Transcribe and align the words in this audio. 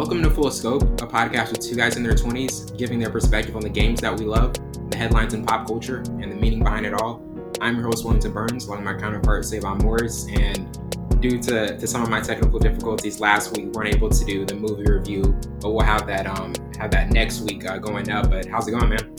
Welcome 0.00 0.22
to 0.22 0.30
Full 0.30 0.50
Scope, 0.50 0.82
a 1.02 1.06
podcast 1.06 1.50
with 1.50 1.60
two 1.60 1.76
guys 1.76 1.98
in 1.98 2.02
their 2.02 2.14
20s 2.14 2.74
giving 2.78 2.98
their 2.98 3.10
perspective 3.10 3.54
on 3.54 3.60
the 3.60 3.68
games 3.68 4.00
that 4.00 4.18
we 4.18 4.24
love, 4.24 4.54
the 4.88 4.96
headlines 4.96 5.34
in 5.34 5.44
pop 5.44 5.66
culture, 5.66 5.98
and 5.98 6.32
the 6.32 6.36
meaning 6.36 6.60
behind 6.60 6.86
it 6.86 6.94
all. 6.94 7.22
I'm 7.60 7.76
your 7.76 7.84
host, 7.84 8.06
Wellington 8.06 8.32
Burns, 8.32 8.64
along 8.64 8.78
with 8.78 8.94
my 8.94 8.98
counterpart, 8.98 9.44
Savon 9.44 9.76
Morris, 9.76 10.26
and 10.28 11.20
due 11.20 11.38
to, 11.42 11.78
to 11.78 11.86
some 11.86 12.02
of 12.02 12.08
my 12.08 12.22
technical 12.22 12.58
difficulties 12.58 13.20
last 13.20 13.54
week, 13.54 13.66
we 13.66 13.72
weren't 13.72 13.94
able 13.94 14.08
to 14.08 14.24
do 14.24 14.46
the 14.46 14.54
movie 14.54 14.90
review, 14.90 15.38
but 15.60 15.72
we'll 15.72 15.84
have 15.84 16.06
that 16.06 16.26
um 16.26 16.54
have 16.78 16.90
that 16.92 17.10
next 17.10 17.42
week 17.42 17.68
uh, 17.68 17.76
going 17.76 18.10
up. 18.10 18.30
But 18.30 18.46
how's 18.46 18.66
it 18.68 18.70
going, 18.70 18.88
man? 18.88 19.14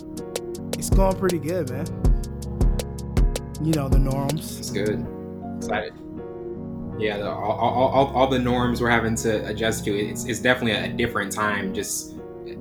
It's 0.79 0.89
going 0.89 1.15
pretty 1.15 1.37
good, 1.37 1.69
man. 1.69 1.85
You 3.61 3.73
know 3.73 3.87
the 3.87 3.99
norms. 3.99 4.57
It's 4.57 4.71
good. 4.71 5.05
Excited. 5.57 5.93
Yeah, 7.01 7.17
the, 7.17 7.31
all, 7.31 7.57
all, 7.57 8.15
all, 8.15 8.27
the 8.27 8.37
norms 8.37 8.79
we're 8.79 8.91
having 8.91 9.15
to 9.15 9.43
adjust 9.47 9.85
to. 9.85 9.97
It's, 9.97 10.25
it's 10.25 10.39
definitely 10.39 10.73
a 10.73 10.93
different 10.93 11.31
time. 11.31 11.73
Just 11.73 12.13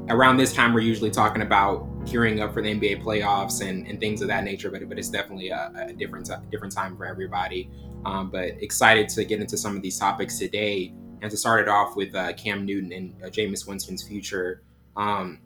around 0.08 0.38
this 0.38 0.54
time, 0.54 0.72
we're 0.72 0.80
usually 0.80 1.10
talking 1.10 1.42
about 1.42 1.86
gearing 2.06 2.40
up 2.40 2.54
for 2.54 2.62
the 2.62 2.74
NBA 2.74 3.02
playoffs 3.02 3.60
and, 3.60 3.86
and 3.86 4.00
things 4.00 4.22
of 4.22 4.28
that 4.28 4.44
nature. 4.44 4.70
But 4.70 4.88
but 4.88 4.98
it's 4.98 5.10
definitely 5.10 5.50
a, 5.50 5.70
a 5.88 5.92
different 5.92 6.30
different 6.50 6.74
time 6.74 6.96
for 6.96 7.04
everybody. 7.04 7.70
Um, 8.06 8.30
but 8.30 8.44
excited 8.62 9.10
to 9.10 9.26
get 9.26 9.42
into 9.42 9.58
some 9.58 9.76
of 9.76 9.82
these 9.82 9.98
topics 9.98 10.38
today 10.38 10.94
and 11.20 11.30
to 11.30 11.36
start 11.36 11.60
it 11.60 11.68
off 11.68 11.94
with 11.94 12.14
uh, 12.14 12.32
Cam 12.32 12.64
Newton 12.64 12.92
and 12.92 13.22
uh, 13.22 13.26
Jameis 13.26 13.68
Winston's 13.68 14.02
future. 14.02 14.62
Um, 14.96 15.40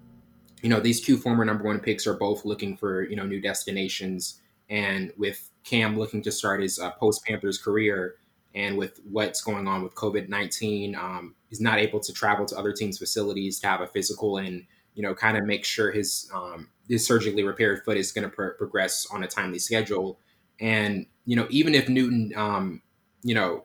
you 0.62 0.68
know, 0.68 0.78
these 0.78 1.00
two 1.00 1.16
former 1.16 1.44
number 1.44 1.64
one 1.64 1.80
picks 1.80 2.06
are 2.06 2.14
both 2.14 2.44
looking 2.44 2.76
for 2.76 3.02
you 3.02 3.16
know 3.16 3.26
new 3.26 3.40
destinations, 3.40 4.40
and 4.70 5.12
with 5.18 5.50
Cam 5.64 5.98
looking 5.98 6.22
to 6.22 6.30
start 6.30 6.62
his 6.62 6.78
uh, 6.78 6.92
post 6.92 7.24
Panthers 7.24 7.58
career, 7.58 8.18
and 8.54 8.78
with 8.78 9.00
what's 9.10 9.42
going 9.42 9.66
on 9.66 9.82
with 9.82 9.94
COVID 9.94 10.28
nineteen, 10.28 10.94
um, 10.94 11.34
he's 11.48 11.60
not 11.60 11.78
able 11.78 12.00
to 12.00 12.12
travel 12.12 12.46
to 12.46 12.56
other 12.56 12.72
teams' 12.72 12.98
facilities 12.98 13.58
to 13.60 13.66
have 13.66 13.80
a 13.80 13.86
physical 13.86 14.38
and 14.38 14.64
you 14.94 15.02
know 15.02 15.14
kind 15.14 15.36
of 15.36 15.44
make 15.44 15.64
sure 15.64 15.92
his 15.92 16.30
um, 16.32 16.68
his 16.88 17.06
surgically 17.06 17.42
repaired 17.42 17.84
foot 17.84 17.96
is 17.96 18.12
going 18.12 18.28
to 18.28 18.34
pro- 18.34 18.52
progress 18.52 19.06
on 19.10 19.22
a 19.22 19.26
timely 19.26 19.58
schedule. 19.58 20.18
And 20.60 21.06
you 21.26 21.36
know, 21.36 21.46
even 21.50 21.74
if 21.74 21.88
Newton, 21.88 22.32
um, 22.36 22.82
you 23.22 23.34
know, 23.34 23.64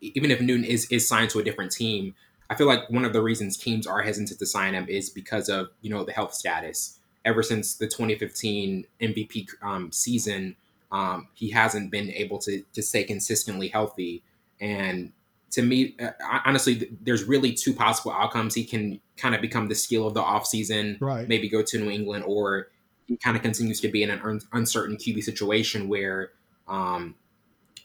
even 0.00 0.30
if 0.30 0.40
Newton 0.40 0.64
is 0.64 0.86
is 0.90 1.08
signed 1.08 1.30
to 1.30 1.38
a 1.38 1.44
different 1.44 1.72
team, 1.72 2.14
I 2.50 2.54
feel 2.54 2.66
like 2.66 2.88
one 2.90 3.04
of 3.04 3.12
the 3.12 3.22
reasons 3.22 3.56
teams 3.56 3.86
are 3.86 4.02
hesitant 4.02 4.38
to 4.38 4.46
sign 4.46 4.74
him 4.74 4.86
is 4.88 5.10
because 5.10 5.48
of 5.48 5.68
you 5.80 5.90
know 5.90 6.04
the 6.04 6.12
health 6.12 6.34
status. 6.34 6.98
Ever 7.24 7.42
since 7.42 7.74
the 7.74 7.86
2015 7.86 8.86
MVP 9.02 9.48
um, 9.62 9.92
season, 9.92 10.56
um, 10.92 11.28
he 11.34 11.50
hasn't 11.50 11.90
been 11.90 12.10
able 12.10 12.38
to 12.38 12.62
to 12.72 12.82
stay 12.82 13.04
consistently 13.04 13.68
healthy. 13.68 14.22
And 14.60 15.12
to 15.52 15.62
me, 15.62 15.96
uh, 16.00 16.10
honestly, 16.44 16.90
there's 17.00 17.24
really 17.24 17.52
two 17.52 17.72
possible 17.72 18.12
outcomes. 18.12 18.54
He 18.54 18.64
can 18.64 19.00
kind 19.16 19.34
of 19.34 19.40
become 19.40 19.68
the 19.68 19.74
skill 19.74 20.06
of 20.06 20.14
the 20.14 20.22
offseason, 20.22 21.00
right. 21.00 21.26
maybe 21.28 21.48
go 21.48 21.62
to 21.62 21.78
New 21.78 21.90
England, 21.90 22.24
or 22.26 22.68
he 23.06 23.16
kind 23.16 23.36
of 23.36 23.42
continues 23.42 23.80
to 23.80 23.88
be 23.88 24.02
in 24.02 24.10
an 24.10 24.20
un- 24.22 24.40
uncertain 24.52 24.96
QB 24.96 25.22
situation 25.22 25.88
where 25.88 26.32
um, 26.68 27.14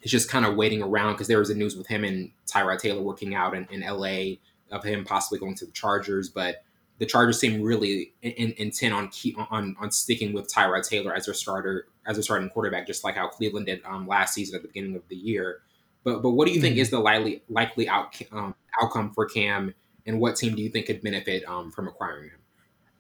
he's 0.02 0.11
just 0.11 0.30
kind 0.30 0.45
of 0.45 0.55
waiting 0.55 0.83
around 0.83 1.13
because 1.13 1.27
there 1.27 1.39
was 1.39 1.47
the 1.47 1.55
news 1.55 1.75
with 1.75 1.88
him 1.88 2.03
and 2.03 2.31
Tyrod 2.45 2.80
Taylor 2.80 3.02
working 3.02 3.33
out 3.33 3.55
in, 3.55 3.67
in 3.71 3.81
LA 3.81 4.35
of 4.71 4.83
him 4.83 5.05
possibly 5.05 5.39
going 5.39 5.55
to 5.55 5.65
the 5.65 5.71
Chargers, 5.71 6.30
but 6.30 6.63
the 6.99 7.05
Chargers 7.05 7.39
seem 7.39 7.61
really 7.61 8.13
in, 8.21 8.31
in, 8.33 8.53
intent 8.58 8.93
on 8.93 9.08
key, 9.09 9.35
on 9.49 9.75
on 9.80 9.91
sticking 9.91 10.33
with 10.33 10.53
Tyrod 10.53 10.87
Taylor 10.87 11.13
as 11.13 11.25
their 11.25 11.33
starter 11.33 11.87
as 12.05 12.17
a 12.17 12.23
starting 12.23 12.49
quarterback, 12.49 12.85
just 12.85 13.03
like 13.03 13.15
how 13.15 13.27
Cleveland 13.27 13.65
did 13.67 13.81
um, 13.85 14.08
last 14.08 14.33
season 14.33 14.55
at 14.55 14.61
the 14.61 14.67
beginning 14.67 14.95
of 14.95 15.08
the 15.08 15.15
year. 15.15 15.61
But 16.03 16.21
but 16.21 16.31
what 16.31 16.47
do 16.47 16.53
you 16.53 16.61
think 16.61 16.73
mm-hmm. 16.73 16.81
is 16.81 16.89
the 16.89 16.99
likely 16.99 17.43
likely 17.49 17.87
out, 17.87 18.19
um, 18.31 18.55
outcome 18.81 19.11
for 19.14 19.25
Cam, 19.25 19.73
and 20.05 20.19
what 20.19 20.36
team 20.36 20.55
do 20.55 20.61
you 20.61 20.69
think 20.69 20.87
could 20.87 21.02
benefit 21.02 21.43
um, 21.47 21.71
from 21.71 21.87
acquiring 21.87 22.30
him? 22.30 22.39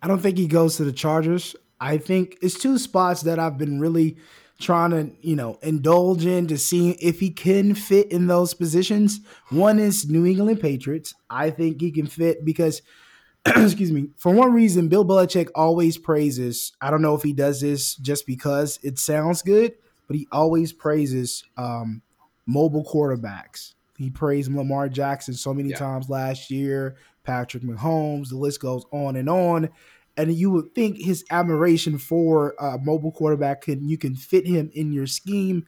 I 0.01 0.07
don't 0.07 0.19
think 0.19 0.37
he 0.37 0.47
goes 0.47 0.77
to 0.77 0.83
the 0.83 0.91
Chargers. 0.91 1.55
I 1.79 1.97
think 1.97 2.37
it's 2.41 2.57
two 2.57 2.77
spots 2.77 3.21
that 3.23 3.39
I've 3.39 3.57
been 3.57 3.79
really 3.79 4.17
trying 4.59 4.91
to, 4.91 5.11
you 5.21 5.35
know, 5.35 5.59
indulge 5.61 6.25
in 6.25 6.47
to 6.47 6.57
see 6.57 6.91
if 6.91 7.19
he 7.19 7.29
can 7.29 7.75
fit 7.75 8.11
in 8.11 8.27
those 8.27 8.53
positions. 8.53 9.19
One 9.49 9.79
is 9.79 10.09
New 10.09 10.25
England 10.25 10.61
Patriots. 10.61 11.13
I 11.29 11.49
think 11.49 11.81
he 11.81 11.91
can 11.91 12.07
fit 12.07 12.45
because, 12.45 12.81
excuse 13.45 13.91
me, 13.91 14.09
for 14.17 14.33
one 14.33 14.53
reason, 14.53 14.87
Bill 14.87 15.05
Belichick 15.05 15.49
always 15.55 15.97
praises. 15.97 16.71
I 16.81 16.91
don't 16.91 17.01
know 17.01 17.15
if 17.15 17.23
he 17.23 17.33
does 17.33 17.61
this 17.61 17.95
just 17.95 18.25
because 18.25 18.79
it 18.83 18.99
sounds 18.99 19.41
good, 19.41 19.73
but 20.07 20.15
he 20.15 20.27
always 20.31 20.71
praises 20.71 21.43
um, 21.57 22.01
mobile 22.45 22.85
quarterbacks. 22.85 23.73
He 23.97 24.09
praised 24.09 24.53
Lamar 24.53 24.89
Jackson 24.89 25.33
so 25.33 25.53
many 25.53 25.69
yeah. 25.69 25.77
times 25.77 26.09
last 26.09 26.49
year, 26.49 26.97
Patrick 27.23 27.63
Mahomes, 27.63 28.29
the 28.29 28.37
list 28.37 28.59
goes 28.59 28.85
on 28.91 29.15
and 29.15 29.29
on 29.29 29.69
and 30.17 30.33
you 30.33 30.51
would 30.51 30.73
think 30.75 30.97
his 30.97 31.23
admiration 31.31 31.97
for 31.97 32.55
a 32.59 32.77
mobile 32.77 33.11
quarterback 33.11 33.61
can 33.61 33.87
you 33.87 33.97
can 33.97 34.15
fit 34.15 34.45
him 34.45 34.69
in 34.73 34.91
your 34.91 35.07
scheme. 35.07 35.65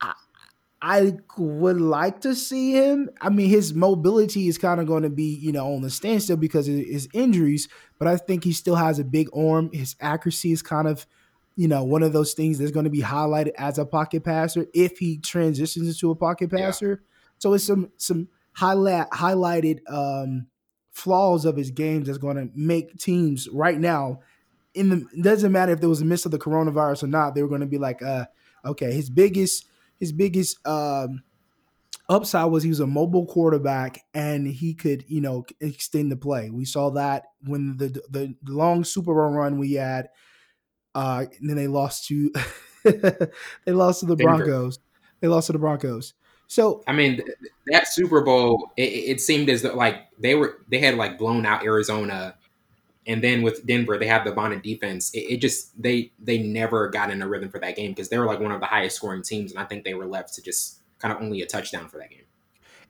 I, 0.00 0.14
I 0.80 1.12
would 1.38 1.80
like 1.80 2.20
to 2.20 2.34
see 2.34 2.72
him. 2.72 3.10
I 3.20 3.30
mean, 3.30 3.48
his 3.48 3.74
mobility 3.74 4.48
is 4.48 4.58
kind 4.58 4.80
of 4.80 4.86
going 4.86 5.02
to 5.02 5.10
be, 5.10 5.34
you 5.34 5.52
know, 5.52 5.74
on 5.74 5.82
the 5.82 5.90
standstill 5.90 6.36
because 6.36 6.68
of 6.68 6.74
his 6.74 7.08
injuries, 7.12 7.68
but 7.98 8.06
I 8.06 8.16
think 8.16 8.44
he 8.44 8.52
still 8.52 8.76
has 8.76 8.98
a 8.98 9.04
big 9.04 9.28
arm. 9.34 9.70
His 9.72 9.96
accuracy 10.00 10.52
is 10.52 10.62
kind 10.62 10.86
of, 10.86 11.06
you 11.56 11.68
know, 11.68 11.84
one 11.84 12.02
of 12.02 12.12
those 12.12 12.34
things 12.34 12.58
that's 12.58 12.70
going 12.70 12.84
to 12.84 12.90
be 12.90 13.00
highlighted 13.00 13.52
as 13.56 13.78
a 13.78 13.86
pocket 13.86 14.24
passer 14.24 14.66
if 14.74 14.98
he 14.98 15.18
transitions 15.18 15.88
into 15.88 16.10
a 16.10 16.16
pocket 16.16 16.50
passer. 16.50 17.02
Yeah. 17.02 17.08
So 17.38 17.52
it's 17.54 17.64
some 17.64 17.90
some 17.96 18.28
highlight 18.52 19.10
highlighted 19.10 19.80
um 19.88 20.46
flaws 20.90 21.44
of 21.44 21.56
his 21.56 21.70
games 21.70 22.06
that's 22.06 22.18
going 22.18 22.36
to 22.36 22.48
make 22.54 22.96
teams 22.98 23.48
right 23.48 23.78
now 23.78 24.20
in 24.74 24.88
the 24.90 25.06
it 25.12 25.22
doesn't 25.22 25.52
matter 25.52 25.72
if 25.72 25.80
there 25.80 25.88
was 25.88 26.00
a 26.00 26.04
miss 26.04 26.24
of 26.24 26.30
the 26.30 26.38
coronavirus 26.38 27.02
or 27.02 27.06
not 27.08 27.34
they 27.34 27.42
were 27.42 27.48
going 27.48 27.60
to 27.60 27.66
be 27.66 27.78
like 27.78 28.00
uh 28.00 28.24
okay 28.64 28.92
his 28.92 29.10
biggest 29.10 29.66
his 29.98 30.12
biggest 30.12 30.64
um 30.66 31.22
upside 32.08 32.50
was 32.50 32.62
he 32.62 32.68
was 32.68 32.80
a 32.80 32.86
mobile 32.86 33.26
quarterback 33.26 34.04
and 34.14 34.46
he 34.46 34.72
could 34.72 35.04
you 35.08 35.20
know 35.20 35.44
extend 35.60 36.12
the 36.12 36.16
play 36.16 36.48
we 36.50 36.64
saw 36.64 36.90
that 36.90 37.24
when 37.44 37.76
the 37.76 37.88
the, 38.10 38.34
the 38.42 38.52
long 38.52 38.84
super 38.84 39.12
bowl 39.14 39.30
run 39.30 39.58
we 39.58 39.72
had 39.72 40.08
uh 40.94 41.24
and 41.40 41.48
then 41.48 41.56
they 41.56 41.66
lost 41.66 42.06
to 42.06 42.32
they 42.84 43.72
lost 43.72 44.00
to 44.00 44.06
the 44.06 44.16
Denver. 44.16 44.44
broncos 44.44 44.78
they 45.20 45.28
lost 45.28 45.46
to 45.46 45.52
the 45.52 45.58
broncos 45.58 46.14
so 46.46 46.82
I 46.86 46.92
mean, 46.92 47.20
that 47.68 47.88
Super 47.88 48.20
Bowl, 48.20 48.72
it, 48.76 48.82
it 48.82 49.20
seemed 49.20 49.48
as 49.48 49.62
though 49.62 49.74
like 49.74 50.06
they 50.18 50.34
were 50.34 50.58
they 50.68 50.78
had 50.78 50.96
like 50.96 51.18
blown 51.18 51.46
out 51.46 51.64
Arizona, 51.64 52.36
and 53.06 53.22
then 53.22 53.42
with 53.42 53.66
Denver, 53.66 53.98
they 53.98 54.06
had 54.06 54.24
the 54.24 54.32
bonded 54.32 54.62
defense. 54.62 55.12
It, 55.14 55.20
it 55.20 55.36
just 55.38 55.80
they 55.80 56.12
they 56.22 56.38
never 56.38 56.88
got 56.88 57.10
in 57.10 57.22
a 57.22 57.28
rhythm 57.28 57.48
for 57.48 57.58
that 57.60 57.76
game 57.76 57.92
because 57.92 58.08
they 58.08 58.18
were 58.18 58.26
like 58.26 58.40
one 58.40 58.52
of 58.52 58.60
the 58.60 58.66
highest 58.66 58.96
scoring 58.96 59.22
teams, 59.22 59.52
and 59.52 59.60
I 59.60 59.64
think 59.64 59.84
they 59.84 59.94
were 59.94 60.06
left 60.06 60.34
to 60.34 60.42
just 60.42 60.80
kind 60.98 61.14
of 61.14 61.22
only 61.22 61.42
a 61.42 61.46
touchdown 61.46 61.88
for 61.88 61.98
that 61.98 62.10
game. 62.10 62.20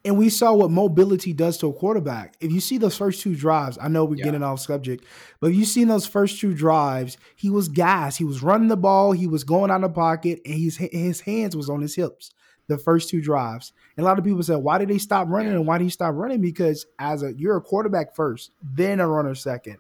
And 0.05 0.19
we 0.19 0.29
saw 0.29 0.53
what 0.53 0.71
mobility 0.71 1.33
does 1.33 1.57
to 1.59 1.69
a 1.69 1.73
quarterback. 1.73 2.37
If 2.41 2.53
you 2.53 2.61
see 2.61 2.77
those 2.77 2.97
first 2.97 3.23
two 3.23 3.35
drives, 3.35 3.79
I 3.81 3.89
know 3.89 4.05
we're 4.05 4.17
yeah. 4.17 4.25
getting 4.25 4.43
off 4.43 4.61
subject, 4.61 5.05
but 5.41 5.51
if 5.51 5.57
you 5.57 5.65
see 5.65 5.85
those 5.85 6.07
first 6.07 6.39
two 6.39 6.53
drives, 6.53 7.17
he 7.37 7.49
was 7.49 7.69
gas. 7.69 8.17
He 8.17 8.25
was 8.25 8.43
running 8.43 8.69
the 8.69 8.77
ball. 8.77 9.13
He 9.13 9.27
was 9.27 9.45
going 9.45 9.71
out 9.71 9.83
of 9.83 9.83
the 9.83 9.89
pocket, 9.95 10.41
and 10.45 10.55
his 10.55 10.77
his 10.77 11.21
hands 11.21 11.57
was 11.57 11.71
on 11.71 11.81
his 11.81 11.95
hips 11.95 12.31
the 12.67 12.79
first 12.79 13.09
two 13.09 13.21
drives. 13.21 13.73
And 13.97 14.05
a 14.05 14.09
lot 14.09 14.19
of 14.19 14.25
people 14.25 14.43
said, 14.43 14.57
why 14.57 14.79
did 14.79 14.89
they 14.89 14.99
stop 14.99 15.29
running 15.29 15.53
and 15.53 15.67
why 15.67 15.79
did 15.79 15.85
he 15.85 15.91
stop 15.91 16.15
running? 16.15 16.41
Because 16.41 16.87
as 16.99 17.23
a 17.23 17.35
you're 17.35 17.57
a 17.57 17.61
quarterback 17.61 18.15
first, 18.15 18.53
then 18.63 19.01
a 19.01 19.09
runner 19.09 19.35
second. 19.35 19.79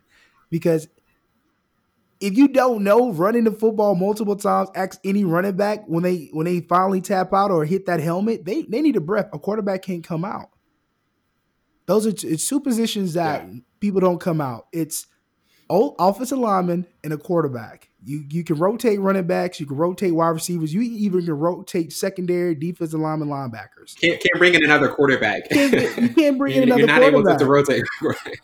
Because 0.51 0.89
if 2.25 2.39
you 2.39 2.49
don't 2.49 2.83
know 2.83 3.13
running 3.13 3.45
the 3.45 3.53
football 3.53 3.95
multiple 3.95 4.35
times, 4.35 4.71
ask 4.75 4.99
any 5.05 5.25
running 5.25 5.57
back 5.57 5.85
when 5.87 6.03
they 6.03 6.31
when 6.33 6.47
they 6.47 6.61
finally 6.61 7.03
tap 7.03 7.35
out 7.35 7.51
or 7.51 7.67
hit 7.67 7.85
that 7.85 8.01
helmet, 8.01 8.47
they 8.47 8.63
they 8.63 8.81
need 8.81 8.97
a 8.97 9.01
breath. 9.01 9.29
A 9.35 9.39
quarterback 9.39 9.83
can't 9.83 10.03
come 10.03 10.25
out. 10.25 10.49
Those 11.85 12.07
are 12.07 12.27
it's 12.27 12.49
two 12.49 12.61
positions 12.61 13.13
that 13.13 13.47
yeah. 13.47 13.61
people 13.79 14.01
don't 14.01 14.23
come 14.23 14.41
out. 14.41 14.69
It's 14.73 15.07
old 15.69 15.97
offensive 15.99 16.39
lineman 16.39 16.87
and 17.03 17.13
a 17.13 17.19
quarterback. 17.19 17.91
You 18.03 18.25
you 18.31 18.43
can 18.43 18.57
rotate 18.57 19.01
running 19.01 19.27
backs, 19.27 19.61
you 19.61 19.67
can 19.67 19.77
rotate 19.77 20.15
wide 20.15 20.29
receivers, 20.29 20.73
you 20.73 20.81
even 20.81 21.27
can 21.27 21.35
rotate 21.35 21.93
secondary 21.93 22.55
defensive 22.55 23.01
lineman 23.01 23.29
linebackers. 23.29 24.01
Can't 24.01 24.19
can't 24.19 24.39
bring 24.39 24.55
in 24.55 24.65
another 24.65 24.89
quarterback. 24.89 25.43
You 25.51 25.69
can't, 25.69 25.99
you 25.99 26.09
can't 26.09 26.39
bring 26.39 26.57
in 26.57 26.63
another 26.73 26.81
You're 26.81 26.87
not 26.89 27.03
able 27.03 27.23
to 27.23 27.45
rotate. 27.45 27.85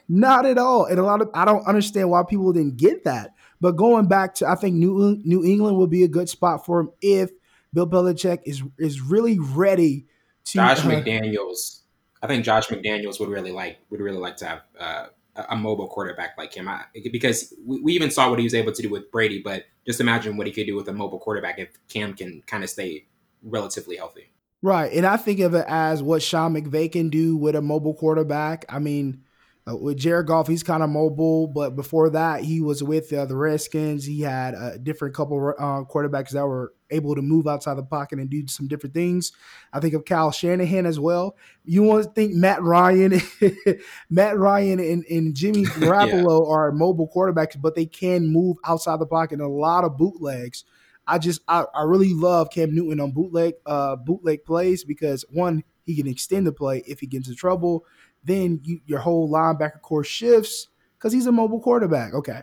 not 0.06 0.44
at 0.44 0.58
all. 0.58 0.84
And 0.84 0.98
a 0.98 1.02
lot 1.02 1.22
of 1.22 1.30
I 1.32 1.46
don't 1.46 1.66
understand 1.66 2.10
why 2.10 2.24
people 2.28 2.52
didn't 2.52 2.76
get 2.76 3.04
that. 3.04 3.32
But 3.60 3.72
going 3.72 4.06
back 4.06 4.34
to 4.36 4.48
I 4.48 4.54
think 4.54 4.76
New 4.76 5.20
New 5.24 5.44
England 5.44 5.76
will 5.76 5.86
be 5.86 6.04
a 6.04 6.08
good 6.08 6.28
spot 6.28 6.64
for 6.64 6.80
him 6.80 6.90
if 7.00 7.30
Bill 7.72 7.86
Belichick 7.86 8.40
is 8.44 8.62
is 8.78 9.00
really 9.00 9.38
ready 9.38 10.06
to 10.46 10.52
Josh 10.54 10.84
uh, 10.84 10.88
McDaniels. 10.88 11.80
I 12.22 12.26
think 12.26 12.44
Josh 12.44 12.68
McDaniels 12.68 13.20
would 13.20 13.28
really 13.28 13.52
like 13.52 13.78
would 13.90 14.00
really 14.00 14.18
like 14.18 14.36
to 14.38 14.46
have 14.46 14.60
uh, 14.78 15.06
a 15.48 15.56
mobile 15.56 15.88
quarterback 15.88 16.36
like 16.36 16.52
him. 16.54 16.68
I, 16.68 16.84
because 17.12 17.54
we, 17.64 17.80
we, 17.80 17.92
even 17.94 18.10
saw 18.10 18.28
what 18.28 18.38
he 18.38 18.44
was 18.44 18.54
able 18.54 18.72
to 18.72 18.82
do 18.82 18.90
with 18.90 19.10
Brady, 19.10 19.40
but 19.42 19.64
just 19.86 20.00
imagine 20.00 20.36
what 20.36 20.46
he 20.46 20.52
could 20.52 20.66
do 20.66 20.76
with 20.76 20.88
a 20.88 20.92
mobile 20.92 21.18
quarterback 21.18 21.58
if 21.58 21.68
Cam 21.88 22.14
can 22.14 22.42
kind 22.46 22.64
of 22.64 22.70
stay 22.70 23.06
relatively 23.42 23.96
healthy. 23.96 24.30
Right. 24.62 24.92
And 24.92 25.06
I 25.06 25.16
think 25.16 25.40
of 25.40 25.54
it 25.54 25.64
as 25.68 26.02
what 26.02 26.22
Sean 26.22 26.54
McVay 26.54 26.92
can 26.92 27.08
do 27.08 27.36
with 27.36 27.56
a 27.56 27.62
mobile 27.62 27.94
quarterback. 27.94 28.66
I 28.68 28.78
mean, 28.78 29.22
Uh, 29.70 29.76
with 29.76 29.98
Jared 29.98 30.26
Goff, 30.26 30.48
he's 30.48 30.62
kind 30.62 30.82
of 30.82 30.90
mobile, 30.90 31.46
but 31.46 31.76
before 31.76 32.10
that, 32.10 32.42
he 32.42 32.60
was 32.60 32.82
with 32.82 33.12
uh, 33.12 33.26
the 33.26 33.36
Redskins. 33.36 34.04
He 34.04 34.20
had 34.22 34.54
a 34.54 34.78
different 34.78 35.14
couple 35.14 35.54
uh, 35.58 35.84
quarterbacks 35.84 36.30
that 36.30 36.46
were 36.46 36.72
able 36.90 37.14
to 37.14 37.22
move 37.22 37.46
outside 37.46 37.74
the 37.74 37.82
pocket 37.82 38.18
and 38.18 38.28
do 38.28 38.46
some 38.48 38.66
different 38.66 38.94
things. 38.94 39.32
I 39.72 39.80
think 39.80 39.94
of 39.94 40.04
Kyle 40.04 40.30
Shanahan 40.30 40.86
as 40.86 40.98
well. 40.98 41.36
You 41.64 41.82
want 41.82 42.04
to 42.04 42.10
think 42.10 42.34
Matt 42.34 42.62
Ryan, 42.62 43.20
Matt 44.10 44.38
Ryan, 44.38 44.80
and, 44.80 45.04
and 45.04 45.34
Jimmy 45.34 45.64
Garoppolo 45.64 46.46
yeah. 46.46 46.52
are 46.52 46.72
mobile 46.72 47.10
quarterbacks, 47.14 47.60
but 47.60 47.74
they 47.74 47.86
can 47.86 48.32
move 48.32 48.56
outside 48.64 48.98
the 48.98 49.06
pocket 49.06 49.34
and 49.34 49.42
a 49.42 49.48
lot 49.48 49.84
of 49.84 49.96
bootlegs. 49.96 50.64
I 51.06 51.18
just 51.18 51.40
I, 51.48 51.64
I 51.74 51.82
really 51.82 52.14
love 52.14 52.50
Cam 52.50 52.74
Newton 52.74 53.00
on 53.00 53.10
bootleg 53.12 53.54
uh, 53.66 53.96
bootleg 53.96 54.44
plays 54.44 54.84
because 54.84 55.24
one 55.30 55.64
he 55.84 55.96
can 55.96 56.06
extend 56.06 56.46
the 56.46 56.52
play 56.52 56.84
if 56.86 57.00
he 57.00 57.06
gets 57.06 57.28
in 57.28 57.34
trouble. 57.34 57.84
Then 58.24 58.60
you, 58.62 58.80
your 58.86 58.98
whole 58.98 59.30
linebacker 59.30 59.80
core 59.80 60.04
shifts 60.04 60.68
because 60.98 61.12
he's 61.12 61.26
a 61.26 61.32
mobile 61.32 61.60
quarterback. 61.60 62.14
Okay. 62.14 62.42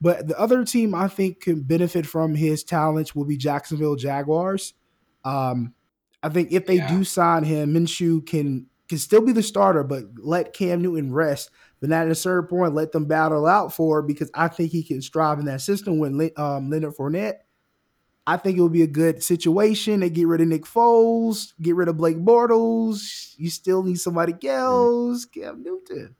But 0.00 0.26
the 0.26 0.38
other 0.38 0.64
team 0.64 0.94
I 0.94 1.06
think 1.06 1.40
can 1.40 1.62
benefit 1.62 2.06
from 2.06 2.34
his 2.34 2.64
talents 2.64 3.14
will 3.14 3.24
be 3.24 3.36
Jacksonville 3.36 3.94
Jaguars. 3.94 4.74
Um, 5.24 5.74
I 6.24 6.28
think 6.28 6.50
if 6.50 6.66
they 6.66 6.76
yeah. 6.76 6.88
do 6.88 7.04
sign 7.04 7.44
him, 7.44 7.74
Minshew 7.74 8.26
can 8.26 8.66
can 8.88 8.98
still 8.98 9.22
be 9.22 9.32
the 9.32 9.42
starter, 9.42 9.84
but 9.84 10.04
let 10.18 10.52
Cam 10.52 10.82
Newton 10.82 11.12
rest. 11.12 11.50
But 11.80 11.90
at 11.92 12.08
a 12.08 12.14
certain 12.14 12.48
point, 12.48 12.74
let 12.74 12.92
them 12.92 13.06
battle 13.06 13.46
out 13.46 13.72
for 13.72 14.02
because 14.02 14.30
I 14.34 14.48
think 14.48 14.70
he 14.70 14.82
can 14.82 15.00
strive 15.00 15.38
in 15.38 15.46
that 15.46 15.60
system 15.60 15.98
with 15.98 16.38
um, 16.38 16.68
Leonard 16.68 16.94
Fournette. 16.96 17.36
I 18.26 18.36
think 18.36 18.56
it 18.56 18.62
would 18.62 18.72
be 18.72 18.82
a 18.82 18.88
good 18.88 19.22
situation. 19.22 20.00
They 20.00 20.10
get 20.10 20.28
rid 20.28 20.40
of 20.40 20.48
Nick 20.48 20.64
Foles, 20.64 21.52
get 21.60 21.74
rid 21.74 21.88
of 21.88 21.96
Blake 21.96 22.18
Bortles. 22.18 23.34
You 23.36 23.50
still 23.50 23.82
need 23.82 23.98
somebody 23.98 24.34
else, 24.48 25.24
Cam 25.24 25.62
Newton. 25.62 26.14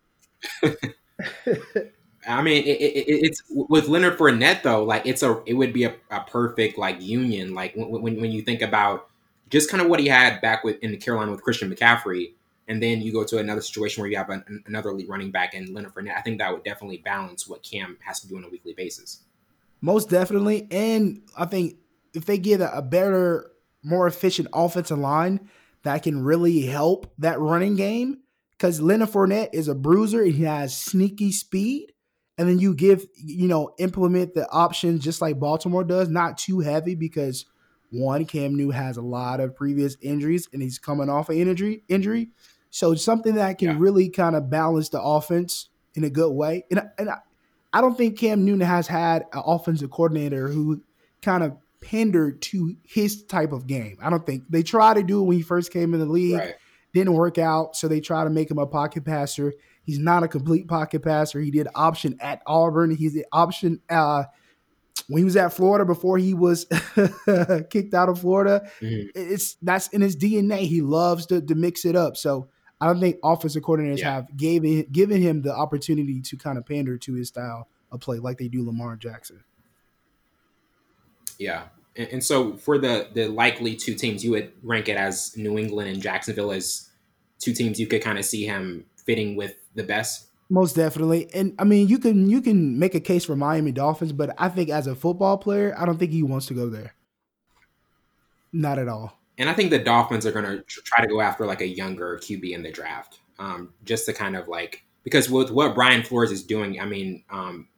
I 2.28 2.42
mean, 2.42 2.64
it, 2.64 2.80
it, 2.80 3.04
it's 3.06 3.42
with 3.48 3.88
Leonard 3.88 4.18
Fournette 4.18 4.62
though. 4.62 4.84
Like, 4.84 5.06
it's 5.06 5.22
a 5.22 5.42
it 5.46 5.54
would 5.54 5.72
be 5.72 5.84
a, 5.84 5.94
a 6.10 6.20
perfect 6.20 6.76
like 6.78 7.00
union. 7.00 7.54
Like 7.54 7.74
when, 7.74 7.90
when, 7.90 8.20
when 8.20 8.32
you 8.32 8.42
think 8.42 8.62
about 8.62 9.08
just 9.50 9.70
kind 9.70 9.82
of 9.82 9.88
what 9.88 10.00
he 10.00 10.08
had 10.08 10.40
back 10.40 10.64
with 10.64 10.78
in 10.82 10.90
the 10.90 10.96
Carolina 10.96 11.30
with 11.30 11.42
Christian 11.42 11.72
McCaffrey, 11.72 12.32
and 12.68 12.82
then 12.82 13.00
you 13.00 13.12
go 13.12 13.24
to 13.24 13.38
another 13.38 13.60
situation 13.60 14.00
where 14.00 14.10
you 14.10 14.16
have 14.16 14.30
an, 14.30 14.64
another 14.66 14.90
elite 14.90 15.08
running 15.08 15.30
back 15.30 15.54
and 15.54 15.68
Leonard 15.68 15.94
Fournette. 15.94 16.16
I 16.16 16.22
think 16.22 16.38
that 16.38 16.52
would 16.52 16.64
definitely 16.64 16.98
balance 16.98 17.46
what 17.46 17.62
Cam 17.62 17.98
has 18.04 18.20
to 18.20 18.28
do 18.28 18.36
on 18.36 18.44
a 18.44 18.48
weekly 18.48 18.72
basis. 18.72 19.22
Most 19.80 20.08
definitely, 20.08 20.68
and 20.70 21.22
I 21.36 21.44
think 21.44 21.76
if 22.14 22.26
they 22.26 22.38
get 22.38 22.60
a, 22.60 22.78
a 22.78 22.82
better, 22.82 23.50
more 23.82 24.06
efficient 24.06 24.48
offensive 24.52 24.98
line 24.98 25.48
that 25.82 26.02
can 26.02 26.22
really 26.22 26.62
help 26.62 27.12
that 27.18 27.40
running 27.40 27.76
game, 27.76 28.18
because 28.56 28.80
Leonard 28.80 29.10
Fournette 29.10 29.50
is 29.52 29.68
a 29.68 29.74
bruiser 29.74 30.22
and 30.22 30.32
he 30.32 30.44
has 30.44 30.76
sneaky 30.76 31.32
speed. 31.32 31.92
And 32.38 32.48
then 32.48 32.58
you 32.58 32.74
give, 32.74 33.04
you 33.16 33.46
know, 33.46 33.74
implement 33.78 34.34
the 34.34 34.48
options 34.48 35.04
just 35.04 35.20
like 35.20 35.38
Baltimore 35.38 35.84
does, 35.84 36.08
not 36.08 36.38
too 36.38 36.60
heavy 36.60 36.94
because 36.94 37.44
one, 37.90 38.24
Cam 38.24 38.54
New 38.54 38.70
has 38.70 38.96
a 38.96 39.02
lot 39.02 39.38
of 39.38 39.54
previous 39.54 39.96
injuries 40.00 40.48
and 40.52 40.62
he's 40.62 40.78
coming 40.78 41.10
off 41.10 41.28
an 41.28 41.36
injury 41.36 41.84
injury. 41.88 42.30
So 42.70 42.94
something 42.94 43.34
that 43.34 43.58
can 43.58 43.68
yeah. 43.68 43.76
really 43.78 44.08
kind 44.08 44.34
of 44.34 44.48
balance 44.48 44.88
the 44.88 45.00
offense 45.00 45.68
in 45.94 46.04
a 46.04 46.10
good 46.10 46.30
way. 46.30 46.64
And, 46.70 46.88
and 46.98 47.10
I, 47.10 47.18
I 47.70 47.82
don't 47.82 47.98
think 47.98 48.18
Cam 48.18 48.46
Newton 48.46 48.66
has 48.66 48.86
had 48.86 49.22
an 49.34 49.42
offensive 49.44 49.90
coordinator 49.90 50.48
who 50.48 50.82
kind 51.20 51.42
of 51.42 51.58
pandered 51.82 52.40
to 52.42 52.74
his 52.84 53.24
type 53.24 53.52
of 53.52 53.66
game. 53.66 53.98
I 54.00 54.10
don't 54.10 54.24
think 54.24 54.44
they 54.48 54.62
tried 54.62 54.94
to 54.94 55.02
do 55.02 55.20
it 55.20 55.24
when 55.24 55.36
he 55.36 55.42
first 55.42 55.72
came 55.72 55.92
in 55.94 56.00
the 56.00 56.06
league. 56.06 56.38
Right. 56.38 56.54
Didn't 56.94 57.14
work 57.14 57.38
out, 57.38 57.74
so 57.74 57.88
they 57.88 58.00
try 58.00 58.24
to 58.24 58.30
make 58.30 58.50
him 58.50 58.58
a 58.58 58.66
pocket 58.66 59.04
passer. 59.04 59.54
He's 59.82 59.98
not 59.98 60.22
a 60.22 60.28
complete 60.28 60.68
pocket 60.68 61.02
passer. 61.02 61.40
He 61.40 61.50
did 61.50 61.66
option 61.74 62.16
at 62.20 62.42
Auburn. 62.46 62.94
He's 62.94 63.14
the 63.14 63.24
option 63.32 63.80
uh, 63.88 64.24
when 65.08 65.18
he 65.18 65.24
was 65.24 65.36
at 65.36 65.52
Florida 65.54 65.84
before 65.84 66.18
he 66.18 66.34
was 66.34 66.66
kicked 67.70 67.94
out 67.94 68.08
of 68.08 68.20
Florida. 68.20 68.68
Mm-hmm. 68.80 69.08
It's 69.14 69.56
that's 69.62 69.88
in 69.88 70.02
his 70.02 70.16
DNA. 70.16 70.60
He 70.60 70.82
loves 70.82 71.26
to, 71.26 71.40
to 71.40 71.54
mix 71.54 71.84
it 71.84 71.96
up. 71.96 72.16
So 72.16 72.48
I 72.80 72.86
don't 72.86 73.00
think 73.00 73.16
offensive 73.24 73.62
coordinators 73.62 73.98
yeah. 73.98 74.14
have 74.14 74.36
given 74.36 74.86
given 74.92 75.22
him 75.22 75.42
the 75.42 75.54
opportunity 75.54 76.20
to 76.20 76.36
kind 76.36 76.58
of 76.58 76.66
pander 76.66 76.98
to 76.98 77.14
his 77.14 77.28
style 77.28 77.68
of 77.90 78.00
play 78.00 78.18
like 78.18 78.38
they 78.38 78.48
do 78.48 78.64
Lamar 78.64 78.96
Jackson. 78.96 79.44
Yeah. 81.42 81.64
And, 81.96 82.08
and 82.08 82.24
so 82.24 82.56
for 82.56 82.78
the 82.78 83.08
the 83.12 83.28
likely 83.28 83.74
two 83.74 83.94
teams, 83.94 84.24
you 84.24 84.30
would 84.32 84.52
rank 84.62 84.88
it 84.88 84.96
as 84.96 85.36
New 85.36 85.58
England 85.58 85.90
and 85.90 86.00
Jacksonville 86.00 86.52
as 86.52 86.88
two 87.38 87.52
teams 87.52 87.80
you 87.80 87.86
could 87.86 88.02
kind 88.02 88.18
of 88.18 88.24
see 88.24 88.44
him 88.44 88.86
fitting 89.04 89.34
with 89.36 89.54
the 89.74 89.82
best. 89.82 90.28
Most 90.48 90.76
definitely. 90.76 91.32
And 91.34 91.54
I 91.58 91.64
mean, 91.64 91.88
you 91.88 91.98
can 91.98 92.30
you 92.30 92.40
can 92.40 92.78
make 92.78 92.94
a 92.94 93.00
case 93.00 93.24
for 93.24 93.36
Miami 93.36 93.72
Dolphins, 93.72 94.12
but 94.12 94.34
I 94.38 94.48
think 94.48 94.70
as 94.70 94.86
a 94.86 94.94
football 94.94 95.38
player, 95.38 95.74
I 95.76 95.84
don't 95.84 95.98
think 95.98 96.12
he 96.12 96.22
wants 96.22 96.46
to 96.46 96.54
go 96.54 96.68
there. 96.68 96.94
Not 98.52 98.78
at 98.78 98.86
all. 98.86 99.18
And 99.38 99.48
I 99.48 99.54
think 99.54 99.70
the 99.70 99.78
Dolphins 99.78 100.26
are 100.26 100.32
going 100.32 100.44
to 100.44 100.62
try 100.68 101.02
to 101.02 101.08
go 101.08 101.22
after 101.22 101.46
like 101.46 101.62
a 101.62 101.66
younger 101.66 102.18
QB 102.18 102.52
in 102.52 102.62
the 102.62 102.70
draft, 102.70 103.20
um, 103.38 103.72
just 103.84 104.04
to 104.06 104.12
kind 104.12 104.36
of 104.36 104.46
like 104.46 104.84
because 105.04 105.30
with 105.30 105.50
what 105.50 105.74
Brian 105.74 106.02
Flores 106.02 106.30
is 106.30 106.44
doing, 106.44 106.78
I 106.78 106.84
mean, 106.84 107.24
um, 107.30 107.68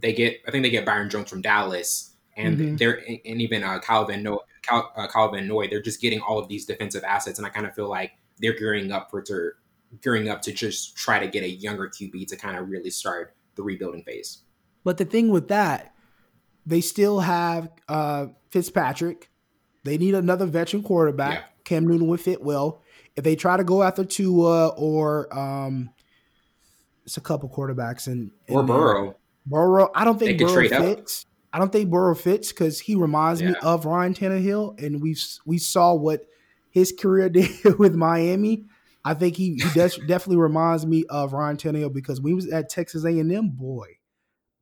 they 0.00 0.12
get 0.12 0.40
I 0.46 0.50
think 0.50 0.64
they 0.64 0.70
get 0.70 0.84
Byron 0.84 1.08
Jones 1.08 1.30
from 1.30 1.40
Dallas 1.40 2.13
and 2.36 2.58
mm-hmm. 2.58 2.76
they're 2.76 3.02
and 3.24 3.40
even 3.40 3.62
uh, 3.62 3.78
Calvin 3.80 4.22
no 4.22 4.40
Cal, 4.62 4.92
uh, 4.96 5.06
Kyle 5.06 5.30
Van 5.30 5.46
Noy, 5.46 5.68
they're 5.68 5.82
just 5.82 6.00
getting 6.00 6.20
all 6.20 6.38
of 6.38 6.48
these 6.48 6.64
defensive 6.64 7.04
assets, 7.04 7.38
and 7.38 7.46
I 7.46 7.50
kind 7.50 7.66
of 7.66 7.74
feel 7.74 7.88
like 7.88 8.12
they're 8.38 8.56
gearing 8.56 8.92
up 8.92 9.10
for 9.10 9.22
to 9.22 9.50
gearing 10.02 10.28
up 10.28 10.42
to 10.42 10.52
just 10.52 10.96
try 10.96 11.18
to 11.18 11.28
get 11.28 11.44
a 11.44 11.50
younger 11.50 11.88
QB 11.88 12.26
to 12.28 12.36
kind 12.36 12.56
of 12.56 12.68
really 12.68 12.90
start 12.90 13.34
the 13.54 13.62
rebuilding 13.62 14.02
phase. 14.02 14.42
But 14.82 14.98
the 14.98 15.04
thing 15.04 15.30
with 15.30 15.48
that, 15.48 15.94
they 16.66 16.80
still 16.80 17.20
have 17.20 17.68
uh, 17.88 18.26
Fitzpatrick. 18.50 19.30
They 19.84 19.98
need 19.98 20.14
another 20.14 20.46
veteran 20.46 20.82
quarterback. 20.82 21.34
Yeah. 21.34 21.44
Cam 21.64 21.86
Newton 21.86 22.08
would 22.08 22.20
fit 22.20 22.42
well. 22.42 22.82
If 23.16 23.24
they 23.24 23.36
try 23.36 23.56
to 23.56 23.64
go 23.64 23.82
after 23.82 24.04
Tua 24.04 24.68
or 24.68 25.32
um, 25.36 25.90
it's 27.04 27.16
a 27.16 27.20
couple 27.20 27.48
quarterbacks 27.48 28.06
and 28.06 28.30
or 28.48 28.62
Burrow. 28.62 29.16
Burrow, 29.46 29.90
I 29.94 30.04
don't 30.04 30.18
think 30.18 30.38
Burrow 30.38 30.68
fits. 30.68 31.24
Up. 31.24 31.33
I 31.54 31.58
don't 31.58 31.70
think 31.70 31.88
Burrow 31.88 32.16
fits 32.16 32.50
because 32.50 32.80
he 32.80 32.96
reminds 32.96 33.40
yeah. 33.40 33.50
me 33.50 33.54
of 33.62 33.84
Ryan 33.84 34.12
Tannehill, 34.12 34.82
and 34.82 35.00
we 35.00 35.16
we 35.46 35.58
saw 35.58 35.94
what 35.94 36.26
his 36.68 36.92
career 36.92 37.28
did 37.30 37.78
with 37.78 37.94
Miami. 37.94 38.64
I 39.04 39.14
think 39.14 39.36
he, 39.36 39.54
he 39.54 39.70
does, 39.72 39.96
definitely 40.08 40.38
reminds 40.38 40.84
me 40.84 41.04
of 41.08 41.32
Ryan 41.32 41.56
Tannehill 41.56 41.92
because 41.92 42.20
when 42.20 42.32
he 42.32 42.34
was 42.34 42.48
at 42.48 42.70
Texas 42.70 43.04
A&M, 43.04 43.50
boy, 43.50 43.86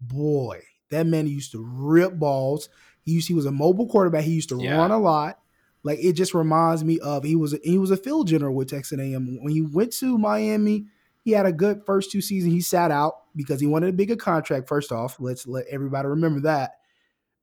boy, 0.03 0.61
that 0.91 1.07
man 1.07 1.27
used 1.27 1.53
to 1.53 1.65
rip 1.65 2.19
balls. 2.19 2.69
He 3.01 3.13
used 3.13 3.27
he 3.27 3.35
was 3.35 3.47
a 3.47 3.53
mobile 3.53 3.89
quarterback. 3.89 4.25
He 4.25 4.33
used 4.33 4.51
to 4.51 4.63
yeah. 4.63 4.77
run 4.77 4.91
a 4.91 4.99
lot. 4.99 5.39
Like 5.85 5.99
it 5.99 6.13
just 6.13 6.35
reminds 6.35 6.85
me 6.85 7.01
of 7.01 7.25
he 7.25 7.37
was 7.37 7.55
a, 7.55 7.59
he 7.65 7.79
was 7.79 7.91
a 7.91 7.97
field 7.97 8.29
general 8.29 8.55
with 8.55 8.69
Texas 8.69 8.99
A&M. 8.99 9.39
When 9.41 9.55
he 9.55 9.63
went 9.63 9.95
to 9.95 10.19
Miami, 10.19 10.89
he 11.25 11.31
had 11.31 11.47
a 11.47 11.53
good 11.53 11.87
first 11.87 12.11
two 12.11 12.21
seasons. 12.21 12.53
He 12.53 12.61
sat 12.61 12.91
out 12.91 13.15
because 13.35 13.61
he 13.61 13.67
wanted 13.67 13.89
a 13.89 13.95
bigger 13.95 14.17
contract. 14.17 14.69
First 14.69 14.93
off, 14.93 15.17
let's 15.19 15.47
let 15.47 15.65
everybody 15.69 16.09
remember 16.09 16.41
that. 16.41 16.73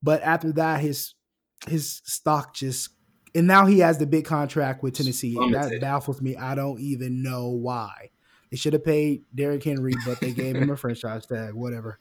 But 0.02 0.22
after 0.22 0.52
that, 0.54 0.82
his 0.82 1.14
his 1.68 2.02
stock 2.06 2.54
just 2.54 2.90
and 3.36 3.48
now 3.48 3.66
he 3.66 3.80
has 3.80 3.98
the 3.98 4.08
big 4.08 4.26
contract 4.26 4.82
with 4.82 4.96
Tennessee. 4.96 5.36
That 5.52 5.80
baffles 5.82 6.22
me. 6.22 6.36
I 6.36 6.56
don't 6.56 6.80
even 6.80 7.22
know 7.22 7.50
why. 7.50 8.12
They 8.50 8.58
should 8.58 8.74
have 8.74 8.84
paid 8.84 9.24
Derrick 9.34 9.64
Henry, 9.64 9.94
but 10.06 10.20
they 10.20 10.32
gave 10.32 10.56
him 10.56 10.70
a 10.72 10.78
franchise 10.78 11.26
tag, 11.26 11.54
whatever. 11.54 12.00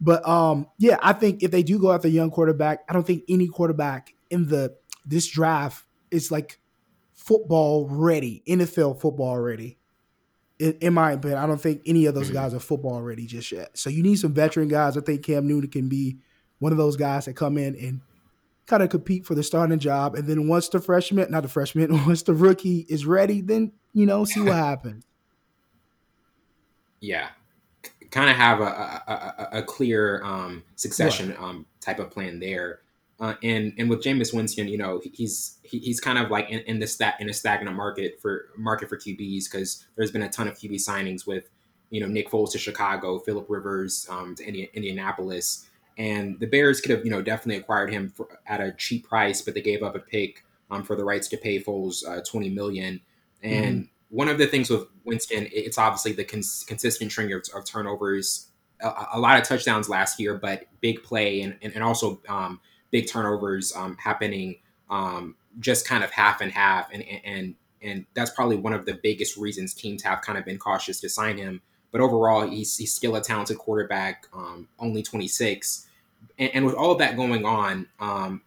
But 0.00 0.26
um, 0.28 0.66
yeah, 0.78 0.98
I 1.02 1.12
think 1.12 1.42
if 1.42 1.50
they 1.50 1.62
do 1.62 1.78
go 1.78 1.92
after 1.92 2.08
a 2.08 2.10
young 2.10 2.30
quarterback, 2.30 2.84
I 2.88 2.92
don't 2.92 3.06
think 3.06 3.24
any 3.28 3.48
quarterback 3.48 4.14
in 4.30 4.48
the 4.48 4.76
this 5.06 5.26
draft 5.26 5.84
is 6.10 6.30
like 6.30 6.60
football 7.14 7.88
ready, 7.88 8.42
NFL 8.46 9.00
football 9.00 9.38
ready. 9.38 9.78
In, 10.58 10.72
in 10.80 10.94
my 10.94 11.12
opinion, 11.12 11.38
I 11.38 11.46
don't 11.46 11.60
think 11.60 11.82
any 11.86 12.06
of 12.06 12.14
those 12.14 12.26
mm-hmm. 12.26 12.34
guys 12.34 12.54
are 12.54 12.60
football 12.60 13.00
ready 13.00 13.26
just 13.26 13.50
yet. 13.50 13.76
So 13.78 13.90
you 13.90 14.02
need 14.02 14.16
some 14.16 14.34
veteran 14.34 14.68
guys. 14.68 14.96
I 14.96 15.00
think 15.00 15.24
Cam 15.24 15.46
Newton 15.46 15.70
can 15.70 15.88
be 15.88 16.18
one 16.58 16.72
of 16.72 16.78
those 16.78 16.96
guys 16.96 17.26
that 17.26 17.34
come 17.34 17.58
in 17.58 17.76
and 17.76 18.00
kind 18.66 18.82
of 18.82 18.90
compete 18.90 19.26
for 19.26 19.34
the 19.34 19.42
starting 19.42 19.78
job. 19.78 20.14
And 20.14 20.26
then 20.26 20.46
once 20.46 20.68
the 20.68 20.80
freshman, 20.80 21.30
not 21.30 21.42
the 21.42 21.48
freshman, 21.48 21.92
once 22.06 22.22
the 22.22 22.34
rookie 22.34 22.86
is 22.88 23.06
ready, 23.06 23.40
then, 23.40 23.72
you 23.92 24.06
know, 24.06 24.24
see 24.24 24.40
what 24.40 24.54
happens. 24.54 25.04
Yeah. 27.00 27.28
Kind 28.10 28.30
of 28.30 28.36
have 28.36 28.60
a, 28.60 28.64
a, 28.64 29.12
a, 29.12 29.58
a 29.58 29.62
clear 29.62 30.22
um, 30.24 30.64
succession 30.76 31.34
um, 31.38 31.66
type 31.80 31.98
of 31.98 32.10
plan 32.10 32.40
there. 32.40 32.80
Uh, 33.20 33.34
and 33.42 33.72
and 33.78 33.90
with 33.90 34.00
Jameis 34.00 34.32
Winston, 34.32 34.68
you 34.68 34.78
know, 34.78 35.00
he's 35.12 35.58
he, 35.62 35.78
he's 35.80 35.98
kind 35.98 36.18
of 36.18 36.30
like 36.30 36.48
in, 36.50 36.60
in 36.60 36.78
the 36.78 36.86
stat 36.86 37.16
in 37.18 37.28
a 37.28 37.32
stagnant 37.32 37.76
market 37.76 38.20
for 38.22 38.46
market 38.56 38.88
for 38.88 38.96
QBs 38.96 39.50
because 39.50 39.84
there's 39.96 40.12
been 40.12 40.22
a 40.22 40.28
ton 40.28 40.46
of 40.46 40.54
QB 40.54 40.74
signings 40.76 41.26
with, 41.26 41.50
you 41.90 42.00
know, 42.00 42.06
Nick 42.06 42.30
Foles 42.30 42.52
to 42.52 42.58
Chicago, 42.58 43.18
Philip 43.18 43.46
Rivers 43.48 44.06
um, 44.08 44.36
to 44.36 44.44
Indi- 44.46 44.70
Indianapolis, 44.72 45.66
and 45.98 46.38
the 46.38 46.46
Bears 46.46 46.80
could 46.80 46.92
have, 46.92 47.04
you 47.04 47.10
know, 47.10 47.20
definitely 47.20 47.60
acquired 47.60 47.90
him 47.90 48.08
for, 48.08 48.28
at 48.46 48.60
a 48.60 48.72
cheap 48.72 49.08
price, 49.08 49.42
but 49.42 49.54
they 49.54 49.60
gave 49.60 49.82
up 49.82 49.96
a 49.96 49.98
pick 49.98 50.44
um, 50.70 50.84
for 50.84 50.94
the 50.94 51.04
rights 51.04 51.26
to 51.28 51.36
pay 51.36 51.60
Foles 51.60 52.06
uh, 52.08 52.22
20 52.22 52.50
million. 52.50 53.00
And 53.42 53.82
mm-hmm. 53.82 54.16
one 54.16 54.28
of 54.28 54.38
the 54.38 54.46
things 54.46 54.70
with 54.70 54.86
Winston, 55.04 55.48
it's 55.52 55.76
obviously 55.76 56.12
the 56.12 56.24
cons- 56.24 56.64
consistent 56.66 57.10
string 57.10 57.32
of, 57.32 57.42
of 57.54 57.64
turnovers, 57.64 58.46
a, 58.80 59.06
a, 59.14 59.18
lot 59.18 59.40
of 59.40 59.46
touchdowns 59.46 59.88
last 59.88 60.20
year, 60.20 60.34
but 60.34 60.66
big 60.80 61.02
play 61.02 61.40
and, 61.40 61.56
and, 61.62 61.74
and 61.74 61.82
also 61.82 62.20
um, 62.28 62.60
big 62.92 63.08
turnovers 63.08 63.74
um, 63.74 63.96
happening 63.96 64.54
um, 64.90 65.34
just 65.58 65.86
kind 65.86 66.04
of 66.04 66.12
half 66.12 66.40
and 66.40 66.52
half. 66.52 66.92
And, 66.92 67.04
and, 67.24 67.54
and 67.82 68.06
that's 68.14 68.30
probably 68.30 68.56
one 68.56 68.72
of 68.72 68.86
the 68.86 68.94
biggest 69.02 69.36
reasons 69.36 69.74
teams 69.74 70.04
have 70.04 70.20
kind 70.20 70.38
of 70.38 70.44
been 70.44 70.58
cautious 70.58 71.00
to 71.00 71.08
sign 71.08 71.38
him. 71.38 71.60
But 71.90 72.02
overall, 72.02 72.48
he's, 72.48 72.76
he's 72.76 72.94
still 72.94 73.16
a 73.16 73.20
talented 73.20 73.58
quarterback, 73.58 74.26
um, 74.32 74.68
only 74.78 75.02
26. 75.02 75.86
And, 76.38 76.50
and, 76.54 76.64
with 76.64 76.74
all 76.74 76.92
of 76.92 76.98
that 76.98 77.16
going 77.16 77.44
on, 77.44 77.86
um, 77.98 78.42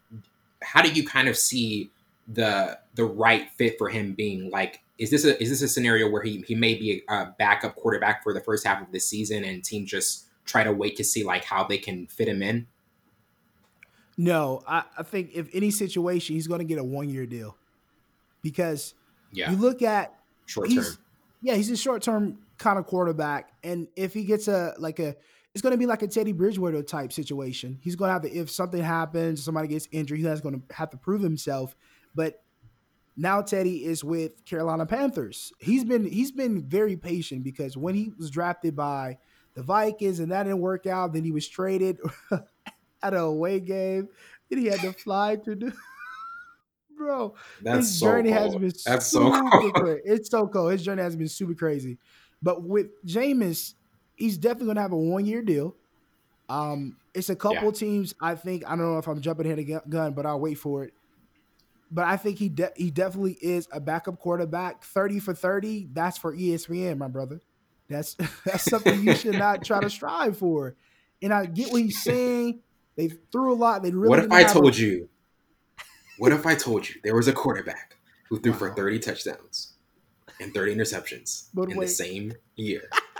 how 0.62 0.82
do 0.82 0.92
you 0.92 1.06
kind 1.06 1.28
of 1.28 1.38
see 1.38 1.92
the 2.28 2.80
the 2.96 3.04
right 3.04 3.50
fit 3.51 3.78
for 3.78 3.90
him 3.90 4.13
being 4.13 4.50
like 4.50 4.82
is 4.98 5.10
this 5.10 5.25
a 5.25 5.42
is 5.42 5.50
this 5.50 5.62
a 5.62 5.68
scenario 5.68 6.10
where 6.10 6.22
he, 6.22 6.44
he 6.48 6.56
may 6.56 6.75
be 6.75 7.04
a 7.10 7.28
backup 7.40 7.75
quarterback 7.75 8.24
for 8.24 8.34
the 8.34 8.40
first 8.40 8.66
half 8.66 8.82
of 8.82 8.92
the 8.92 9.00
season 9.00 9.44
and 9.44 9.63
team 9.63 9.86
just 9.86 10.25
try 10.46 10.63
to 10.63 10.72
wait 10.72 10.96
to 10.98 11.04
see 11.04 11.24
like 11.24 11.44
how 11.44 11.63
they 11.63 11.78
can 11.78 12.08
fit 12.08 12.28
him 12.28 12.42
in? 12.44 12.68
No 14.18 14.62
i, 14.68 14.84
I 14.98 15.04
think 15.04 15.32
if 15.34 15.50
any 15.54 15.72
situation 15.72 16.36
he's 16.36 16.48
going 16.48 16.60
to 16.60 16.66
get 16.66 16.78
a 16.78 16.84
one 16.84 17.10
year 17.10 17.25
deal. 17.25 17.58
Because 18.44 18.94
yeah. 19.32 19.51
you 19.51 19.58
look 19.58 19.82
at 19.82 20.16
short 20.46 20.70
term. 20.70 20.86
Yeah 21.42 21.56
he's 21.56 21.72
a 21.72 21.78
short 21.78 22.04
term 22.04 22.38
kind 22.58 22.78
of 22.78 22.86
quarterback 22.86 23.51
and 23.63 23.88
if 23.96 24.13
he 24.13 24.24
gets 24.24 24.48
a 24.48 24.75
like 24.78 25.00
a 25.00 25.16
it's 25.53 25.62
going 25.62 25.72
to 25.72 25.77
be 25.77 25.86
like 25.86 26.01
a 26.01 26.08
Teddy 26.08 26.31
Bridgewater 26.31 26.81
type 26.81 27.12
situation. 27.12 27.77
He's 27.81 27.96
going 27.96 28.10
to 28.10 28.13
have 28.13 28.22
to, 28.22 28.31
if 28.31 28.50
something 28.50 28.81
happens, 28.81 29.43
somebody 29.43 29.67
gets 29.67 29.88
injured, 29.91 30.20
he's 30.20 30.41
going 30.41 30.62
to 30.62 30.75
have 30.75 30.89
to 30.91 30.98
prove 30.98 31.22
himself. 31.22 31.75
But 32.15 32.41
now 33.17 33.41
Teddy 33.41 33.86
is 33.86 34.03
with 34.03 34.46
Carolina 34.46 34.86
Panthers. 34.86 35.51
He's 35.60 35.84
been 35.84 36.05
he's 36.05 36.31
been 36.31 36.63
very 36.63 36.96
patient 36.96 37.43
because 37.43 37.75
when 37.75 37.96
he 37.96 38.12
was 38.17 38.29
drafted 38.29 38.75
by 38.75 39.17
the 39.53 39.63
Vikings 39.63 40.20
and 40.20 40.31
that 40.31 40.43
didn't 40.43 40.60
work 40.60 40.88
out, 40.88 41.13
then 41.13 41.24
he 41.24 41.31
was 41.31 41.48
traded 41.48 42.00
at 42.31 43.13
an 43.13 43.15
away 43.15 43.60
game. 43.60 44.08
Then 44.50 44.60
he 44.60 44.65
had 44.67 44.79
to 44.81 44.93
fly 44.93 45.36
to 45.38 45.55
do. 45.55 45.72
Bro, 46.98 47.36
That's 47.62 47.88
his 47.88 48.00
so 48.00 48.05
journey 48.05 48.31
cold. 48.31 48.53
has 48.53 48.55
been 48.55 48.74
That's 48.86 49.08
so 49.08 49.31
cool. 49.31 50.00
It's 50.05 50.29
so 50.29 50.48
cool. 50.48 50.70
His 50.70 50.84
journey 50.84 51.01
has 51.01 51.15
been 51.15 51.27
super 51.27 51.55
crazy. 51.55 51.98
But 52.43 52.63
with 52.63 52.88
Jameis, 53.05 53.74
he's 54.22 54.38
definitely 54.38 54.68
gonna 54.68 54.82
have 54.82 54.92
a 54.92 54.98
one 54.98 55.25
year 55.25 55.42
deal. 55.42 55.75
Um, 56.50 56.98
it's 57.13 57.30
a 57.30 57.36
couple 57.36 57.66
yeah. 57.66 57.72
teams. 57.72 58.16
I 58.22 58.36
think 58.36 58.63
I 58.66 58.70
don't 58.70 58.80
know 58.80 58.98
if 58.98 59.08
I'm 59.08 59.22
jumping 59.22 59.46
ahead 59.46 59.60
of 59.60 59.90
gun, 59.90 60.13
but 60.13 60.25
I'll 60.25 60.40
wait 60.40 60.56
for 60.56 60.84
it 60.84 60.94
but 61.92 62.06
I 62.06 62.18
think 62.18 62.40
he 62.40 62.50
de- 62.50 62.72
he 62.75 62.90
definitely 62.90 63.38
is 63.42 63.68
a 63.72 63.80
backup 63.80 64.18
quarterback. 64.18 64.84
Thirty 64.84 65.20
for 65.20 65.34
thirty, 65.34 65.90
that's 65.92 66.18
for 66.18 66.34
ESPN, 66.34 66.98
my 66.98 67.10
brother. 67.10 67.42
That's 67.90 68.16
that's 68.46 68.63
something 68.63 69.04
you 69.04 69.13
should 69.13 69.38
not 69.38 69.63
try 69.63 69.82
to 69.82 69.90
strive 69.90 70.38
for. 70.38 70.75
And 71.22 71.34
I 71.34 71.46
get 71.46 71.72
what 71.72 71.82
he's 71.82 72.01
saying. 72.01 72.62
They 72.96 73.10
threw 73.32 73.54
a 73.54 73.56
lot. 73.56 73.84
They 73.84 73.92
really. 73.92 74.10
What 74.10 74.20
if 74.20 74.32
I 74.32 74.44
told 74.44 74.75
a- 74.75 74.78
you? 74.78 75.10
What 76.18 76.32
if 76.32 76.46
I 76.46 76.56
told 76.56 76.88
you 76.88 76.96
there 77.04 77.16
was 77.16 77.28
a 77.28 77.34
quarterback 77.34 77.98
who 78.30 78.40
threw 78.40 78.54
wow. 78.54 78.58
for 78.60 78.74
thirty 78.74 79.00
touchdowns 79.00 79.74
and 80.40 80.54
thirty 80.54 80.74
interceptions 80.74 81.48
but 81.54 81.70
in 81.70 81.78
wait. 81.78 81.86
the 81.86 81.92
same 81.92 82.34
year? 82.56 82.90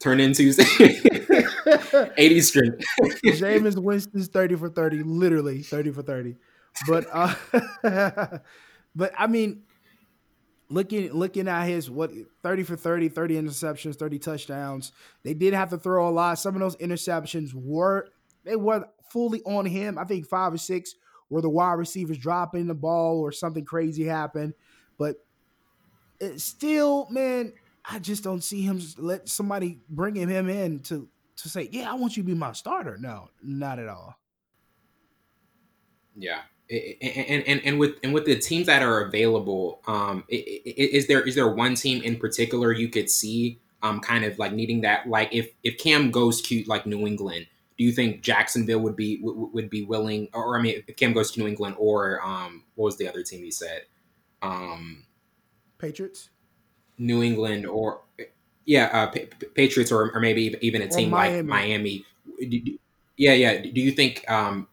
Turned 0.00 0.20
into 0.20 0.42
80 2.16 2.40
string. 2.40 2.72
Jameis 3.24 3.76
Winston's 3.76 4.28
30 4.28 4.54
for 4.56 4.68
30, 4.68 5.02
literally 5.02 5.62
30 5.62 5.90
for 5.90 6.02
30. 6.02 6.36
But 6.86 7.06
uh, 7.12 7.34
but 8.94 9.12
I 9.18 9.26
mean, 9.26 9.64
looking 10.68 11.12
looking 11.12 11.48
at 11.48 11.64
his 11.64 11.90
what 11.90 12.12
30 12.42 12.62
for 12.62 12.76
30, 12.76 13.08
30 13.08 13.34
interceptions, 13.34 13.96
30 13.96 14.18
touchdowns. 14.18 14.92
They 15.22 15.34
did 15.34 15.54
have 15.54 15.70
to 15.70 15.78
throw 15.78 16.08
a 16.08 16.10
lot. 16.10 16.38
Some 16.38 16.54
of 16.54 16.60
those 16.60 16.76
interceptions 16.76 17.52
were 17.54 18.08
they 18.44 18.56
were 18.56 18.84
fully 19.10 19.42
on 19.42 19.66
him. 19.66 19.98
I 19.98 20.04
think 20.04 20.26
five 20.26 20.52
or 20.52 20.58
six 20.58 20.94
were 21.30 21.42
the 21.42 21.50
wide 21.50 21.74
receivers 21.74 22.18
dropping 22.18 22.66
the 22.66 22.74
ball 22.74 23.20
or 23.20 23.32
something 23.32 23.64
crazy 23.64 24.04
happened. 24.04 24.54
But 24.96 25.16
still, 26.36 27.08
man, 27.10 27.52
I 27.90 27.98
just 27.98 28.22
don't 28.22 28.44
see 28.44 28.62
him 28.62 28.80
let 28.98 29.28
somebody 29.28 29.78
bringing 29.88 30.28
him 30.28 30.48
in 30.48 30.80
to 30.80 31.08
to 31.36 31.48
say, 31.48 31.68
"Yeah, 31.72 31.90
I 31.90 31.94
want 31.94 32.16
you 32.16 32.22
to 32.22 32.26
be 32.26 32.34
my 32.34 32.52
starter." 32.52 32.98
No, 32.98 33.30
not 33.42 33.78
at 33.78 33.88
all. 33.88 34.18
Yeah, 36.16 36.40
and, 36.70 37.44
and 37.46 37.60
and 37.64 37.78
with 37.78 37.96
and 38.02 38.12
with 38.12 38.26
the 38.26 38.36
teams 38.36 38.66
that 38.66 38.82
are 38.82 39.00
available, 39.00 39.80
um, 39.86 40.24
is 40.28 41.06
there 41.06 41.22
is 41.22 41.34
there 41.34 41.48
one 41.48 41.74
team 41.74 42.02
in 42.02 42.16
particular 42.16 42.72
you 42.72 42.88
could 42.88 43.08
see, 43.08 43.60
um, 43.82 44.00
kind 44.00 44.24
of 44.24 44.38
like 44.38 44.52
needing 44.52 44.82
that? 44.82 45.08
Like 45.08 45.32
if 45.32 45.50
if 45.62 45.78
Cam 45.78 46.10
goes 46.10 46.42
to 46.42 46.62
like 46.66 46.84
New 46.84 47.06
England, 47.06 47.46
do 47.78 47.84
you 47.84 47.92
think 47.92 48.20
Jacksonville 48.22 48.80
would 48.80 48.96
be 48.96 49.18
would 49.22 49.70
be 49.70 49.84
willing? 49.84 50.28
Or 50.34 50.58
I 50.58 50.62
mean, 50.62 50.82
if 50.86 50.96
Cam 50.96 51.14
goes 51.14 51.30
to 51.32 51.40
New 51.40 51.46
England, 51.46 51.76
or 51.78 52.20
um, 52.22 52.64
what 52.74 52.86
was 52.86 52.98
the 52.98 53.08
other 53.08 53.22
team 53.22 53.44
you 53.44 53.52
said? 53.52 53.82
Um, 54.42 55.06
Patriots, 55.78 56.28
New 56.98 57.22
England, 57.22 57.66
or 57.66 58.00
yeah, 58.64 58.86
uh, 58.92 59.06
pa- 59.10 59.46
Patriots, 59.54 59.90
or, 59.90 60.10
or 60.12 60.20
maybe 60.20 60.56
even 60.60 60.82
a 60.82 60.88
team 60.88 61.10
Miami. 61.10 61.36
like 61.36 61.46
Miami. 61.46 62.04
Yeah, 63.16 63.32
yeah. 63.32 63.62
Do 63.62 63.80
you 63.80 63.92
think 63.92 64.28
um, 64.30 64.68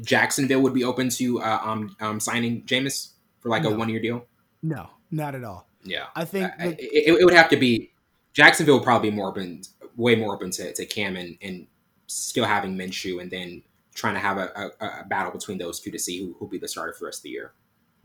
Jacksonville 0.00 0.60
would 0.60 0.74
be 0.74 0.84
open 0.84 1.08
to 1.10 1.40
uh, 1.40 1.60
um, 1.62 1.96
um, 2.00 2.20
signing 2.20 2.62
Jameis 2.62 3.10
for 3.40 3.48
like 3.48 3.64
no. 3.64 3.70
a 3.70 3.74
one 3.74 3.88
year 3.88 4.00
deal? 4.00 4.24
No, 4.62 4.88
not 5.10 5.34
at 5.34 5.44
all. 5.44 5.66
Yeah, 5.84 6.06
I 6.14 6.24
think 6.24 6.46
uh, 6.46 6.72
it, 6.78 7.18
it, 7.18 7.24
would 7.24 7.34
have 7.34 7.48
to 7.48 7.56
be 7.56 7.90
Jacksonville 8.32 8.76
would 8.76 8.84
probably 8.84 9.10
be 9.10 9.16
more 9.16 9.28
open, 9.28 9.62
way 9.96 10.14
more 10.14 10.34
open 10.34 10.50
to, 10.52 10.72
to 10.72 10.86
Cam 10.86 11.16
and, 11.16 11.36
and 11.42 11.66
still 12.06 12.44
having 12.44 12.76
Minshew, 12.76 13.20
and 13.20 13.30
then 13.30 13.62
trying 13.94 14.14
to 14.14 14.20
have 14.20 14.38
a, 14.38 14.72
a, 14.80 14.86
a 15.00 15.04
battle 15.08 15.32
between 15.32 15.58
those 15.58 15.80
two 15.80 15.90
to 15.90 15.98
see 15.98 16.20
who 16.20 16.36
will 16.38 16.46
be 16.46 16.58
the 16.58 16.68
starter 16.68 16.92
for 16.92 17.00
the 17.00 17.06
rest 17.06 17.18
of 17.20 17.22
the 17.24 17.30
year. 17.30 17.52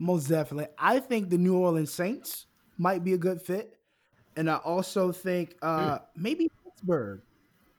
Most 0.00 0.28
definitely, 0.28 0.66
I 0.76 0.98
think 0.98 1.30
the 1.30 1.38
New 1.38 1.56
Orleans 1.56 1.92
Saints 1.92 2.46
might 2.78 3.04
be 3.04 3.12
a 3.12 3.18
good 3.18 3.42
fit, 3.42 3.76
and 4.36 4.50
I 4.50 4.56
also 4.56 5.12
think 5.12 5.56
uh, 5.62 5.98
mm. 5.98 6.02
maybe 6.16 6.50
Pittsburgh 6.64 7.20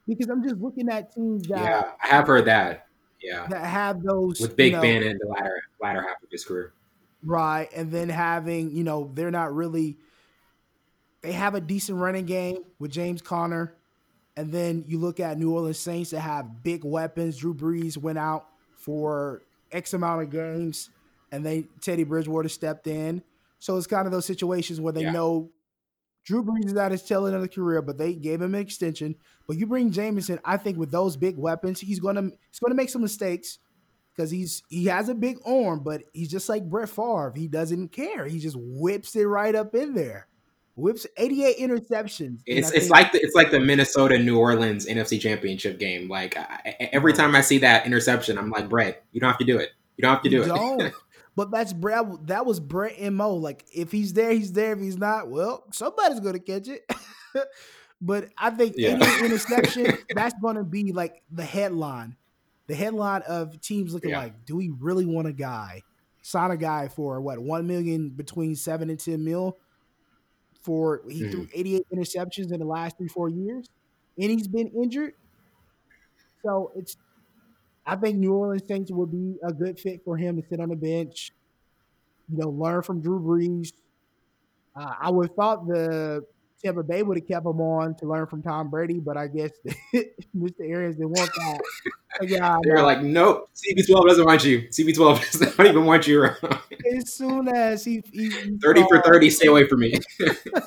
because 0.06 0.28
I'm 0.28 0.42
just 0.42 0.56
looking 0.60 0.88
at 0.88 1.14
teams 1.14 1.48
that 1.48 1.62
yeah, 1.62 1.92
I 2.02 2.08
have 2.08 2.26
heard 2.26 2.44
that 2.46 2.86
yeah, 3.22 3.46
that 3.48 3.64
have 3.64 4.02
those 4.02 4.40
with 4.40 4.56
Big 4.56 4.72
you 4.72 4.76
know, 4.76 4.82
Ben 4.82 5.02
in 5.02 5.18
the 5.18 5.26
latter 5.28 5.62
latter 5.80 6.02
half 6.02 6.22
of 6.22 6.28
his 6.30 6.44
career, 6.44 6.72
right? 7.24 7.68
And 7.74 7.90
then 7.90 8.08
having 8.08 8.70
you 8.70 8.84
know 8.84 9.10
they're 9.14 9.30
not 9.30 9.54
really 9.54 9.96
they 11.22 11.32
have 11.32 11.54
a 11.54 11.60
decent 11.60 11.98
running 11.98 12.26
game 12.26 12.64
with 12.78 12.90
James 12.90 13.20
Conner, 13.20 13.74
and 14.36 14.52
then 14.52 14.84
you 14.86 14.98
look 14.98 15.20
at 15.20 15.38
New 15.38 15.52
Orleans 15.52 15.78
Saints 15.78 16.10
that 16.10 16.20
have 16.20 16.62
big 16.62 16.84
weapons. 16.84 17.36
Drew 17.36 17.54
Brees 17.54 17.96
went 17.96 18.18
out 18.18 18.46
for 18.74 19.42
X 19.70 19.92
amount 19.92 20.22
of 20.22 20.30
games, 20.30 20.90
and 21.30 21.44
they 21.44 21.66
Teddy 21.80 22.04
Bridgewater 22.04 22.48
stepped 22.48 22.86
in. 22.86 23.22
So 23.60 23.76
it's 23.76 23.86
kind 23.86 24.06
of 24.06 24.12
those 24.12 24.26
situations 24.26 24.80
where 24.80 24.92
they 24.92 25.02
yeah. 25.02 25.12
know 25.12 25.50
Drew 26.24 26.42
Brees 26.42 26.66
is 26.66 26.76
at 26.76 26.92
his 26.92 27.02
tail 27.02 27.26
end 27.26 27.36
of 27.36 27.42
the 27.42 27.48
career, 27.48 27.82
but 27.82 27.98
they 27.98 28.14
gave 28.14 28.42
him 28.42 28.54
an 28.54 28.60
extension. 28.60 29.14
But 29.46 29.56
you 29.56 29.66
bring 29.66 29.90
Jameson, 29.90 30.40
I 30.44 30.56
think 30.56 30.78
with 30.78 30.90
those 30.90 31.16
big 31.16 31.36
weapons, 31.36 31.80
he's 31.80 32.00
gonna 32.00 32.22
he's 32.22 32.58
gonna 32.58 32.74
make 32.74 32.90
some 32.90 33.02
mistakes 33.02 33.58
because 34.14 34.30
he's 34.30 34.62
he 34.68 34.86
has 34.86 35.08
a 35.08 35.14
big 35.14 35.38
arm, 35.46 35.80
but 35.80 36.02
he's 36.12 36.30
just 36.30 36.48
like 36.48 36.68
Brett 36.68 36.88
Favre. 36.88 37.32
He 37.36 37.48
doesn't 37.48 37.88
care. 37.88 38.26
He 38.26 38.38
just 38.38 38.56
whips 38.58 39.14
it 39.16 39.24
right 39.24 39.54
up 39.54 39.74
in 39.74 39.94
there. 39.94 40.26
Whips 40.76 41.06
88 41.16 41.58
interceptions. 41.58 42.40
It's 42.46 42.70
it's 42.70 42.88
like 42.88 43.12
the, 43.12 43.20
it's 43.20 43.34
like 43.34 43.50
the 43.50 43.60
Minnesota 43.60 44.18
New 44.18 44.38
Orleans 44.38 44.86
NFC 44.86 45.20
Championship 45.20 45.78
game. 45.78 46.08
Like 46.08 46.36
I, 46.36 46.76
every 46.92 47.12
time 47.12 47.34
I 47.34 47.40
see 47.40 47.58
that 47.58 47.86
interception, 47.86 48.38
I'm 48.38 48.50
like, 48.50 48.68
Brett, 48.68 49.04
you 49.12 49.20
don't 49.20 49.28
have 49.28 49.38
to 49.38 49.44
do 49.44 49.58
it. 49.58 49.70
You 49.96 50.02
don't 50.02 50.14
have 50.14 50.22
to 50.22 50.30
do 50.30 50.42
it. 50.42 50.94
But 51.36 51.50
that's 51.50 51.72
Brad. 51.72 52.26
That 52.26 52.44
was 52.44 52.60
Brett 52.60 53.00
Mo. 53.12 53.34
Like 53.34 53.64
if 53.72 53.92
he's 53.92 54.12
there, 54.12 54.32
he's 54.32 54.52
there. 54.52 54.72
If 54.72 54.80
he's 54.80 54.98
not, 54.98 55.28
well, 55.28 55.64
somebody's 55.72 56.20
gonna 56.20 56.38
catch 56.38 56.68
it. 56.68 56.90
but 58.00 58.28
I 58.36 58.50
think 58.50 58.74
yeah. 58.76 58.98
any 59.00 59.26
interception 59.26 59.96
that's 60.14 60.34
gonna 60.42 60.64
be 60.64 60.92
like 60.92 61.22
the 61.30 61.44
headline, 61.44 62.16
the 62.66 62.74
headline 62.74 63.22
of 63.22 63.60
teams 63.60 63.94
looking 63.94 64.10
yeah. 64.10 64.20
like, 64.20 64.44
do 64.44 64.56
we 64.56 64.70
really 64.78 65.06
want 65.06 65.28
a 65.28 65.32
guy? 65.32 65.82
Sign 66.22 66.50
a 66.50 66.56
guy 66.56 66.88
for 66.88 67.20
what 67.20 67.38
one 67.38 67.66
million 67.66 68.10
between 68.10 68.54
seven 68.54 68.90
and 68.90 68.98
ten 68.98 69.24
mil 69.24 69.56
for 70.60 71.02
he 71.08 71.22
mm. 71.22 71.30
threw 71.30 71.48
88 71.54 71.86
interceptions 71.94 72.52
in 72.52 72.60
the 72.60 72.66
last 72.66 72.98
three 72.98 73.08
four 73.08 73.28
years, 73.28 73.68
and 74.18 74.30
he's 74.30 74.48
been 74.48 74.68
injured. 74.68 75.14
So 76.42 76.72
it's 76.76 76.96
I 77.86 77.96
think 77.96 78.18
New 78.18 78.34
Orleans 78.34 78.62
Saints 78.68 78.90
would 78.90 79.10
be 79.10 79.36
a 79.42 79.52
good 79.52 79.78
fit 79.78 80.02
for 80.04 80.16
him 80.16 80.40
to 80.40 80.48
sit 80.48 80.60
on 80.60 80.68
the 80.68 80.76
bench, 80.76 81.32
you 82.30 82.38
know, 82.38 82.50
learn 82.50 82.82
from 82.82 83.00
Drew 83.00 83.18
Brees. 83.18 83.72
Uh, 84.76 84.94
I 85.00 85.10
would 85.10 85.28
have 85.28 85.36
thought 85.36 85.66
the 85.66 86.24
Tampa 86.62 86.82
Bay 86.82 87.02
would 87.02 87.16
have 87.16 87.26
kept 87.26 87.46
him 87.46 87.60
on 87.60 87.94
to 87.96 88.06
learn 88.06 88.26
from 88.26 88.42
Tom 88.42 88.70
Brady, 88.70 89.00
but 89.00 89.16
I 89.16 89.28
guess 89.28 89.50
Mr. 90.36 90.60
Arians 90.60 90.96
didn't 90.96 91.10
want 91.10 91.30
that. 91.34 91.60
yeah, 92.22 92.58
They're 92.62 92.82
like, 92.82 93.02
nope, 93.02 93.48
TB12 93.54 94.08
doesn't 94.08 94.26
want 94.26 94.44
you. 94.44 94.62
TB12 94.62 95.32
does 95.32 95.58
not 95.58 95.66
even 95.66 95.86
want 95.86 96.06
you 96.06 96.22
around. 96.22 96.58
As 96.96 97.12
soon 97.12 97.48
as 97.48 97.84
he, 97.84 98.02
he, 98.12 98.30
he 98.30 98.58
30 98.62 98.80
saw, 98.82 98.88
for 98.88 99.02
30, 99.02 99.30
stay 99.30 99.46
away 99.46 99.66
from 99.66 99.80
me. 99.80 99.94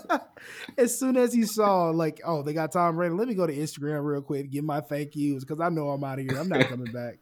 as 0.77 0.97
soon 0.97 1.17
as 1.17 1.33
he 1.33 1.43
saw, 1.43 1.89
like, 1.89 2.21
oh, 2.25 2.41
they 2.41 2.53
got 2.53 2.71
Tom 2.71 2.95
Brady, 2.95 3.13
let 3.13 3.27
me 3.27 3.35
go 3.35 3.45
to 3.45 3.55
Instagram 3.55 4.03
real 4.03 4.21
quick, 4.21 4.49
give 4.49 4.63
my 4.63 4.81
thank 4.81 5.15
yous 5.15 5.43
because 5.43 5.61
I 5.61 5.69
know 5.69 5.89
I'm 5.89 6.03
out 6.03 6.19
of 6.19 6.25
here. 6.25 6.39
I'm 6.39 6.49
not 6.49 6.67
coming 6.67 6.91
back. 6.91 7.19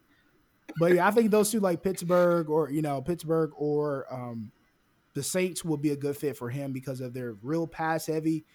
But 0.79 0.93
yeah, 0.93 1.07
I 1.07 1.11
think 1.11 1.31
those 1.31 1.51
two, 1.51 1.59
like 1.59 1.83
Pittsburgh 1.83 2.49
or, 2.49 2.71
you 2.71 2.81
know, 2.81 3.01
Pittsburgh 3.01 3.51
or 3.55 4.05
um, 4.11 4.51
the 5.13 5.23
Saints, 5.23 5.65
will 5.65 5.77
be 5.77 5.89
a 5.89 5.97
good 5.97 6.15
fit 6.15 6.37
for 6.37 6.49
him 6.49 6.71
because 6.71 7.01
of 7.01 7.13
their 7.13 7.35
real 7.41 7.67
pass 7.67 8.07
heavy 8.07 8.45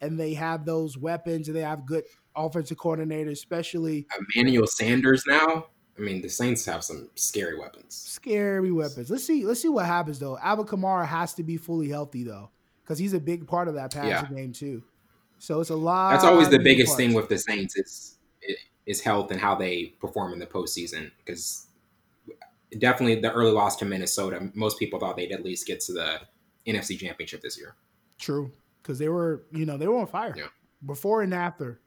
and 0.00 0.18
they 0.18 0.34
have 0.34 0.64
those 0.64 0.98
weapons 0.98 1.48
and 1.48 1.56
they 1.56 1.62
have 1.62 1.86
good 1.86 2.04
offensive 2.34 2.76
coordinators, 2.76 3.32
especially 3.32 4.06
Emmanuel 4.34 4.66
Sanders 4.66 5.24
now. 5.26 5.66
I 5.98 6.02
mean, 6.02 6.20
the 6.20 6.28
Saints 6.28 6.64
have 6.66 6.84
some 6.84 7.08
scary 7.14 7.58
weapons. 7.58 7.94
Scary 7.94 8.70
weapons. 8.70 9.10
Let's 9.10 9.24
see. 9.24 9.46
Let's 9.46 9.62
see 9.62 9.68
what 9.68 9.86
happens 9.86 10.18
though. 10.18 10.38
Alvin 10.38 10.66
Kamara 10.66 11.06
has 11.06 11.34
to 11.34 11.42
be 11.42 11.56
fully 11.56 11.88
healthy 11.88 12.22
though, 12.22 12.50
because 12.82 12.98
he's 12.98 13.14
a 13.14 13.20
big 13.20 13.46
part 13.46 13.68
of 13.68 13.74
that 13.74 13.92
passing 13.92 14.36
yeah. 14.36 14.42
game 14.42 14.52
too. 14.52 14.82
So 15.38 15.60
it's 15.60 15.70
a 15.70 15.76
lot. 15.76 16.12
That's 16.12 16.24
always 16.24 16.48
the 16.48 16.58
biggest 16.58 16.88
parts. 16.88 16.96
thing 16.98 17.14
with 17.14 17.28
the 17.28 17.38
Saints 17.38 17.76
is 17.76 18.18
is 18.84 19.00
health 19.00 19.30
and 19.30 19.40
how 19.40 19.54
they 19.54 19.94
perform 20.00 20.32
in 20.32 20.38
the 20.38 20.46
postseason. 20.46 21.10
Because 21.24 21.66
definitely 22.78 23.20
the 23.20 23.32
early 23.32 23.50
loss 23.50 23.76
to 23.76 23.84
Minnesota, 23.84 24.50
most 24.54 24.78
people 24.78 25.00
thought 25.00 25.16
they'd 25.16 25.32
at 25.32 25.44
least 25.44 25.66
get 25.66 25.80
to 25.80 25.92
the 25.92 26.20
NFC 26.66 26.98
Championship 26.98 27.40
this 27.40 27.58
year. 27.58 27.74
True, 28.18 28.52
because 28.86 28.98
they 28.98 29.08
were 29.08 29.44
you 29.50 29.66
know 29.66 29.76
they 29.76 29.88
were 29.88 29.98
on 29.98 30.06
fire 30.06 30.34
yeah. 30.36 30.46
before 30.84 31.22
and 31.22 31.34
after 31.34 31.80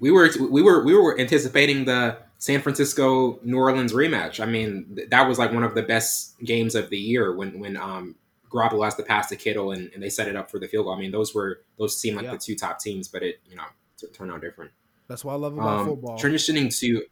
we 0.00 0.10
were 0.10 0.28
we 0.50 0.62
were 0.62 0.82
we 0.84 0.94
were 0.94 1.18
anticipating 1.18 1.84
the 1.84 2.18
San 2.38 2.62
Francisco 2.62 3.38
New 3.42 3.58
Orleans 3.58 3.92
rematch. 3.92 4.40
I 4.40 4.46
mean, 4.46 4.98
that 5.10 5.28
was 5.28 5.38
like 5.38 5.52
one 5.52 5.62
of 5.62 5.74
the 5.74 5.82
best 5.82 6.40
games 6.40 6.74
of 6.74 6.88
the 6.88 6.96
year 6.98 7.36
when 7.36 7.60
when 7.60 7.76
um 7.76 8.16
Garoppolo 8.50 8.84
has 8.84 8.96
to 8.96 9.04
pass 9.04 9.28
to 9.28 9.36
Kittle 9.36 9.70
and, 9.70 9.92
and, 9.94 10.02
they 10.02 10.08
set 10.08 10.26
it 10.26 10.34
up 10.34 10.50
for 10.50 10.58
the 10.58 10.66
field 10.66 10.86
goal. 10.86 10.94
I 10.94 10.98
mean, 10.98 11.12
those 11.12 11.32
were 11.34 11.60
those 11.78 11.96
seemed 11.96 12.16
like 12.16 12.24
yeah. 12.24 12.32
the 12.32 12.38
two 12.38 12.56
top 12.56 12.80
teams, 12.80 13.06
but 13.06 13.22
it 13.22 13.40
you 13.48 13.56
know 13.56 13.64
it 14.02 14.14
turned 14.14 14.32
out 14.32 14.40
different. 14.40 14.72
That's 15.06 15.24
what 15.24 15.34
I 15.34 15.36
love 15.36 15.52
about 15.52 15.80
um, 15.80 15.86
football. 15.86 16.18
Transitioning 16.18 16.76
to 16.80 17.04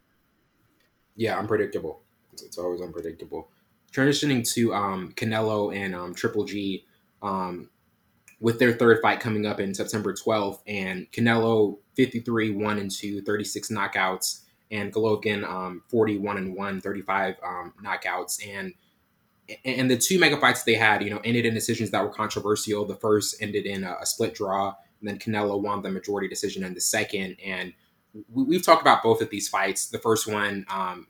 yeah, 1.15 1.37
unpredictable. 1.37 2.01
It's, 2.33 2.41
it's, 2.41 2.57
always 2.57 2.81
unpredictable. 2.81 3.49
Transitioning 3.93 4.49
to 4.53 4.73
um, 4.73 5.13
Canelo 5.15 5.75
and 5.75 5.93
um, 5.93 6.15
Triple 6.15 6.45
G. 6.45 6.85
Um, 7.21 7.69
with 8.39 8.59
their 8.59 8.73
third 8.73 8.99
fight 9.01 9.19
coming 9.19 9.45
up 9.45 9.59
in 9.59 9.73
September 9.73 10.13
12th, 10.13 10.59
and 10.67 11.11
Canelo 11.11 11.79
53 11.95 12.51
1 12.51 12.79
and 12.79 12.91
2, 12.91 13.21
36 13.21 13.69
knockouts, 13.69 14.41
and 14.71 14.93
Golovkin 14.93 15.43
um, 15.43 15.83
41 15.89 16.37
and 16.37 16.55
1, 16.55 16.81
35 16.81 17.35
um, 17.43 17.73
knockouts, 17.83 18.45
and 18.47 18.73
and 19.65 19.89
the 19.89 19.97
two 19.97 20.19
mega 20.19 20.37
fights 20.37 20.63
they 20.63 20.75
had, 20.75 21.03
you 21.03 21.09
know, 21.09 21.21
ended 21.23 21.45
in 21.45 21.55
decisions 21.55 21.89
that 21.89 22.03
were 22.03 22.11
controversial. 22.11 22.85
The 22.85 22.95
first 22.95 23.41
ended 23.41 23.65
in 23.65 23.83
a, 23.83 23.97
a 24.01 24.05
split 24.05 24.35
draw, 24.35 24.75
and 24.99 25.09
then 25.09 25.17
Canelo 25.17 25.59
won 25.59 25.81
the 25.81 25.89
majority 25.89 26.27
decision 26.27 26.63
in 26.63 26.75
the 26.75 26.81
second. 26.81 27.37
And 27.43 27.73
we, 28.31 28.55
have 28.55 28.63
talked 28.63 28.81
about 28.81 29.03
both 29.03 29.21
of 29.21 29.29
these 29.29 29.49
fights. 29.49 29.87
The 29.87 29.97
first 29.97 30.31
one, 30.31 30.65
um, 30.69 31.07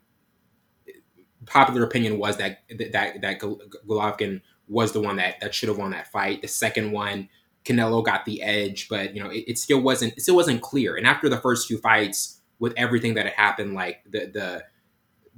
popular 1.46 1.84
opinion 1.84 2.18
was 2.18 2.36
that 2.36 2.62
that 2.92 3.20
that 3.20 3.40
Golovkin 3.40 4.40
was 4.70 4.92
the 4.92 5.00
one 5.00 5.16
that 5.16 5.40
that 5.40 5.54
should 5.54 5.68
have 5.68 5.78
won 5.78 5.90
that 5.90 6.10
fight. 6.10 6.40
The 6.40 6.48
second 6.48 6.92
one, 6.92 7.28
Canelo 7.64 8.02
got 8.02 8.24
the 8.24 8.42
edge, 8.42 8.88
but 8.88 9.14
you 9.14 9.22
know 9.22 9.30
it, 9.30 9.44
it, 9.46 9.58
still 9.58 9.80
wasn't 9.80 10.14
it 10.16 10.22
still 10.22 10.36
wasn't 10.36 10.62
clear. 10.62 10.96
And 10.96 11.06
after 11.06 11.28
the 11.28 11.36
first 11.36 11.68
two 11.68 11.76
fights, 11.78 12.40
with 12.58 12.72
everything 12.76 13.14
that 13.14 13.26
had 13.26 13.34
happened, 13.34 13.74
like 13.74 14.02
the 14.08 14.30
the 14.32 14.64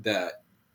the 0.00 0.32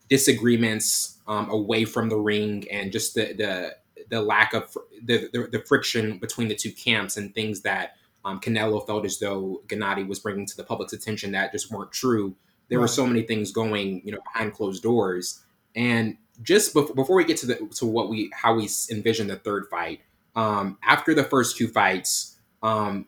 disagreements 0.10 1.20
um, 1.28 1.50
away 1.50 1.86
from 1.86 2.10
the 2.10 2.18
ring 2.18 2.66
and 2.72 2.92
just 2.92 3.14
the 3.14 3.34
the 3.34 3.76
the 4.10 4.22
lack 4.22 4.54
of 4.54 4.76
the, 5.04 5.30
the, 5.34 5.48
the 5.52 5.64
friction 5.68 6.18
between 6.18 6.48
the 6.48 6.56
two 6.56 6.72
camps 6.72 7.18
and 7.18 7.34
things 7.36 7.62
that 7.62 7.96
um, 8.24 8.40
Canelo 8.40 8.86
felt 8.86 9.06
as 9.06 9.20
though 9.20 9.62
Gennady 9.68 10.08
was 10.08 10.20
bringing 10.20 10.46
to 10.46 10.56
the 10.56 10.64
public's 10.64 10.94
attention 10.94 11.32
that 11.34 11.52
just 11.52 11.72
weren't 11.72 11.92
true. 11.92 12.36
There 12.70 12.80
right. 12.80 12.84
were 12.84 12.88
so 12.88 13.06
many 13.06 13.24
things 13.24 13.52
going, 13.52 14.02
you 14.06 14.12
know, 14.12 14.20
behind 14.34 14.54
closed 14.54 14.84
doors. 14.84 15.44
And 15.76 16.18
just 16.42 16.74
before, 16.74 16.96
before 16.96 17.16
we 17.16 17.26
get 17.26 17.38
to 17.38 17.46
the 17.48 17.56
to 17.76 17.86
what 17.86 18.10
we 18.10 18.32
how 18.34 18.56
we 18.56 18.70
envision 18.92 19.28
the 19.28 19.38
third 19.38 19.66
fight, 19.70 20.02
um, 20.36 20.78
after 20.84 21.14
the 21.14 21.24
first 21.24 21.58
two 21.58 21.68
fights, 21.68 22.38
um, 22.62 23.08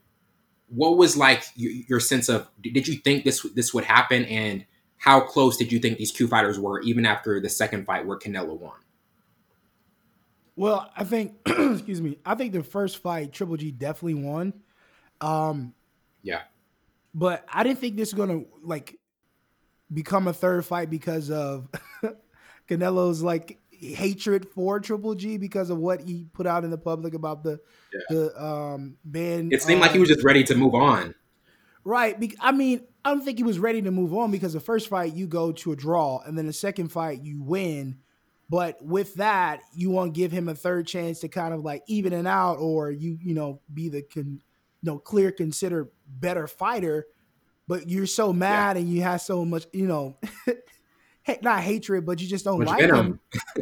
what 0.68 0.98
was 0.98 1.16
like 1.16 1.44
your, 1.56 1.72
your 1.88 2.00
sense 2.00 2.30
of 2.30 2.48
did 2.62 2.88
you 2.88 2.96
think 2.96 3.24
this 3.24 3.46
this 3.56 3.74
would 3.74 3.84
happen, 3.84 4.26
and 4.26 4.66
how 4.98 5.22
close 5.22 5.58
did 5.58 5.72
you 5.72 5.80
think 5.80 5.98
these 5.98 6.12
two 6.12 6.28
fighters 6.28 6.60
were, 6.60 6.82
even 6.82 7.06
after 7.06 7.40
the 7.40 7.50
second 7.50 7.86
fight 7.86 8.06
where 8.06 8.18
Canelo 8.18 8.58
won? 8.58 8.76
Well, 10.56 10.92
I 10.98 11.06
think, 11.06 11.36
excuse 11.46 12.02
me, 12.02 12.18
I 12.26 12.36
think 12.36 12.52
the 12.52 12.64
first 12.64 12.98
fight 12.98 13.32
Triple 13.32 13.56
G 13.56 13.72
definitely 13.72 14.16
won. 14.16 14.54
Um, 15.22 15.74
yeah, 16.22 16.42
but 17.14 17.46
I 17.52 17.64
didn't 17.64 17.80
think 17.80 17.96
this 17.96 18.14
was 18.14 18.26
gonna 18.26 18.44
like 18.64 18.98
become 19.92 20.28
a 20.28 20.34
third 20.34 20.66
fight 20.66 20.90
because 20.90 21.32
of 21.32 21.70
Canelo's 22.70 23.22
like 23.22 23.60
hatred 23.72 24.48
for 24.50 24.80
Triple 24.80 25.16
G 25.16 25.38
because 25.38 25.70
of 25.70 25.78
what 25.78 26.02
he 26.02 26.28
put 26.34 26.46
out 26.46 26.64
in 26.64 26.70
the 26.70 26.78
public 26.78 27.14
about 27.14 27.44
the 27.44 27.60
yeah. 27.94 28.00
the 28.10 28.44
um 28.44 28.98
band. 29.04 29.54
It 29.54 29.62
seemed 29.62 29.82
um, 29.82 29.82
like 29.82 29.92
he 29.92 30.00
was 30.00 30.10
just 30.10 30.24
ready 30.24 30.44
to 30.46 30.56
move 30.56 30.76
on. 30.76 31.16
Right. 31.84 32.36
I 32.42 32.52
mean, 32.52 32.82
I 33.04 33.10
don't 33.10 33.24
think 33.24 33.38
he 33.38 33.44
was 33.44 33.58
ready 33.58 33.82
to 33.82 33.92
move 33.92 34.14
on 34.14 34.32
because 34.32 34.54
the 34.54 34.60
first 34.60 34.90
fight 34.90 35.14
you 35.14 35.28
go 35.28 35.52
to 35.54 35.72
a 35.72 35.76
draw, 35.76 36.20
and 36.20 36.38
then 36.38 36.46
the 36.46 36.54
second 36.54 36.90
fight 36.90 37.24
you 37.24 37.42
win. 37.42 38.00
But 38.50 38.84
with 38.84 39.16
that, 39.16 39.62
you 39.74 39.92
want 39.92 40.14
to 40.14 40.20
give 40.20 40.32
him 40.32 40.50
a 40.50 40.56
third 40.56 40.88
chance 40.88 41.20
to 41.20 41.28
kind 41.28 41.54
of 41.54 41.62
like 41.62 41.84
even 41.88 42.14
it 42.14 42.28
out, 42.28 42.58
or 42.58 42.92
you 42.92 43.18
you 43.22 43.34
know 43.34 43.62
be 43.74 43.90
the 43.90 44.02
con, 44.02 44.42
you 44.82 44.92
know 44.92 45.00
clear 45.00 45.32
considered 45.32 45.90
better 46.08 46.48
fighter. 46.48 47.08
But 47.68 47.88
you're 47.88 48.08
so 48.08 48.34
mad 48.34 48.76
yeah. 48.76 48.82
and 48.82 48.92
you 48.92 49.04
have 49.04 49.22
so 49.22 49.46
much 49.46 49.66
you 49.72 49.88
know 49.88 50.18
not 51.42 51.62
hatred, 51.62 52.06
but 52.06 52.22
you 52.22 52.28
just 52.28 52.46
don't 52.46 52.60
like 52.60 52.80
venom. 52.80 53.20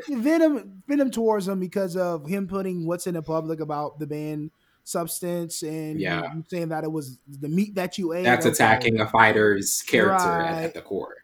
him. 0.10 0.21
venom, 0.21 0.84
venom 0.88 1.12
towards 1.12 1.47
him 1.47 1.60
because 1.60 1.95
of 1.95 2.27
him 2.27 2.47
putting 2.47 2.86
what's 2.86 3.08
in 3.08 3.13
the 3.13 3.21
public 3.21 3.60
about 3.60 3.99
the 3.99 4.08
banned 4.08 4.51
substance 4.84 5.63
and 5.63 5.99
yeah. 5.99 6.34
you 6.34 6.43
saying 6.47 6.69
that 6.69 6.86
it 6.86 6.91
was 6.91 7.19
the 7.27 7.49
meat 7.49 7.75
that 7.75 7.97
you 7.97 8.13
ate. 8.13 8.23
That's 8.23 8.45
attacking 8.45 8.99
a 8.99 9.08
fighter's 9.08 9.82
character 9.82 10.27
right. 10.27 10.49
at, 10.49 10.63
at 10.63 10.73
the 10.73 10.82
core. 10.82 11.15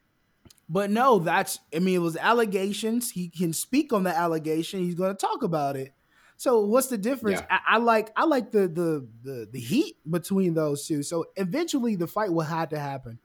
But 0.70 0.90
no, 0.90 1.20
that's 1.20 1.60
I 1.76 1.80
mean 1.80 1.96
it 1.96 2.00
was 2.00 2.18
allegations. 2.18 3.12
He 3.12 3.30
can 3.30 3.54
speak 3.54 3.94
on 3.94 4.04
the 4.04 4.16
allegation. 4.16 4.82
He's 4.82 4.96
going 4.96 5.16
to 5.16 5.18
talk 5.18 5.44
about 5.44 5.76
it. 5.76 5.94
So 6.38 6.62
what's 6.66 6.88
the 6.88 6.98
difference? 6.98 7.40
Yeah. 7.40 7.60
I, 7.68 7.76
I, 7.76 7.78
like 7.78 8.12
I 8.16 8.26
like 8.26 8.52
the, 8.52 8.68
the 8.68 9.08
the 9.24 9.48
the 9.52 9.60
heat 9.60 9.98
between 10.10 10.54
those 10.54 10.86
two. 10.86 11.04
So 11.04 11.26
eventually 11.36 11.96
the 11.96 12.08
fight 12.08 12.34
will 12.34 12.42
have 12.42 12.70
to 12.70 12.80
happen. 12.80 13.20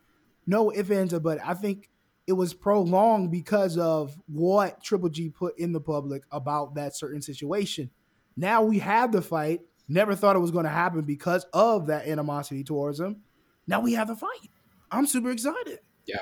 No 0.46 0.70
if 0.70 0.90
ands 0.90 1.14
or 1.14 1.20
but. 1.20 1.38
I 1.44 1.54
think 1.54 1.88
it 2.28 2.34
was 2.34 2.52
prolonged 2.52 3.30
because 3.30 3.78
of 3.78 4.14
what 4.26 4.84
Triple 4.84 5.08
G 5.08 5.30
put 5.30 5.58
in 5.58 5.72
the 5.72 5.80
public 5.80 6.24
about 6.30 6.74
that 6.74 6.94
certain 6.94 7.22
situation. 7.22 7.90
Now 8.36 8.62
we 8.62 8.80
have 8.80 9.12
the 9.12 9.22
fight. 9.22 9.62
Never 9.88 10.14
thought 10.14 10.36
it 10.36 10.40
was 10.40 10.50
going 10.50 10.66
to 10.66 10.70
happen 10.70 11.00
because 11.02 11.46
of 11.54 11.86
that 11.86 12.06
animosity 12.06 12.64
towards 12.64 13.00
him. 13.00 13.22
Now 13.66 13.80
we 13.80 13.94
have 13.94 14.08
the 14.08 14.14
fight. 14.14 14.50
I'm 14.90 15.06
super 15.06 15.30
excited. 15.30 15.78
Yeah, 16.06 16.18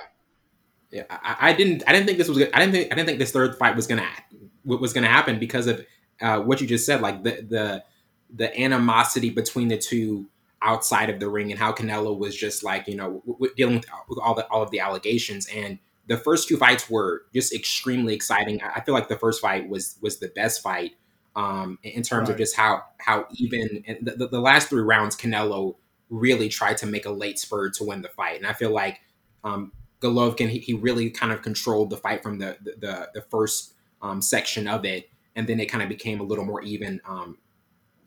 yeah. 0.93 1.03
I, 1.11 1.51
I 1.51 1.53
didn't. 1.53 1.83
I 1.89 1.93
didn't 1.93 2.07
think 2.07 2.19
this 2.19 2.29
was. 2.29 2.39
I 2.39 2.61
didn't 2.61 2.71
think. 2.71 2.93
I 2.93 2.95
didn't 2.95 3.09
think 3.09 3.19
this 3.19 3.33
third 3.33 3.57
fight 3.57 3.75
was 3.75 3.89
gonna 3.89 4.07
was 4.65 4.93
gonna 4.93 5.09
happen 5.09 5.41
because 5.41 5.67
of 5.67 5.85
uh, 6.21 6.41
what 6.41 6.61
you 6.61 6.69
just 6.69 6.87
said. 6.87 7.01
Like 7.01 7.25
the 7.25 7.45
the 7.49 7.85
the 8.33 8.61
animosity 8.61 9.31
between 9.31 9.67
the 9.67 9.79
two 9.79 10.27
outside 10.63 11.11
of 11.11 11.19
the 11.19 11.29
ring 11.29 11.51
and 11.51 11.59
how 11.59 11.73
Canelo 11.73 12.17
was 12.17 12.37
just 12.37 12.63
like 12.63 12.87
you 12.87 12.97
know 12.97 13.15
w- 13.27 13.35
w- 13.35 13.55
dealing 13.57 13.77
with, 13.77 13.87
with 14.09 14.19
all 14.21 14.35
the 14.35 14.47
all 14.49 14.63
of 14.63 14.71
the 14.71 14.79
allegations 14.79 15.49
and 15.53 15.81
the 16.07 16.17
first 16.17 16.49
two 16.49 16.57
fights 16.57 16.89
were 16.89 17.23
just 17.35 17.55
extremely 17.55 18.15
exciting. 18.15 18.61
I 18.63 18.81
feel 18.81 18.95
like 18.95 19.09
the 19.09 19.19
first 19.19 19.41
fight 19.41 19.69
was 19.69 19.97
was 20.01 20.19
the 20.19 20.29
best 20.29 20.63
fight 20.63 20.93
um, 21.37 21.79
in 21.83 22.03
terms 22.03 22.29
right. 22.29 22.35
of 22.35 22.39
just 22.39 22.57
how 22.57 22.83
how 22.99 23.27
even 23.35 23.85
the, 24.01 24.29
the, 24.29 24.41
last 24.41 24.71
three 24.71 24.83
rounds, 24.83 25.15
Canelo 25.15 25.77
really 26.09 26.49
tried 26.49 26.79
to 26.79 26.87
make 26.87 27.05
a 27.05 27.11
late 27.11 27.39
spurt 27.39 27.75
to 27.75 27.85
win 27.85 28.03
the 28.03 28.09
fight, 28.09 28.39
and 28.39 28.47
I 28.47 28.55
feel 28.55 28.71
like 28.71 29.01
um, 29.45 29.73
Golovkin 30.01 30.49
he, 30.49 30.59
he 30.59 30.73
really 30.73 31.11
kind 31.11 31.33
of 31.33 31.43
controlled 31.43 31.91
the 31.91 31.99
fight 31.99 32.23
from 32.23 32.39
the 32.39 32.57
the, 32.63 33.11
the 33.13 33.23
first 33.23 33.75
um, 34.01 34.23
section 34.23 34.67
of 34.67 34.87
it, 34.87 35.11
and 35.37 35.47
then 35.47 35.61
it 35.61 35.67
kind 35.67 35.83
of 35.83 35.91
became 35.91 36.21
a 36.21 36.25
little 36.25 36.45
more 36.45 36.63
even 36.63 37.01
um, 37.07 37.37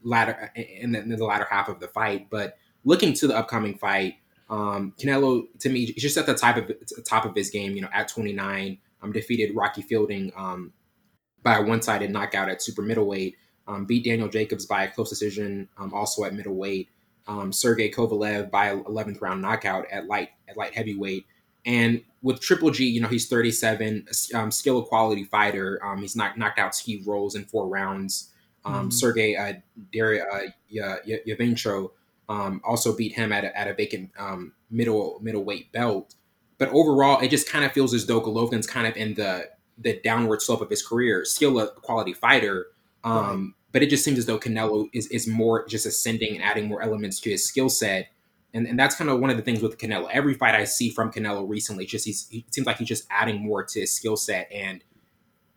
latter 0.04 0.52
in 0.56 0.94
the, 0.94 1.00
in 1.00 1.10
the 1.10 1.24
latter 1.24 1.48
half 1.50 1.70
of 1.70 1.80
the 1.80 1.88
fight. 1.88 2.30
But 2.32 2.58
looking 2.84 3.14
to 3.14 3.28
the 3.28 3.38
upcoming 3.38 3.78
fight. 3.78 4.16
Um, 4.50 4.94
Canelo, 5.00 5.44
to 5.60 5.70
me, 5.70 5.86
he's 5.86 6.02
just 6.02 6.18
at 6.18 6.26
the 6.26 6.34
top 6.34 6.58
of 6.58 6.72
top 7.06 7.26
of 7.26 7.36
his 7.36 7.50
game. 7.50 7.76
You 7.76 7.82
know, 7.84 7.90
at 7.94 8.08
29, 8.08 8.78
um, 9.02 9.12
defeated 9.12 9.56
Rocky 9.56 9.82
Fielding 9.82 10.32
um, 10.36 10.74
by 11.44 11.58
a 11.58 11.62
one-sided 11.62 12.10
knockout 12.12 12.50
at 12.50 12.62
super 12.62 12.82
middleweight. 12.82 13.36
Um, 13.68 13.86
beat 13.86 14.04
Daniel 14.04 14.28
Jacobs 14.28 14.66
by 14.66 14.84
a 14.86 14.92
close 14.92 15.10
decision, 15.10 15.70
um, 15.78 15.94
also 15.94 16.24
at 16.24 16.34
middleweight. 16.34 16.90
Um, 17.28 17.54
Sergey 17.54 17.92
Kovalev 17.92 18.50
by 18.50 18.74
11th 18.76 19.22
round 19.22 19.42
knockout 19.42 19.86
at 19.92 20.08
light 20.08 20.30
at 20.48 20.58
light 20.58 20.74
heavyweight, 20.74 21.26
And 21.66 22.02
with 22.24 22.42
Triple 22.42 22.72
G, 22.72 22.86
you 22.88 23.00
know, 23.00 23.08
he's 23.08 23.28
37, 23.28 24.08
um, 24.34 24.50
skill 24.50 24.82
quality 24.82 25.24
fighter. 25.26 25.80
Um, 25.86 26.00
he's 26.00 26.16
not 26.16 26.38
knocked 26.40 26.58
out 26.58 26.74
Steve 26.74 27.06
Rolls 27.08 27.36
in 27.36 27.46
four 27.46 27.68
rounds. 27.68 28.34
Um, 28.66 28.90
mm 28.90 28.94
Sergey 28.94 29.38
uh, 29.38 29.54
Dar- 29.94 30.28
uh, 30.30 30.42
y- 30.74 31.00
y- 31.08 31.22
um, 32.30 32.62
also 32.64 32.96
beat 32.96 33.14
him 33.14 33.34
at 33.34 33.44
a, 33.44 33.58
at 33.58 33.68
a 33.68 33.74
vacant 33.74 34.12
um, 34.18 34.54
middle 34.70 35.20
middleweight 35.22 35.72
belt. 35.72 36.16
But 36.60 36.70
overall, 36.70 37.20
it 37.20 37.30
just 37.30 37.50
kind 37.50 37.66
of 37.66 37.72
feels 37.72 37.94
as 37.94 38.06
though 38.06 38.22
Golovkin's 38.22 38.68
kind 38.68 38.88
of 38.88 38.96
in 38.96 39.16
the 39.16 39.50
the 39.78 40.00
downward 40.04 40.42
slope 40.42 40.62
of 40.62 40.70
his 40.70 40.86
career. 40.86 41.26
Still 41.26 41.60
a 41.60 41.68
quality 41.72 42.14
fighter, 42.14 42.68
um, 43.04 43.14
right. 43.14 43.72
but 43.72 43.84
it 43.84 43.90
just 43.90 44.04
seems 44.04 44.20
as 44.20 44.28
though 44.28 44.38
Canelo 44.38 44.88
is 44.94 45.08
is 45.08 45.28
more 45.28 45.68
just 45.68 45.86
ascending 45.86 46.36
and 46.36 46.44
adding 46.44 46.68
more 46.68 46.82
elements 46.82 47.20
to 47.22 47.32
his 47.32 47.46
skill 47.46 47.70
set. 47.70 48.10
And, 48.52 48.66
and 48.66 48.80
that's 48.80 48.96
kind 48.96 49.12
of 49.12 49.20
one 49.20 49.30
of 49.30 49.38
the 49.38 49.44
things 49.44 49.62
with 49.62 49.78
Canelo. 49.78 50.10
Every 50.12 50.34
fight 50.34 50.56
I 50.56 50.64
see 50.64 50.90
from 50.90 51.12
Canelo 51.12 51.48
recently, 51.48 51.86
just 51.86 52.04
he's, 52.04 52.28
he 52.30 52.44
seems 52.50 52.66
like 52.66 52.78
he's 52.78 52.88
just 52.88 53.06
adding 53.12 53.44
more 53.44 53.64
to 53.64 53.80
his 53.82 53.94
skill 53.96 54.18
set. 54.18 54.52
And 54.52 54.84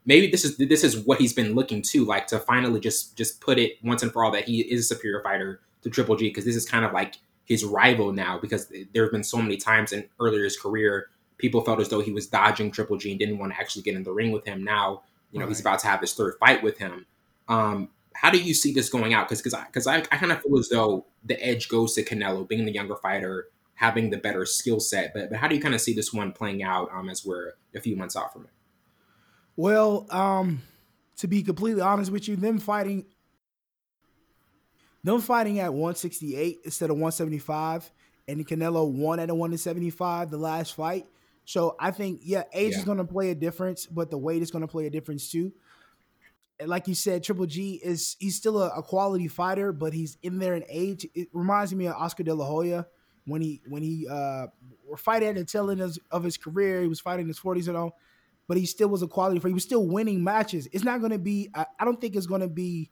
maybe 0.04 0.30
this 0.30 0.44
is 0.44 0.58
this 0.58 0.84
is 0.84 0.98
what 0.98 1.18
he's 1.18 1.32
been 1.32 1.54
looking 1.54 1.80
to, 1.82 2.04
like 2.04 2.26
to 2.28 2.38
finally 2.38 2.80
just 2.80 3.16
just 3.16 3.40
put 3.40 3.58
it 3.58 3.78
once 3.82 4.02
and 4.02 4.12
for 4.12 4.24
all 4.24 4.30
that 4.32 4.44
he 4.44 4.60
is 4.60 4.80
a 4.80 4.94
superior 4.94 5.22
fighter 5.22 5.60
to 5.82 5.90
Triple 5.90 6.16
G, 6.16 6.28
because 6.28 6.44
this 6.44 6.56
is 6.56 6.68
kind 6.68 6.84
of 6.84 6.92
like 6.92 7.16
his 7.44 7.64
rival 7.64 8.12
now. 8.12 8.38
Because 8.38 8.72
there 8.92 9.02
have 9.02 9.12
been 9.12 9.24
so 9.24 9.38
many 9.38 9.56
times 9.56 9.92
in 9.92 10.08
earlier 10.20 10.44
his 10.44 10.56
career, 10.56 11.08
people 11.38 11.60
felt 11.62 11.80
as 11.80 11.88
though 11.88 12.00
he 12.00 12.12
was 12.12 12.26
dodging 12.26 12.70
Triple 12.70 12.96
G 12.96 13.10
and 13.10 13.18
didn't 13.18 13.38
want 13.38 13.52
to 13.52 13.58
actually 13.58 13.82
get 13.82 13.94
in 13.94 14.02
the 14.02 14.12
ring 14.12 14.32
with 14.32 14.44
him. 14.46 14.64
Now, 14.64 15.02
you 15.30 15.38
know, 15.38 15.46
right. 15.46 15.50
he's 15.50 15.60
about 15.60 15.80
to 15.80 15.86
have 15.88 16.00
his 16.00 16.14
third 16.14 16.34
fight 16.38 16.62
with 16.62 16.78
him. 16.78 17.06
Um, 17.48 17.88
how 18.14 18.30
do 18.30 18.40
you 18.40 18.54
see 18.54 18.72
this 18.72 18.88
going 18.88 19.14
out? 19.14 19.28
Because 19.28 19.40
because 19.40 19.54
I, 19.54 19.64
cause 19.72 19.86
I, 19.86 19.96
I 19.96 20.18
kind 20.18 20.32
of 20.32 20.42
feel 20.42 20.58
as 20.58 20.68
though 20.68 21.06
the 21.24 21.42
edge 21.44 21.68
goes 21.68 21.94
to 21.94 22.04
Canelo, 22.04 22.46
being 22.46 22.64
the 22.64 22.72
younger 22.72 22.96
fighter, 22.96 23.48
having 23.74 24.10
the 24.10 24.18
better 24.18 24.44
skill 24.46 24.80
set. 24.80 25.12
But 25.14 25.30
but 25.30 25.38
how 25.38 25.48
do 25.48 25.54
you 25.54 25.60
kind 25.60 25.74
of 25.74 25.80
see 25.80 25.94
this 25.94 26.12
one 26.12 26.32
playing 26.32 26.62
out 26.62 26.90
um, 26.92 27.08
as 27.08 27.24
we're 27.24 27.52
a 27.74 27.80
few 27.80 27.96
months 27.96 28.16
out 28.16 28.32
from 28.32 28.44
it? 28.44 28.50
Well, 29.56 30.06
um, 30.10 30.62
to 31.16 31.26
be 31.26 31.42
completely 31.42 31.82
honest 31.82 32.10
with 32.10 32.28
you, 32.28 32.36
them 32.36 32.58
fighting, 32.58 33.06
them 35.04 35.20
fighting 35.20 35.58
at 35.58 35.72
168 35.72 36.60
instead 36.64 36.90
of 36.90 36.96
175, 36.96 37.90
and 38.28 38.46
Canelo 38.46 38.90
won 38.90 39.18
at 39.18 39.30
a 39.30 39.34
175 39.34 40.30
the 40.30 40.38
last 40.38 40.74
fight. 40.74 41.06
So 41.44 41.76
I 41.80 41.90
think 41.90 42.20
yeah, 42.22 42.44
age 42.52 42.72
yeah. 42.72 42.78
is 42.78 42.84
going 42.84 42.98
to 42.98 43.04
play 43.04 43.30
a 43.30 43.34
difference, 43.34 43.86
but 43.86 44.10
the 44.10 44.18
weight 44.18 44.42
is 44.42 44.50
going 44.50 44.62
to 44.62 44.68
play 44.68 44.86
a 44.86 44.90
difference 44.90 45.30
too 45.30 45.52
like 46.66 46.88
you 46.88 46.94
said, 46.94 47.22
Triple 47.22 47.46
G 47.46 47.80
is 47.82 48.16
he's 48.18 48.36
still 48.36 48.60
a, 48.62 48.68
a, 48.68 48.82
quality 48.82 49.28
fighter, 49.28 49.72
but 49.72 49.92
he's 49.92 50.16
in 50.22 50.38
there 50.38 50.54
in 50.54 50.64
age. 50.68 51.06
It 51.14 51.28
reminds 51.32 51.74
me 51.74 51.86
of 51.86 51.94
Oscar 51.94 52.22
De 52.22 52.34
La 52.34 52.44
Hoya 52.44 52.86
when 53.24 53.40
he 53.40 53.62
when 53.68 53.82
he 53.82 54.06
uh 54.08 54.46
were 54.86 54.96
fighting 54.96 55.28
at 55.28 55.34
the 55.36 55.44
tail 55.44 55.70
end 55.70 55.80
of, 55.80 55.96
of 56.10 56.22
his 56.22 56.36
career. 56.36 56.82
He 56.82 56.88
was 56.88 57.00
fighting 57.00 57.24
in 57.24 57.28
his 57.28 57.38
forties 57.38 57.68
and 57.68 57.76
all, 57.76 57.96
but 58.48 58.56
he 58.56 58.66
still 58.66 58.88
was 58.88 59.02
a 59.02 59.08
quality 59.08 59.38
fighter. 59.38 59.48
He 59.48 59.54
was 59.54 59.64
still 59.64 59.86
winning 59.86 60.22
matches. 60.22 60.68
It's 60.72 60.84
not 60.84 61.00
going 61.00 61.12
to 61.12 61.18
be. 61.18 61.50
I, 61.54 61.66
I 61.78 61.84
don't 61.84 62.00
think 62.00 62.16
it's 62.16 62.26
going 62.26 62.42
to 62.42 62.48
be 62.48 62.90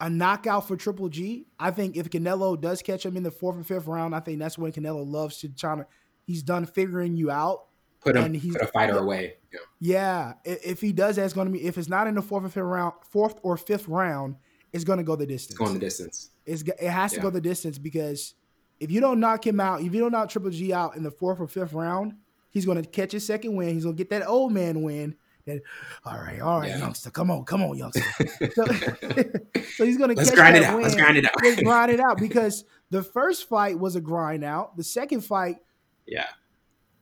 a 0.00 0.08
knockout 0.08 0.66
for 0.66 0.76
Triple 0.76 1.08
G. 1.08 1.46
I 1.58 1.70
think 1.70 1.96
if 1.96 2.10
Canelo 2.10 2.60
does 2.60 2.82
catch 2.82 3.04
him 3.04 3.16
in 3.16 3.22
the 3.22 3.30
fourth 3.30 3.58
or 3.58 3.62
fifth 3.62 3.86
round, 3.86 4.14
I 4.14 4.20
think 4.20 4.38
that's 4.38 4.58
when 4.58 4.72
Canelo 4.72 5.06
loves 5.06 5.38
to 5.38 5.48
try 5.48 5.76
to. 5.76 5.86
He's 6.26 6.42
done 6.42 6.64
figuring 6.66 7.16
you 7.16 7.30
out 7.30 7.64
put 8.00 8.16
him 8.16 8.34
he's, 8.34 8.52
put 8.52 8.62
a 8.62 8.66
fighter 8.66 8.94
yeah, 8.94 9.00
away. 9.00 9.34
Yeah. 9.52 9.58
yeah. 9.80 10.32
If 10.44 10.80
he 10.80 10.92
does 10.92 11.16
that, 11.16 11.24
it's 11.24 11.34
going 11.34 11.46
to 11.46 11.52
be 11.52 11.64
if 11.64 11.78
it's 11.78 11.88
not 11.88 12.06
in 12.06 12.14
the 12.14 12.22
fourth 12.22 12.44
or 12.44 12.48
fifth 12.48 12.62
round, 12.62 12.94
fourth 13.08 13.38
or 13.42 13.56
fifth 13.56 13.88
round, 13.88 14.36
it's 14.72 14.84
going 14.84 14.98
to 14.98 15.04
go 15.04 15.16
the 15.16 15.26
distance. 15.26 15.50
It's 15.50 15.58
going 15.58 15.74
the 15.74 15.80
distance. 15.80 16.30
It's, 16.46 16.62
it 16.62 16.88
has 16.88 17.12
to 17.12 17.18
yeah. 17.18 17.22
go 17.22 17.30
the 17.30 17.40
distance 17.40 17.78
because 17.78 18.34
if 18.78 18.90
you 18.90 19.00
don't 19.00 19.20
knock 19.20 19.46
him 19.46 19.60
out, 19.60 19.82
if 19.82 19.94
you 19.94 20.00
don't 20.00 20.12
knock 20.12 20.30
Triple 20.30 20.50
G 20.50 20.72
out 20.72 20.96
in 20.96 21.02
the 21.02 21.10
fourth 21.10 21.40
or 21.40 21.46
fifth 21.46 21.72
round, 21.72 22.14
he's 22.50 22.64
going 22.64 22.82
to 22.82 22.88
catch 22.88 23.12
his 23.12 23.26
second 23.26 23.54
win. 23.54 23.74
He's 23.74 23.84
going 23.84 23.96
to 23.96 24.02
get 24.02 24.10
that 24.10 24.26
old 24.26 24.52
man 24.52 24.82
win. 24.82 25.16
That 25.50 25.62
all 26.04 26.18
right, 26.18 26.40
all 26.40 26.60
right, 26.60 26.70
yeah. 26.70 26.78
youngster, 26.78 27.10
come 27.10 27.30
on, 27.30 27.44
come 27.44 27.62
on, 27.62 27.76
youngster. 27.76 28.02
so, 28.54 28.64
so, 29.76 29.84
he's 29.84 29.98
going 29.98 30.10
to 30.10 30.16
let's 30.16 30.30
grind 30.30 30.56
it 30.56 30.62
out. 30.62 30.74
Win. 30.74 30.82
Let's 30.82 30.96
grind 30.96 31.16
it 31.16 31.24
out. 31.24 31.32
let's 31.42 31.62
grind 31.62 31.90
it 31.90 32.00
out 32.00 32.18
because 32.18 32.64
the 32.90 33.02
first 33.02 33.48
fight 33.48 33.78
was 33.78 33.96
a 33.96 34.00
grind 34.00 34.44
out. 34.44 34.76
The 34.76 34.84
second 34.84 35.22
fight, 35.22 35.56
yeah, 36.06 36.26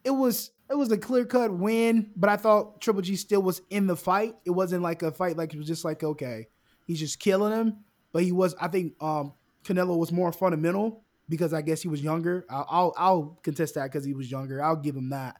it 0.04 0.10
was 0.10 0.50
it 0.70 0.76
was 0.76 0.90
a 0.92 0.98
clear 0.98 1.24
cut 1.24 1.52
win, 1.52 2.10
but 2.16 2.30
I 2.30 2.36
thought 2.36 2.80
Triple 2.80 3.02
G 3.02 3.16
still 3.16 3.42
was 3.42 3.62
in 3.70 3.86
the 3.86 3.96
fight. 3.96 4.34
It 4.44 4.50
wasn't 4.50 4.82
like 4.82 5.02
a 5.02 5.10
fight 5.10 5.36
like 5.36 5.54
it 5.54 5.58
was 5.58 5.66
just 5.66 5.84
like 5.84 6.02
okay, 6.02 6.48
he's 6.86 6.98
just 6.98 7.18
killing 7.18 7.52
him. 7.52 7.84
But 8.12 8.22
he 8.22 8.32
was, 8.32 8.54
I 8.60 8.68
think, 8.68 8.94
um, 9.02 9.34
Canelo 9.64 9.98
was 9.98 10.10
more 10.12 10.32
fundamental 10.32 11.04
because 11.28 11.52
I 11.52 11.62
guess 11.62 11.82
he 11.82 11.88
was 11.88 12.02
younger. 12.02 12.46
I'll 12.48 12.66
I'll, 12.68 12.94
I'll 12.96 13.38
contest 13.42 13.74
that 13.74 13.84
because 13.84 14.04
he 14.04 14.14
was 14.14 14.30
younger. 14.30 14.62
I'll 14.62 14.76
give 14.76 14.96
him 14.96 15.10
that. 15.10 15.36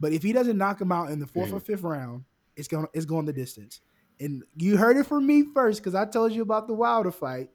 But 0.00 0.12
if 0.12 0.22
he 0.22 0.32
doesn't 0.32 0.58
knock 0.58 0.80
him 0.80 0.92
out 0.92 1.10
in 1.10 1.18
the 1.18 1.26
4th 1.26 1.46
mm-hmm. 1.46 1.56
or 1.56 1.60
fifth 1.60 1.82
round, 1.82 2.24
it's 2.56 2.68
going 2.68 2.86
it's 2.92 3.06
going 3.06 3.26
the 3.26 3.32
distance. 3.32 3.80
And 4.20 4.44
you 4.56 4.76
heard 4.76 4.96
it 4.96 5.06
from 5.06 5.26
me 5.26 5.44
first 5.52 5.80
because 5.80 5.94
I 5.94 6.04
told 6.04 6.32
you 6.32 6.42
about 6.42 6.68
the 6.68 6.74
Wilder 6.74 7.10
fight. 7.10 7.50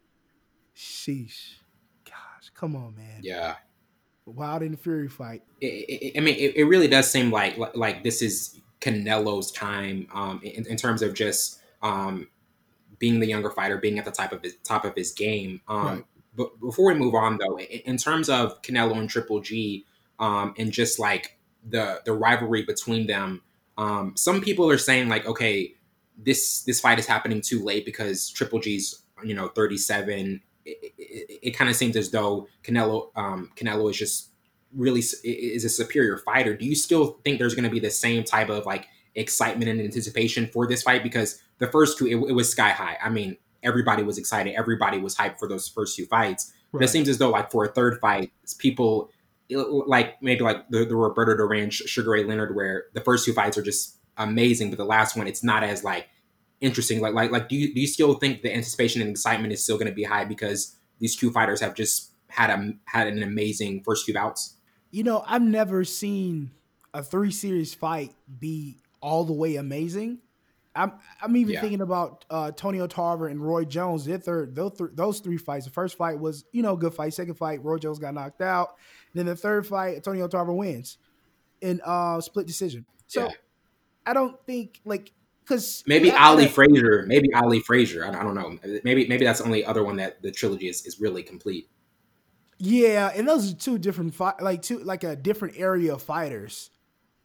Sheesh, 0.76 1.56
gosh, 2.06 2.52
come 2.54 2.76
on, 2.76 2.96
man. 2.96 3.22
Yeah, 3.22 3.56
Wild 4.26 4.62
and 4.62 4.80
Fury 4.80 5.08
fight. 5.08 5.44
It, 5.62 5.66
it, 5.66 6.18
I 6.18 6.22
mean, 6.22 6.36
it, 6.36 6.56
it, 6.56 6.64
really 6.66 6.88
does 6.88 7.10
seem 7.10 7.32
like 7.32 7.58
like 7.76 8.04
this 8.04 8.22
is 8.22 8.60
Canelo's 8.82 9.52
time 9.52 10.08
um, 10.14 10.40
in, 10.44 10.66
in, 10.68 10.78
terms 10.78 11.02
of 11.02 11.14
just 11.14 11.60
um, 11.82 12.28
being 12.98 13.20
the 13.20 13.28
younger 13.28 13.50
fighter, 13.50 13.78
being 13.78 14.00
at 14.00 14.06
the 14.06 14.12
top 14.12 14.32
of 14.32 14.42
his 14.42 14.56
top 14.64 14.86
of 14.86 14.96
his 14.96 15.12
game. 15.12 15.62
Um, 15.68 15.86
right. 15.86 16.06
But 16.36 16.60
before 16.60 16.94
we 16.94 17.00
move 17.00 17.16
on, 17.16 17.38
though, 17.38 17.60
in 17.60 17.98
terms 17.98 18.30
of 18.30 18.62
Canelo 18.62 18.98
and 18.98 19.10
Triple 19.10 19.42
G, 19.42 19.86
um, 20.20 20.54
and 20.58 20.72
just 20.72 21.00
like 21.00 21.38
the 21.68 22.02
the 22.06 22.14
rivalry 22.14 22.64
between 22.64 23.08
them, 23.08 23.42
um, 23.80 24.14
some 24.16 24.42
people 24.42 24.70
are 24.70 24.78
saying 24.78 25.10
like, 25.10 25.26
okay, 25.26 25.74
this 26.18 26.64
this 26.64 26.82
fight 26.82 27.00
is 27.00 27.08
happening 27.08 27.42
too 27.42 27.64
late 27.64 27.86
because 27.86 28.30
Triple 28.30 28.60
G's 28.60 29.04
you 29.24 29.34
know 29.34 29.48
37 29.50 30.42
it, 30.66 30.94
it, 30.98 31.40
it 31.42 31.52
kind 31.52 31.70
of 31.70 31.76
seems 31.76 31.96
as 31.96 32.12
though 32.12 32.48
Canelo 32.64 33.10
um, 33.16 33.52
Canelo 33.56 33.90
is 33.90 33.98
just 33.98 34.30
really 34.76 35.02
is 35.24 35.66
a 35.66 35.70
superior 35.70 36.18
fighter. 36.18 36.56
Do 36.56 36.66
you 36.66 36.76
still 36.76 37.20
think 37.24 37.40
there's 37.40 37.56
going 37.56 37.64
to 37.64 37.70
be 37.70 37.80
the 37.80 37.90
same 37.90 38.24
type 38.24 38.50
of 38.50 38.66
like 38.66 38.88
excitement 39.16 39.70
and 39.72 39.80
anticipation 39.80 40.48
for 40.48 40.68
this 40.68 40.84
fight? 40.84 41.02
Because 41.02 41.42
the 41.58 41.68
first 41.68 41.98
two, 41.98 42.06
it, 42.06 42.30
it 42.30 42.34
was 42.34 42.52
sky 42.52 42.70
high. 42.70 42.98
I 43.04 43.10
mean, 43.10 43.38
everybody 43.64 44.04
was 44.04 44.18
excited. 44.18 44.54
Everybody 44.56 45.00
was 45.00 45.16
hyped 45.16 45.40
for 45.40 45.48
those 45.48 45.68
first 45.68 45.96
two 45.96 46.06
fights. 46.06 46.52
Right. 46.72 46.80
But 46.80 46.84
it 46.86 46.90
seems 46.90 47.10
as 47.10 47.18
though 47.18 47.32
like 47.32 47.50
for 47.50 47.66
a 47.66 47.70
third 47.70 48.00
fight, 48.00 48.32
people 48.60 49.10
like 49.50 50.22
maybe 50.22 50.42
like 50.42 50.70
the, 50.70 50.86
the 50.86 50.96
Roberto 50.96 51.36
Duran, 51.36 51.70
Sugar 51.70 52.12
Ray 52.12 52.24
Leonard, 52.24 52.56
where 52.56 52.86
the 52.94 53.02
first 53.02 53.26
two 53.26 53.34
fights 53.34 53.58
are 53.58 53.64
just 53.64 53.98
amazing, 54.18 54.70
but 54.70 54.78
the 54.78 54.86
last 54.86 55.16
one 55.16 55.28
it's 55.28 55.44
not 55.44 55.64
as 55.64 55.84
like 55.84 56.08
interesting? 56.62 57.02
Like, 57.02 57.14
like, 57.14 57.32
like, 57.32 57.50
do 57.50 57.56
you 57.56 57.74
do 57.74 57.82
you 57.82 57.88
still 57.88 58.14
think 58.16 58.42
the 58.42 58.54
anticipation 58.54 59.02
and 59.02 59.12
excitement 59.12 59.54
is 59.54 59.64
still 59.64 59.78
going 59.78 59.88
to 59.88 59.94
be 59.94 60.04
high 60.04 60.26
because 60.26 60.76
these 61.00 61.16
two 61.16 61.32
fighters 61.32 61.62
have 61.62 61.74
just 61.74 62.12
had 62.28 62.50
a 62.50 62.74
had 62.86 63.08
an 63.08 63.24
amazing 63.24 63.84
first 63.84 64.06
few 64.06 64.14
bouts? 64.14 64.56
You 64.92 65.04
know, 65.04 65.24
I've 65.26 65.42
never 65.42 65.84
seen 65.84 66.52
a 66.94 67.04
three 67.04 67.32
series 67.32 67.74
fight 67.74 68.14
be 68.40 68.78
all 69.02 69.24
the 69.24 69.34
way 69.34 69.56
amazing. 69.56 70.20
I'm 70.76 70.94
I'm 71.22 71.36
even 71.36 71.54
yeah. 71.54 71.62
thinking 71.62 71.82
about 71.82 72.26
uh, 72.30 72.52
Tonio 72.52 72.88
Tarver 72.88 73.28
and 73.28 73.42
Roy 73.42 73.66
Jones. 73.66 74.06
Their 74.06 74.18
third, 74.18 74.56
those, 74.56 74.78
th- 74.78 74.92
those 74.94 75.20
three 75.20 75.38
fights. 75.38 75.66
The 75.66 75.72
first 75.72 75.98
fight 75.98 76.20
was 76.20 76.46
you 76.52 76.62
know 76.62 76.76
good 76.76 76.94
fight. 76.94 77.14
Second 77.14 77.36
fight, 77.36 77.64
Roy 77.64 77.78
Jones 77.78 78.00
got 78.00 78.14
knocked 78.14 78.42
out. 78.42 78.76
Then 79.14 79.26
the 79.26 79.36
third 79.36 79.66
fight, 79.66 79.96
Antonio 79.96 80.28
Tarver 80.28 80.54
wins 80.54 80.98
in 81.62 81.82
uh, 81.84 82.22
split 82.22 82.48
decision. 82.48 82.86
So 83.08 83.26
yeah. 83.26 83.32
I 84.06 84.14
don't 84.14 84.40
think 84.46 84.82
like 84.86 85.12
because 85.50 85.84
maybe 85.88 86.12
Ali 86.12 86.48
Frazier, 86.48 87.06
maybe 87.08 87.34
Ali 87.34 87.60
Frazier. 87.60 88.06
I, 88.06 88.10
I, 88.10 88.24
don't 88.24 88.36
know. 88.36 88.58
Maybe 88.84 89.08
maybe 89.08 89.26
that's 89.26 89.40
the 89.40 89.46
only 89.46 89.66
other 89.66 89.84
one 89.84 89.98
that 89.98 90.22
the 90.22 90.32
trilogy 90.32 90.68
is, 90.68 90.86
is 90.86 91.00
really 91.00 91.24
complete. 91.24 91.70
Yeah, 92.60 93.12
and 93.16 93.28
those 93.28 93.52
are 93.52 93.56
two 93.56 93.78
different 93.78 94.14
fi- 94.14 94.36
like 94.42 94.62
two 94.62 94.80
like 94.80 95.04
a 95.04 95.16
different 95.16 95.56
area 95.58 95.94
of 95.94 96.02
fighters 96.02 96.70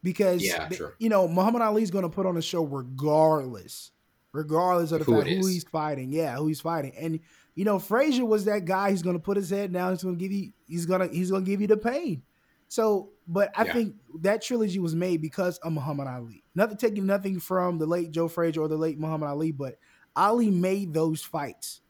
because 0.01 0.43
yeah, 0.43 0.69
they, 0.69 0.79
you 0.97 1.09
know 1.09 1.27
Muhammad 1.27 1.61
Ali's 1.61 1.91
going 1.91 2.03
to 2.03 2.09
put 2.09 2.25
on 2.25 2.37
a 2.37 2.41
show 2.41 2.63
regardless, 2.63 3.91
regardless 4.31 4.91
of 4.91 4.99
the 4.99 5.05
who 5.05 5.17
fact 5.17 5.29
who 5.29 5.47
he's 5.47 5.63
fighting. 5.65 6.11
Yeah, 6.11 6.37
who 6.37 6.47
he's 6.47 6.61
fighting, 6.61 6.93
and 6.97 7.19
you 7.55 7.65
know 7.65 7.79
Frazier 7.79 8.25
was 8.25 8.45
that 8.45 8.65
guy. 8.65 8.91
He's 8.91 9.01
going 9.01 9.15
to 9.15 9.21
put 9.21 9.37
his 9.37 9.49
head 9.49 9.73
down. 9.73 9.93
He's 9.93 10.03
going 10.03 10.15
to 10.15 10.21
give 10.21 10.31
you. 10.31 10.51
He's 10.67 10.85
gonna 10.85 11.07
he's 11.07 11.31
going 11.31 11.45
to 11.45 11.49
give 11.49 11.61
you 11.61 11.67
the 11.67 11.77
pain. 11.77 12.21
So, 12.67 13.09
but 13.27 13.51
I 13.55 13.65
yeah. 13.65 13.73
think 13.73 13.95
that 14.21 14.41
trilogy 14.41 14.79
was 14.79 14.95
made 14.95 15.21
because 15.21 15.57
of 15.59 15.71
Muhammad 15.71 16.07
Ali. 16.07 16.43
Nothing 16.53 16.77
taking 16.77 17.05
nothing 17.05 17.39
from 17.39 17.77
the 17.77 17.85
late 17.85 18.11
Joe 18.11 18.27
Frazier 18.27 18.61
or 18.61 18.67
the 18.67 18.77
late 18.77 18.99
Muhammad 18.99 19.29
Ali, 19.29 19.51
but 19.51 19.77
Ali 20.15 20.49
made 20.49 20.93
those 20.93 21.21
fights. 21.21 21.81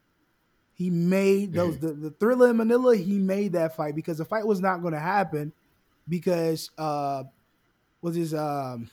He 0.74 0.90
made 0.90 1.54
those 1.54 1.78
mm-hmm. 1.78 2.04
the, 2.04 2.10
the 2.10 2.12
Thrilla 2.12 2.50
in 2.50 2.58
Manila, 2.58 2.96
he 2.96 3.18
made 3.18 3.54
that 3.54 3.76
fight 3.76 3.96
because 3.96 4.18
the 4.18 4.26
fight 4.26 4.46
was 4.46 4.60
not 4.60 4.82
going 4.82 4.94
to 4.94 5.00
happen 5.00 5.54
because 6.08 6.70
uh 6.78 7.24
was 8.02 8.16
his 8.16 8.34
um 8.34 8.90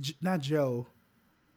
J- 0.00 0.16
not 0.20 0.40
Joe. 0.40 0.86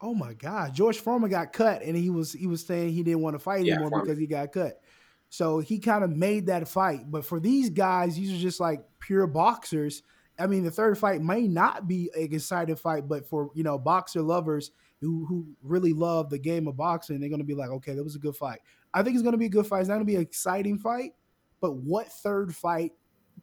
Oh 0.02 0.14
my 0.14 0.34
God, 0.34 0.74
George 0.74 1.00
Foreman 1.00 1.30
got 1.30 1.54
cut, 1.54 1.82
and 1.82 1.96
he 1.96 2.10
was 2.10 2.34
he 2.34 2.48
was 2.48 2.66
saying 2.66 2.94
he 2.94 3.04
didn't 3.04 3.22
want 3.22 3.36
to 3.36 3.40
fight 3.40 3.66
yeah, 3.66 3.76
anymore 3.76 4.02
because 4.02 4.18
he 4.18 4.28
got 4.28 4.52
cut. 4.52 4.82
So 5.30 5.60
he 5.60 5.80
kind 5.80 6.04
of 6.04 6.12
made 6.12 6.48
that 6.48 6.68
fight. 6.68 7.10
But 7.10 7.26
for 7.26 7.40
these 7.40 7.70
guys, 7.70 8.16
these 8.16 8.34
are 8.34 8.42
just 8.42 8.60
like 8.60 8.82
pure 9.00 9.28
boxers. 9.28 10.04
I 10.38 10.48
mean, 10.48 10.64
the 10.64 10.72
third 10.72 10.98
fight 10.98 11.22
may 11.22 11.48
not 11.48 11.88
be 11.88 12.10
a 12.16 12.24
exciting 12.24 12.76
fight, 12.76 13.08
but 13.08 13.28
for 13.28 13.52
you 13.54 13.64
know 13.64 13.78
boxer 13.78 14.22
lovers 14.22 14.72
who 15.02 15.26
who 15.26 15.46
really 15.64 15.94
love 15.94 16.30
the 16.30 16.38
game 16.38 16.68
of 16.68 16.78
boxing, 16.78 17.20
they're 17.20 17.30
gonna 17.30 17.44
be 17.44 17.56
like, 17.56 17.70
okay, 17.70 17.94
that 17.94 18.04
was 18.04 18.16
a 18.16 18.20
good 18.20 18.36
fight. 18.36 18.60
I 18.94 19.04
think 19.04 19.16
it's 19.16 19.24
gonna 19.24 19.38
be 19.38 19.46
a 19.46 19.50
good 19.50 19.68
fight. 19.68 19.80
It's 19.80 19.90
not 19.90 19.96
gonna 19.96 20.06
be 20.06 20.16
an 20.16 20.22
exciting 20.22 20.78
fight, 20.78 21.14
but 21.62 21.76
what 21.78 22.12
third 22.12 22.56
fight 22.56 22.92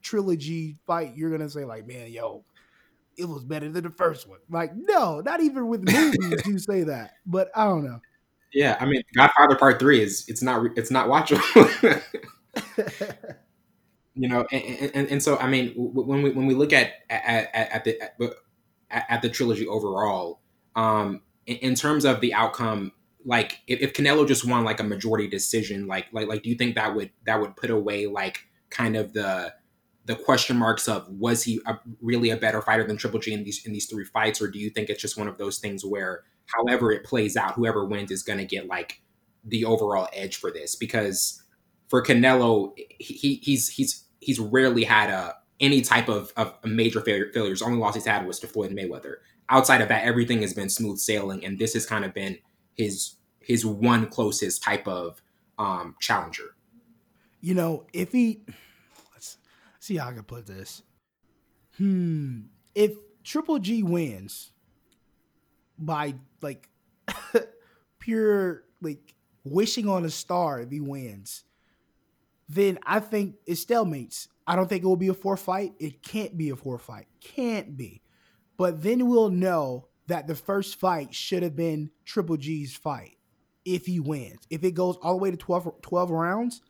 trilogy 0.01 0.77
fight 0.87 1.17
you're 1.17 1.31
gonna 1.31 1.49
say 1.49 1.65
like, 1.65 1.87
man, 1.87 2.11
yo, 2.11 2.45
it 3.17 3.29
was 3.29 3.45
better 3.45 3.69
than 3.69 3.85
the 3.85 3.91
first 3.91 4.29
one? 4.29 4.39
Like, 4.51 4.73
no, 4.75 5.21
not 5.21 5.41
even 5.41 5.69
with 5.69 5.83
movies 5.83 6.43
do 6.43 6.51
you 6.51 6.59
say 6.59 6.85
that. 6.85 7.15
But 7.27 7.51
I 7.55 7.65
don't 7.65 7.85
know. 7.85 8.01
Yeah, 8.53 8.77
I 8.81 8.87
mean, 8.87 9.03
Godfather 9.17 9.57
Part 9.57 9.79
Three 9.79 10.03
is 10.03 10.25
it's 10.29 10.43
not 10.43 10.67
it's 10.77 10.91
not 10.91 11.09
watchable. 11.09 12.03
you 14.15 14.29
know, 14.29 14.47
and, 14.53 14.91
and, 14.95 15.09
and, 15.09 15.23
so 15.23 15.39
I 15.39 15.49
mean, 15.49 15.73
when 15.75 16.23
we 16.23 16.31
when 16.31 16.47
we 16.47 16.55
look 16.55 16.73
at 16.73 16.93
at, 17.09 17.49
at 17.55 17.85
the 17.85 18.35
at, 18.91 19.07
at, 19.09 19.23
the 19.23 19.31
trilogy 19.31 19.67
overall, 19.67 20.41
um, 20.77 21.23
in, 21.47 21.57
in, 21.59 21.75
terms 21.75 22.05
of 22.05 22.21
the 22.21 22.35
outcome, 22.35 22.93
like 23.25 23.61
if, 23.67 23.81
if 23.81 23.95
Canelo 23.95 24.29
just 24.29 24.47
won 24.47 24.65
like 24.65 24.81
a 24.81 24.85
majority 24.85 25.29
decision, 25.29 25.87
like 25.87 26.07
like 26.13 26.29
like, 26.29 26.43
do 26.43 26.51
you 26.51 26.57
think 26.57 26.75
that 26.75 26.95
would 26.95 27.11
that 27.25 27.41
would 27.41 27.57
put 27.57 27.71
away 27.71 28.07
like 28.07 28.41
kind 28.69 28.97
of 28.97 29.15
the 29.15 29.55
the 30.05 30.17
question 30.17 30.57
marks 30.57 30.89
of 30.89 31.09
was 31.09 31.45
he 31.45 31.61
a, 31.67 31.79
really 32.01 32.31
a 32.31 32.37
better 32.37 32.61
fighter 32.61 32.87
than 32.87 32.97
Triple 32.97 33.21
G 33.21 33.33
in 33.33 33.45
these 33.45 33.65
in 33.65 33.73
these 33.73 33.87
three 33.87 34.05
fights, 34.05 34.41
or 34.41 34.49
do 34.49 34.59
you 34.59 34.71
think 34.71 34.91
it's 34.91 35.01
just 35.01 35.17
one 35.17 35.29
of 35.29 35.39
those 35.39 35.59
things 35.59 35.85
where 35.85 36.25
however 36.47 36.91
it 36.93 37.05
plays 37.05 37.37
out, 37.37 37.55
whoever 37.55 37.85
wins 37.85 38.11
is 38.11 38.23
going 38.23 38.39
to 38.39 38.45
get 38.45 38.67
like 38.67 39.01
the 39.45 39.65
overall 39.65 40.09
edge 40.13 40.37
for 40.37 40.51
this 40.51 40.77
because 40.77 41.43
for 41.89 42.03
Canelo, 42.03 42.73
he, 42.99 43.41
he's 43.43 43.69
he's 43.69 44.05
he's 44.21 44.41
rarely 44.41 44.85
had 44.85 45.11
a 45.11 45.35
any 45.61 45.81
type 45.81 46.09
of, 46.09 46.33
of 46.37 46.55
major 46.65 47.01
failure, 47.01 47.31
failures. 47.33 47.63
Only 47.63 47.79
loss 47.79 47.95
he's 47.95 48.07
had 48.07 48.27
was 48.27 48.41
to 48.41 48.47
Floyd 48.49 48.73
Mayweather. 48.73 49.17
Outside 49.49 49.81
of 49.81 49.89
that, 49.89 50.03
everything 50.05 50.43
has 50.43 50.55
been 50.55 50.69
smooth 50.69 50.99
sailing, 50.99 51.45
and 51.45 51.59
this 51.59 51.75
has 51.75 51.87
kind 51.87 52.05
of 52.05 52.15
been 52.15 52.39
his 52.77 53.17
his 53.41 53.67
one 53.67 54.07
closest 54.07 54.63
type 54.63 54.89
of 54.89 55.21
um, 55.59 55.95
challenger. 56.01 56.55
You 57.41 57.55
know, 57.55 57.85
if 57.93 58.13
he 58.13 58.41
see 59.83 59.97
how 59.97 60.09
I 60.09 60.13
can 60.13 60.23
put 60.23 60.47
this. 60.47 60.83
Hmm. 61.77 62.43
If 62.75 62.93
Triple 63.25 63.59
G 63.59 63.83
wins 63.83 64.53
by 65.77 66.15
like 66.41 66.69
pure 67.99 68.63
like 68.81 69.15
wishing 69.45 69.89
on 69.89 70.05
a 70.05 70.11
star 70.11 70.61
if 70.61 70.71
he 70.71 70.81
wins, 70.81 71.45
then 72.49 72.79
I 72.87 73.01
think 73.01 73.37
it's 73.45 73.65
stalemates. 73.65 74.29
I 74.47 74.55
don't 74.55 74.69
think 74.69 74.85
it 74.85 74.87
will 74.87 74.97
be 74.97 75.09
a 75.09 75.15
four 75.15 75.37
fight. 75.37 75.73
It 75.81 76.03
can't 76.03 76.39
be 76.39 76.51
a 76.51 76.57
four 76.57 76.79
fight. 76.79 77.07
Can't 77.21 77.77
be. 77.77 78.03
But 78.57 78.83
then 78.83 79.09
we'll 79.09 79.31
know 79.31 79.89
that 80.07 80.29
the 80.29 80.35
first 80.37 80.79
fight 80.79 81.13
should 81.13 81.43
have 81.43 81.57
been 81.57 81.91
Triple 82.05 82.37
G's 82.37 82.77
fight 82.77 83.17
if 83.65 83.87
he 83.87 83.99
wins. 83.99 84.47
If 84.49 84.63
it 84.63 84.73
goes 84.73 84.97
all 85.03 85.15
the 85.15 85.23
way 85.23 85.31
to 85.33 85.37
12, 85.37 85.83
12 85.83 86.11
rounds 86.11 86.61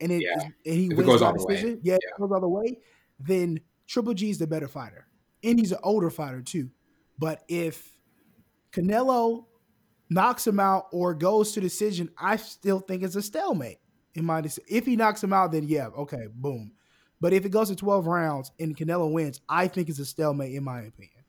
and 0.00 0.12
it 0.12 0.22
yeah. 0.22 0.42
and 0.42 0.52
he 0.64 0.86
if 0.86 0.96
wins 0.96 1.20
by 1.20 1.32
decision, 1.32 1.80
yeah, 1.82 1.94
yeah. 1.94 2.18
goes 2.18 2.30
all 2.32 2.40
the 2.40 2.48
way, 2.48 2.78
then 3.20 3.60
Triple 3.86 4.14
G 4.14 4.30
is 4.30 4.38
the 4.38 4.46
better 4.46 4.68
fighter. 4.68 5.06
And 5.42 5.58
he's 5.58 5.72
an 5.72 5.78
older 5.82 6.10
fighter 6.10 6.42
too. 6.42 6.70
But 7.18 7.42
if 7.48 7.90
Canelo 8.72 9.46
knocks 10.10 10.46
him 10.46 10.60
out 10.60 10.86
or 10.92 11.14
goes 11.14 11.52
to 11.52 11.60
decision, 11.60 12.10
I 12.18 12.36
still 12.36 12.80
think 12.80 13.02
it's 13.02 13.16
a 13.16 13.22
stalemate 13.22 13.78
in 14.14 14.24
my 14.24 14.40
decision. 14.40 14.68
if 14.68 14.86
he 14.86 14.96
knocks 14.96 15.22
him 15.22 15.32
out, 15.32 15.52
then 15.52 15.64
yeah, 15.64 15.88
okay, 15.88 16.26
boom. 16.32 16.72
But 17.20 17.32
if 17.32 17.44
it 17.44 17.50
goes 17.50 17.68
to 17.68 17.76
12 17.76 18.06
rounds 18.06 18.52
and 18.60 18.76
Canelo 18.76 19.10
wins, 19.12 19.40
I 19.48 19.66
think 19.66 19.88
it's 19.88 19.98
a 19.98 20.06
stalemate 20.06 20.54
in 20.54 20.62
my 20.62 20.80
opinion. 20.80 21.24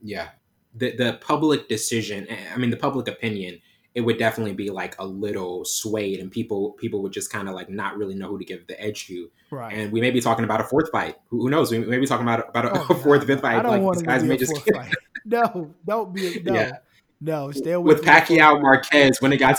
Yeah. 0.00 0.28
The 0.74 0.96
the 0.96 1.18
public 1.20 1.68
decision, 1.68 2.26
I 2.52 2.56
mean 2.56 2.70
the 2.70 2.78
public 2.78 3.06
opinion, 3.06 3.60
it 3.94 4.00
would 4.00 4.18
definitely 4.18 4.54
be 4.54 4.70
like 4.70 4.98
a 4.98 5.06
little 5.06 5.64
swayed 5.64 6.20
and 6.20 6.30
people 6.30 6.72
people 6.72 7.02
would 7.02 7.12
just 7.12 7.30
kind 7.30 7.48
of 7.48 7.54
like 7.54 7.68
not 7.68 7.96
really 7.96 8.14
know 8.14 8.28
who 8.28 8.38
to 8.38 8.44
give 8.44 8.66
the 8.66 8.80
edge 8.80 9.06
to. 9.06 9.30
Right. 9.50 9.74
And 9.74 9.92
we 9.92 10.00
may 10.00 10.10
be 10.10 10.20
talking 10.20 10.44
about 10.44 10.60
a 10.60 10.64
fourth 10.64 10.90
fight. 10.90 11.16
Who, 11.28 11.42
who 11.42 11.50
knows? 11.50 11.70
We 11.70 11.78
may 11.78 11.98
be 11.98 12.06
talking 12.06 12.26
about 12.26 12.48
about 12.48 12.64
a, 12.64 12.70
oh, 12.72 12.86
a 12.90 12.94
fourth, 12.94 13.26
fifth 13.26 13.42
fight. 13.42 13.64
Like 13.64 13.82
these 13.94 14.02
guys 14.02 14.24
may 14.24 14.36
just 14.36 14.52
No, 15.24 15.74
don't 15.86 16.14
be 16.14 16.40
no. 16.42 16.54
Yeah. 16.54 16.72
No, 17.20 17.52
stay 17.52 17.72
away 17.72 17.94
with 17.94 18.02
Pacquiao 18.02 18.60
Marquez 18.60 19.20
when 19.20 19.32
it 19.32 19.36
got 19.36 19.56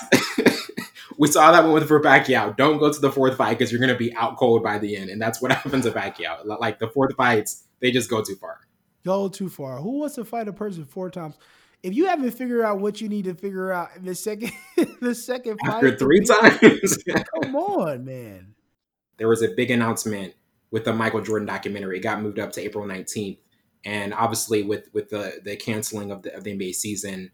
we 1.17 1.27
saw 1.27 1.51
that 1.51 1.63
one 1.63 1.73
with 1.73 1.87
for 1.87 2.01
Pacquiao. 2.01 2.55
Don't 2.57 2.77
go 2.77 2.91
to 2.91 2.99
the 2.99 3.11
fourth 3.11 3.37
fight 3.37 3.57
because 3.57 3.71
you're 3.71 3.79
going 3.79 3.93
to 3.93 3.97
be 3.97 4.13
out 4.15 4.37
cold 4.37 4.63
by 4.63 4.79
the 4.79 4.97
end, 4.97 5.09
and 5.09 5.21
that's 5.21 5.41
what 5.41 5.51
happens 5.51 5.85
to 5.85 5.91
Pacquiao. 5.91 6.45
Like 6.59 6.79
the 6.79 6.89
fourth 6.89 7.15
fights, 7.15 7.63
they 7.79 7.91
just 7.91 8.09
go 8.09 8.21
too 8.21 8.35
far. 8.35 8.59
Go 9.05 9.27
too 9.29 9.49
far. 9.49 9.79
Who 9.79 9.99
wants 9.99 10.15
to 10.15 10.25
fight 10.25 10.47
a 10.47 10.53
person 10.53 10.85
four 10.85 11.09
times? 11.09 11.35
If 11.83 11.93
you 11.93 12.05
haven't 12.05 12.31
figured 12.31 12.63
out 12.63 12.79
what 12.79 13.01
you 13.01 13.09
need 13.09 13.25
to 13.25 13.35
figure 13.35 13.71
out 13.71 13.89
in 13.97 14.05
the 14.05 14.15
second, 14.15 14.51
the 15.01 15.13
second 15.13 15.59
after 15.65 15.95
three 15.97 16.21
times, 16.21 16.97
come 17.43 17.55
on, 17.55 18.05
man. 18.05 18.55
There 19.17 19.27
was 19.27 19.43
a 19.43 19.49
big 19.49 19.69
announcement 19.69 20.33
with 20.71 20.85
the 20.85 20.93
Michael 20.93 21.21
Jordan 21.21 21.45
documentary. 21.45 21.97
It 21.97 22.01
got 22.01 22.21
moved 22.21 22.39
up 22.39 22.53
to 22.53 22.61
April 22.61 22.85
19th, 22.85 23.37
and 23.85 24.13
obviously 24.13 24.63
with 24.63 24.87
with 24.93 25.09
the 25.09 25.41
the 25.43 25.57
canceling 25.57 26.09
of 26.09 26.23
the 26.23 26.33
of 26.35 26.45
the 26.45 26.57
NBA 26.57 26.73
season, 26.73 27.31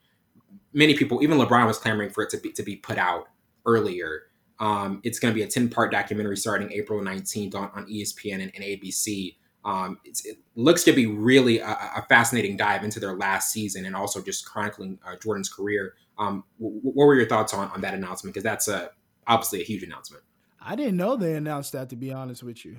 many 0.74 0.96
people, 0.96 1.22
even 1.24 1.38
LeBron, 1.38 1.68
was 1.68 1.78
clamoring 1.78 2.10
for 2.10 2.24
it 2.24 2.30
to 2.32 2.38
be 2.38 2.52
to 2.52 2.64
be 2.64 2.76
put 2.76 2.98
out 2.98 3.28
earlier. 3.66 4.24
Um, 4.60 5.00
it's 5.04 5.20
going 5.20 5.34
to 5.34 5.36
be 5.36 5.44
a 5.44 5.48
10 5.48 5.70
part 5.70 5.92
documentary 5.92 6.36
starting 6.36 6.72
April 6.74 7.00
19th 7.02 7.56
on, 7.56 7.72
on 7.74 7.86
ESPN 7.86 8.42
and, 8.42 8.52
and 8.56 8.64
ABC. 8.64 9.36
Um, 9.66 10.00
it 10.06 10.38
looks 10.56 10.84
to 10.86 10.94
be 10.94 11.06
really 11.06 11.60
a, 11.60 11.68
a, 11.68 12.06
fascinating 12.08 12.56
dive 12.56 12.86
into 12.86 13.00
their 13.00 13.14
last 13.14 13.52
season 13.52 13.86
and 13.86 13.94
also 13.94 14.22
just 14.22 14.46
chronicling 14.46 14.98
uh, 15.06 15.18
Jordan's 15.22 15.50
career. 15.50 15.96
Um, 16.18 16.46
w- 16.60 16.80
what 16.82 17.06
were 17.06 17.16
your 17.16 17.28
thoughts 17.28 17.54
on, 17.54 17.70
on 17.72 17.82
that 17.82 17.94
announcement? 17.94 18.34
Because 18.34 18.46
that's 18.46 18.70
a, 18.70 18.92
obviously 19.28 19.62
a 19.62 19.66
huge 19.66 19.84
announcement. 19.84 20.24
I 20.62 20.76
didn't 20.78 20.96
know 20.96 21.18
they 21.18 21.36
announced 21.36 21.74
that, 21.74 21.90
to 21.90 21.98
be 21.98 22.14
honest 22.14 22.42
with 22.42 22.64
you. 22.64 22.78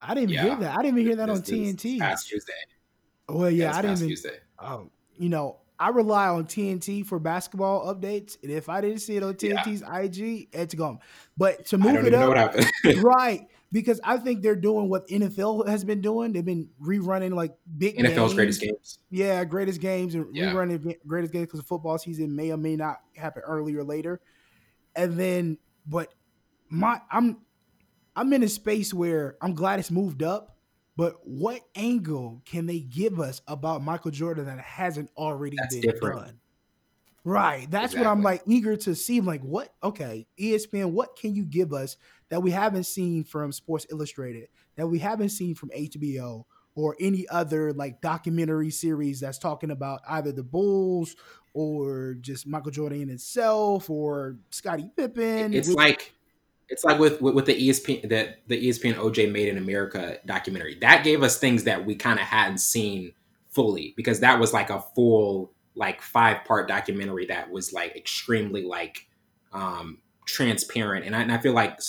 I 0.00 0.14
didn't 0.14 0.30
yeah. 0.30 0.42
hear 0.42 0.56
that. 0.56 0.78
I 0.78 0.82
didn't 0.82 0.98
even 0.98 1.06
hear 1.06 1.16
that 1.16 1.30
on 1.30 1.42
TNT. 1.42 1.98
Past 1.98 2.28
Tuesday. 2.28 2.52
Well, 3.28 3.50
yeah, 3.50 3.70
yeah 3.70 3.76
I 3.76 3.82
didn't. 3.82 3.96
Even, 3.98 4.08
Tuesday. 4.08 4.38
Oh, 4.58 4.90
you 5.18 5.28
know, 5.28 5.58
I 5.78 5.90
rely 5.90 6.28
on 6.28 6.44
TNT 6.44 7.06
for 7.06 7.18
basketball 7.18 7.92
updates, 7.92 8.36
and 8.42 8.50
if 8.50 8.68
I 8.68 8.80
didn't 8.80 8.98
see 8.98 9.16
it 9.16 9.22
on 9.22 9.34
TNT's 9.34 9.82
yeah. 9.82 9.98
IG, 9.98 10.48
it's 10.52 10.74
gone. 10.74 10.98
But 11.36 11.66
to 11.66 11.78
move 11.78 12.06
it 12.06 12.14
up, 12.14 12.54
right? 13.02 13.46
Because 13.70 14.00
I 14.02 14.16
think 14.16 14.42
they're 14.42 14.56
doing 14.56 14.88
what 14.88 15.06
NFL 15.08 15.68
has 15.68 15.84
been 15.84 16.00
doing. 16.00 16.32
They've 16.32 16.44
been 16.44 16.68
rerunning 16.82 17.34
like 17.34 17.54
big 17.76 17.98
NFL's 17.98 18.14
games. 18.14 18.34
greatest 18.34 18.60
games. 18.62 18.98
Yeah, 19.10 19.44
greatest 19.44 19.80
games 19.80 20.14
and 20.14 20.34
yeah. 20.34 20.52
rerunning 20.52 20.96
greatest 21.06 21.32
games 21.32 21.46
because 21.46 21.60
the 21.60 21.66
football 21.66 21.98
season 21.98 22.34
may 22.34 22.50
or 22.50 22.56
may 22.56 22.76
not 22.76 23.00
happen 23.14 23.42
earlier 23.44 23.80
or 23.80 23.84
later. 23.84 24.20
And 24.96 25.18
then, 25.18 25.58
but 25.86 26.14
my 26.70 27.00
I'm 27.10 27.38
I'm 28.16 28.32
in 28.32 28.42
a 28.42 28.48
space 28.48 28.94
where 28.94 29.36
I'm 29.42 29.54
glad 29.54 29.80
it's 29.80 29.90
moved 29.90 30.22
up 30.22 30.58
but 30.98 31.14
what 31.22 31.60
angle 31.76 32.42
can 32.44 32.66
they 32.66 32.80
give 32.80 33.20
us 33.20 33.40
about 33.46 33.84
Michael 33.84 34.10
Jordan 34.10 34.46
that 34.46 34.58
hasn't 34.58 35.10
already 35.16 35.56
That's 35.56 35.76
been 35.76 35.92
different. 35.92 36.18
done? 36.18 36.40
Right. 37.22 37.70
That's 37.70 37.92
exactly. 37.92 38.00
what 38.00 38.10
I'm 38.10 38.22
like 38.24 38.42
eager 38.46 38.76
to 38.76 38.96
see. 38.96 39.18
I'm 39.18 39.24
like, 39.24 39.42
what? 39.42 39.72
Okay, 39.80 40.26
ESPN, 40.40 40.90
what 40.90 41.16
can 41.16 41.36
you 41.36 41.44
give 41.44 41.72
us 41.72 41.96
that 42.30 42.42
we 42.42 42.50
haven't 42.50 42.84
seen 42.84 43.24
from 43.24 43.52
Sports 43.52 43.86
Illustrated, 43.90 44.48
that 44.76 44.86
we 44.86 44.98
haven't 44.98 45.30
seen 45.30 45.54
from 45.54 45.70
HBO 45.70 46.44
or 46.74 46.96
any 47.00 47.26
other 47.28 47.72
like 47.72 48.00
documentary 48.00 48.70
series 48.70 49.20
that's 49.20 49.38
talking 49.38 49.70
about 49.70 50.00
either 50.08 50.32
the 50.32 50.44
Bulls 50.44 51.16
or 51.54 52.16
just 52.20 52.46
Michael 52.46 52.70
Jordan 52.70 53.10
itself 53.10 53.90
or 53.90 54.36
Scottie 54.50 54.90
Pippen? 54.96 55.54
It's 55.54 55.68
like 55.68 56.12
it's 56.68 56.84
like 56.84 56.98
with, 56.98 57.20
with, 57.20 57.34
with 57.34 57.46
the 57.46 57.68
ESPN 57.68 58.08
that 58.10 58.40
the 58.46 58.68
ESPN 58.68 58.94
OJ 58.94 59.32
Made 59.32 59.48
in 59.48 59.58
America 59.58 60.18
documentary. 60.26 60.76
That 60.80 61.02
gave 61.02 61.22
us 61.22 61.38
things 61.38 61.64
that 61.64 61.84
we 61.84 61.94
kind 61.94 62.20
of 62.20 62.26
hadn't 62.26 62.58
seen 62.58 63.12
fully 63.48 63.94
because 63.96 64.20
that 64.20 64.38
was 64.38 64.52
like 64.52 64.70
a 64.70 64.80
full 64.94 65.52
like 65.74 66.02
five 66.02 66.44
part 66.44 66.68
documentary 66.68 67.26
that 67.26 67.50
was 67.50 67.72
like 67.72 67.96
extremely 67.96 68.62
like 68.62 69.06
um 69.52 69.98
transparent 70.28 71.06
and 71.06 71.16
I, 71.16 71.22
and 71.22 71.32
I 71.32 71.38
feel 71.38 71.54
like 71.54 71.80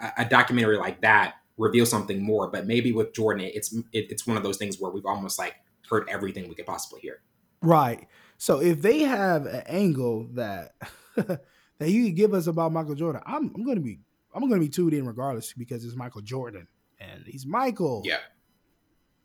a, 0.00 0.22
a, 0.22 0.24
documentary 0.24 0.76
like 0.76 1.00
that 1.02 1.34
reveals 1.56 1.88
something 1.88 2.20
more 2.20 2.48
but 2.50 2.66
maybe 2.66 2.90
with 2.90 3.14
Jordan 3.14 3.48
it's 3.54 3.72
it, 3.72 4.10
it's 4.10 4.26
one 4.26 4.36
of 4.36 4.42
those 4.42 4.56
things 4.56 4.80
where 4.80 4.90
we've 4.90 5.06
almost 5.06 5.38
like 5.38 5.54
heard 5.88 6.08
everything 6.08 6.48
we 6.48 6.56
could 6.56 6.66
possibly 6.66 7.00
hear. 7.00 7.20
Right. 7.62 8.08
So 8.36 8.60
if 8.60 8.82
they 8.82 9.00
have 9.00 9.46
an 9.46 9.62
angle 9.66 10.28
that 10.32 10.72
that 11.16 11.40
you 11.80 12.06
could 12.06 12.16
give 12.16 12.34
us 12.34 12.48
about 12.48 12.72
Michael 12.72 12.96
Jordan, 12.96 13.22
I'm 13.24 13.52
I'm 13.54 13.64
to 13.64 13.80
be 13.80 14.00
I'm 14.34 14.48
to 14.50 14.58
be 14.58 14.68
tuned 14.68 14.92
in 14.92 15.06
regardless 15.06 15.52
because 15.52 15.84
it's 15.84 15.94
Michael 15.94 16.22
Jordan 16.22 16.66
and 16.98 17.24
he's 17.26 17.46
Michael. 17.46 18.02
Yeah. 18.04 18.18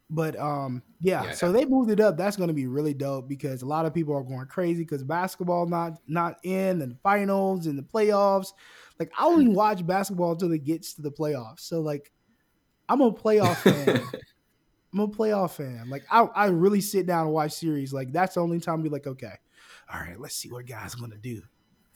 But 0.10 0.40
um, 0.40 0.82
yeah, 1.00 1.24
yeah 1.24 1.32
so 1.32 1.52
they 1.52 1.66
moved 1.66 1.92
it 1.92 2.00
up. 2.00 2.18
That's 2.18 2.36
going 2.36 2.48
to 2.48 2.54
be 2.54 2.66
really 2.66 2.94
dope 2.94 3.28
because 3.28 3.62
a 3.62 3.68
lot 3.68 3.86
of 3.86 3.94
people 3.94 4.16
are 4.16 4.24
going 4.24 4.48
crazy 4.48 4.84
because 4.84 5.04
basketball 5.04 5.68
not 5.68 6.00
not 6.08 6.38
in 6.44 6.82
and 6.82 6.92
the 6.94 6.98
finals 7.04 7.68
and 7.68 7.78
the 7.78 7.84
playoffs. 7.84 8.54
Like 9.00 9.12
I 9.18 9.26
only 9.26 9.48
watch 9.48 9.86
basketball 9.86 10.32
until 10.32 10.52
it 10.52 10.64
gets 10.64 10.94
to 10.96 11.02
the 11.02 11.12
playoffs. 11.12 11.62
So 11.62 11.82
like, 11.82 12.12
I'm 12.88 13.02
a 13.02 13.12
playoff 13.12 13.56
fan. 13.58 14.02
I'm 14.94 15.00
a 15.00 15.08
playoff 15.08 15.52
fan. 15.52 15.90
Like 15.90 16.04
I, 16.10 16.22
I 16.24 16.48
really 16.48 16.82
sit 16.82 17.06
down 17.06 17.26
and 17.26 17.34
watch 17.34 17.52
series. 17.52 17.94
Like 17.94 18.12
that's 18.12 18.36
the 18.36 18.42
only 18.42 18.60
time 18.60 18.80
I'd 18.80 18.84
be 18.84 18.90
like, 18.90 19.06
okay, 19.06 19.34
all 19.94 20.00
right, 20.00 20.20
let's 20.20 20.36
see 20.36 20.52
what 20.52 20.66
guys 20.66 20.96
gonna 20.96 21.18
do. 21.18 21.42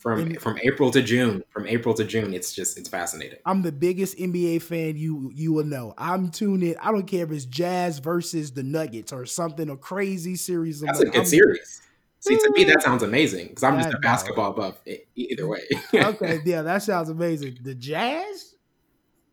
From 0.03 0.19
And- 0.19 0.41
from 0.41 0.59
April 0.61 0.91
to 0.91 1.01
June, 1.01 1.43
from 1.49 1.65
April 1.65 1.95
to 1.95 2.03
June, 2.03 2.33
it's 2.33 2.53
just 2.53 2.77
it's 2.77 2.89
fascinating. 2.89 3.39
I'm 3.45 3.61
the 3.61 3.71
biggest 3.71 4.17
NBA 4.17 4.61
fan 4.61 4.97
you 4.97 5.31
you 5.33 5.53
will 5.53 5.63
know. 5.63 5.93
I'm 5.97 6.29
tuned 6.29 6.61
in. 6.61 6.75
I 6.81 6.91
don't 6.91 7.07
care 7.07 7.23
if 7.23 7.31
it's 7.31 7.45
Jazz 7.45 7.99
versus 7.99 8.51
the 8.51 8.63
Nuggets 8.63 9.13
or 9.13 9.25
something, 9.25 9.69
a 9.69 9.77
crazy 9.77 10.35
series. 10.35 10.81
That's 10.81 10.99
a 10.99 11.05
good 11.05 11.15
I'm- 11.15 11.25
series. 11.25 11.81
See, 12.19 12.35
to 12.37 12.51
me, 12.55 12.63
that 12.65 12.77
eh. 12.77 12.81
sounds 12.81 13.01
amazing 13.03 13.47
because 13.47 13.63
I'm 13.63 13.77
just 13.81 13.93
a 13.93 13.97
basketball 13.99 14.53
buff 14.53 14.81
either 15.15 15.47
way. 15.47 15.61
Okay, 15.93 16.39
yeah, 16.45 16.61
that 16.61 16.81
sounds 16.83 17.09
amazing. 17.09 17.57
The 17.61 17.75
Jazz, 17.75 18.55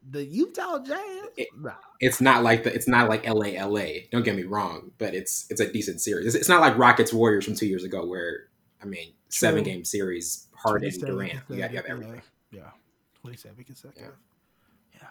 the 0.09 0.25
Utah 0.25 0.79
Jazz. 0.85 0.99
It- 1.37 1.49
Nah. 1.59 1.73
it's 2.01 2.21
not 2.21 2.43
like 2.45 2.63
the 2.65 2.73
it's 2.75 2.87
not 2.89 3.09
like 3.09 3.27
LA 3.29 3.61
LA. 3.65 4.03
Don't 4.13 4.25
get 4.25 4.37
me 4.37 4.43
wrong, 4.45 4.93
but 4.99 5.15
it's 5.15 5.47
it's 5.51 5.61
a 5.61 5.73
decent 5.73 6.01
series. 6.01 6.27
It's, 6.27 6.35
it's 6.37 6.49
not 6.49 6.61
like 6.61 6.79
Rockets 6.79 7.13
Warriors 7.13 7.45
from 7.45 7.55
two 7.55 7.67
years 7.67 7.83
ago 7.85 8.05
where 8.07 8.49
I 8.83 8.87
mean 8.87 9.13
seven 9.29 9.63
game 9.63 9.85
series, 9.85 10.49
Harden 10.63 10.91
27 10.91 11.15
Durant. 11.15 11.33
You 11.33 11.39
got, 11.39 11.51
you 11.51 11.59
got 11.61 11.71
consecutive, 11.71 11.91
everything. 11.91 12.23
Yeah, 12.53 12.61
yeah. 12.61 12.71
27 13.21 13.65
consecutive. 13.65 14.13
Yeah. 14.95 15.07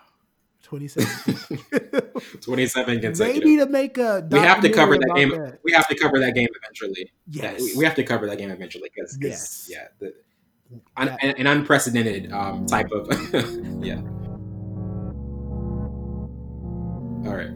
27. 0.62 1.08
Twenty 2.42 2.68
seven 2.68 2.96
they 2.96 3.02
consecutive. 3.02 3.44
need 3.48 3.60
to 3.60 3.66
make 3.68 3.98
a. 3.98 4.28
we 4.30 4.40
have 4.40 4.62
to 4.62 4.70
cover 4.70 4.96
that 4.98 5.14
game. 5.16 5.32
about 5.34 5.54
We 5.64 5.72
have 5.72 5.88
to 5.88 5.96
cover 5.96 6.20
that 6.20 6.36
game 6.36 6.50
eventually. 6.64 7.12
Yeah, 7.30 7.52
Yes. 7.54 7.62
we, 7.62 7.78
we 7.78 7.86
have 7.86 7.96
to 7.96 8.04
cover 8.04 8.28
that 8.28 8.38
game 8.38 8.52
eventually 8.52 8.92
because 8.94 9.18
Yes. 9.22 9.68
yeah, 9.72 9.88
the, 10.00 10.14
un, 10.98 11.10
an, 11.22 11.36
an 11.38 11.48
unprecedented 11.48 12.32
um, 12.34 12.66
type 12.66 12.92
of 12.92 13.08
yeah. 13.84 14.02
All 17.26 17.36
right. 17.36 17.48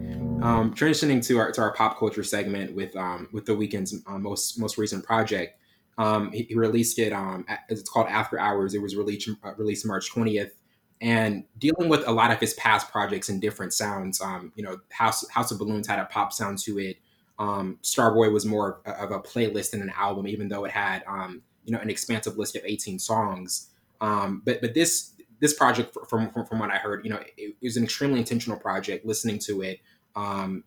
Um, 0.42 0.74
transitioning 0.74 1.24
to 1.26 1.38
our 1.38 1.52
to 1.52 1.60
our 1.60 1.72
pop 1.72 1.98
culture 1.98 2.22
segment 2.24 2.74
with 2.74 2.94
um, 2.96 3.28
with 3.32 3.46
the 3.46 3.52
Weeknd's 3.52 3.94
uh, 4.06 4.18
most 4.18 4.58
most 4.58 4.76
recent 4.78 5.04
project. 5.04 5.58
Um, 5.98 6.32
he, 6.32 6.42
he 6.42 6.54
released 6.54 6.98
it. 6.98 7.12
Um, 7.12 7.44
a- 7.48 7.58
it's 7.68 7.88
called 7.88 8.06
After 8.08 8.38
Hours. 8.38 8.74
It 8.74 8.82
was 8.82 8.96
released 8.96 9.28
uh, 9.44 9.54
released 9.56 9.86
March 9.86 10.10
twentieth, 10.10 10.52
and 11.00 11.44
dealing 11.58 11.88
with 11.88 12.06
a 12.06 12.12
lot 12.12 12.30
of 12.30 12.40
his 12.40 12.54
past 12.54 12.90
projects 12.90 13.28
and 13.28 13.40
different 13.40 13.72
sounds. 13.72 14.20
Um, 14.20 14.52
you 14.56 14.64
know, 14.64 14.78
House 14.90 15.28
House 15.30 15.50
of 15.50 15.58
Balloons 15.58 15.86
had 15.86 15.98
a 15.98 16.06
pop 16.06 16.32
sound 16.32 16.58
to 16.58 16.78
it. 16.78 16.96
Um, 17.38 17.78
Starboy 17.82 18.32
was 18.32 18.46
more 18.46 18.80
of 18.86 19.10
a 19.10 19.18
playlist 19.20 19.72
than 19.72 19.82
an 19.82 19.92
album, 19.96 20.26
even 20.28 20.48
though 20.48 20.64
it 20.64 20.70
had 20.70 21.02
um, 21.06 21.42
you 21.64 21.72
know 21.72 21.80
an 21.80 21.90
expansive 21.90 22.36
list 22.38 22.56
of 22.56 22.62
eighteen 22.64 22.98
songs. 22.98 23.70
Um, 24.00 24.42
but 24.44 24.60
but 24.60 24.74
this 24.74 25.12
this 25.40 25.54
project, 25.54 25.96
from 26.08 26.30
from, 26.30 26.46
from 26.46 26.58
what 26.58 26.70
I 26.70 26.76
heard, 26.76 27.04
you 27.04 27.10
know, 27.10 27.18
it, 27.18 27.32
it 27.36 27.54
was 27.62 27.76
an 27.76 27.84
extremely 27.84 28.18
intentional 28.18 28.58
project. 28.58 29.04
Listening 29.04 29.38
to 29.40 29.62
it, 29.62 29.80
um, 30.16 30.64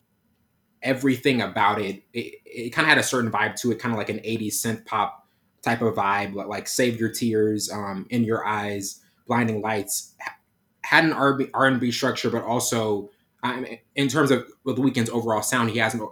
everything 0.81 1.41
about 1.41 1.81
it, 1.81 2.03
it, 2.13 2.35
it 2.45 2.69
kind 2.71 2.85
of 2.85 2.89
had 2.89 2.97
a 2.97 3.03
certain 3.03 3.31
vibe 3.31 3.55
to 3.61 3.71
it, 3.71 3.79
kind 3.79 3.93
of 3.93 3.97
like 3.97 4.09
an 4.09 4.19
'80s 4.19 4.53
synth 4.53 4.85
pop 4.85 5.27
type 5.61 5.81
of 5.81 5.95
vibe, 5.95 6.33
like, 6.33 6.47
like 6.47 6.67
"Save 6.67 6.99
Your 6.99 7.09
Tears," 7.09 7.71
um, 7.71 8.05
"In 8.09 8.23
Your 8.23 8.45
Eyes," 8.45 9.01
"Blinding 9.27 9.61
Lights." 9.61 10.15
Had 10.81 11.03
an 11.03 11.13
R 11.13 11.65
and 11.65 11.79
B 11.81 11.91
structure, 11.91 12.29
but 12.29 12.43
also 12.43 13.09
um, 13.43 13.65
in 13.95 14.07
terms 14.07 14.31
of 14.31 14.47
the 14.65 14.73
Weeknd's 14.73 15.09
overall 15.09 15.41
sound, 15.41 15.69
he 15.69 15.79
has 15.79 15.93
an, 15.93 16.07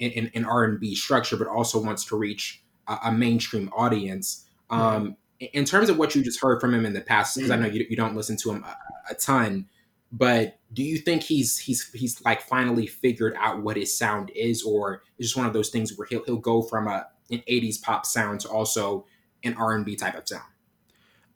an, 0.00 0.30
an 0.34 0.44
R 0.44 0.64
and 0.64 0.80
B 0.80 0.94
structure, 0.94 1.36
but 1.36 1.46
also 1.46 1.82
wants 1.82 2.04
to 2.06 2.16
reach 2.16 2.62
a, 2.88 2.98
a 3.04 3.12
mainstream 3.12 3.70
audience. 3.76 4.46
Um, 4.70 5.16
in 5.38 5.64
terms 5.64 5.88
of 5.88 5.98
what 5.98 6.14
you 6.14 6.22
just 6.22 6.40
heard 6.40 6.60
from 6.60 6.72
him 6.72 6.86
in 6.86 6.92
the 6.92 7.00
past, 7.00 7.36
because 7.36 7.50
I 7.50 7.56
know 7.56 7.66
you, 7.66 7.86
you 7.88 7.96
don't 7.96 8.14
listen 8.14 8.36
to 8.38 8.50
him 8.52 8.64
a, 8.64 8.76
a 9.10 9.14
ton, 9.14 9.66
but 10.12 10.58
do 10.72 10.82
you 10.82 10.98
think 10.98 11.22
he's 11.22 11.58
he's 11.58 11.90
he's 11.92 12.22
like 12.24 12.42
finally 12.42 12.86
figured 12.86 13.34
out 13.38 13.62
what 13.62 13.76
his 13.76 13.96
sound 13.96 14.30
is, 14.34 14.62
or 14.62 15.02
it's 15.18 15.28
just 15.28 15.36
one 15.36 15.46
of 15.46 15.52
those 15.52 15.70
things 15.70 15.96
where 15.96 16.06
he'll 16.06 16.24
he'll 16.24 16.36
go 16.36 16.62
from 16.62 16.88
a 16.88 17.06
an 17.30 17.42
'80s 17.48 17.80
pop 17.82 18.06
sound 18.06 18.40
to 18.40 18.48
also 18.48 19.06
an 19.44 19.54
R 19.54 19.74
and 19.74 19.84
B 19.84 19.96
type 19.96 20.14
of 20.14 20.26
sound? 20.26 20.44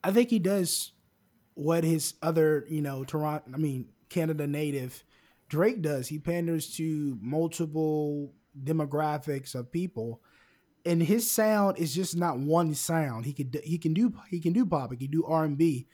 I 0.03 0.13
think 0.13 0.31
he 0.31 0.39
does 0.39 0.93
what 1.55 1.85
his 1.85 2.15
other, 2.23 2.65
you 2.69 2.83
know, 2.83 3.03
Toronto, 3.03 3.51
I 3.53 3.57
mean, 3.57 3.89
Canada 4.09 4.47
native 4.47 5.05
Drake 5.49 5.83
does. 5.83 6.09
He 6.09 6.19
panders 6.19 6.75
to 6.77 7.19
multiple 7.21 8.33
demographics 8.63 9.55
of 9.55 9.71
people. 9.71 10.21
And 10.85 11.03
his 11.03 11.29
sound 11.31 11.79
is 11.79 11.95
just 11.95 12.17
not 12.17 12.39
one 12.39 12.75
sound. 12.75 13.27
He 13.27 13.33
could 13.33 13.61
he 13.65 13.79
can 13.79 13.93
do 13.93 14.15
he 14.31 14.41
can 14.41 14.53
do 14.53 14.65
pop, 14.67 14.93
he 14.93 14.97
can 14.97 15.11
do 15.11 15.25
R 15.25 15.45
and 15.45 15.59
B. 15.59 15.89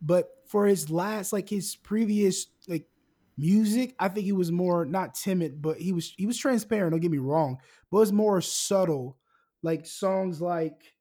But 0.00 0.30
for 0.46 0.66
his 0.66 0.90
last 0.90 1.32
like 1.32 1.48
his 1.48 1.76
previous 1.76 2.46
like 2.68 2.88
music, 3.36 3.94
I 3.98 4.08
think 4.08 4.24
he 4.24 4.32
was 4.32 4.52
more 4.52 4.84
not 4.84 5.14
timid, 5.14 5.62
but 5.62 5.78
he 5.78 5.92
was 5.92 6.12
he 6.16 6.26
was 6.26 6.38
transparent, 6.38 6.92
don't 6.92 7.00
get 7.00 7.10
me 7.10 7.18
wrong, 7.18 7.58
but 7.90 7.98
it 7.98 8.00
was 8.00 8.12
more 8.12 8.40
subtle. 8.40 9.18
Like 9.62 9.86
songs 9.86 10.40
like 10.40 10.94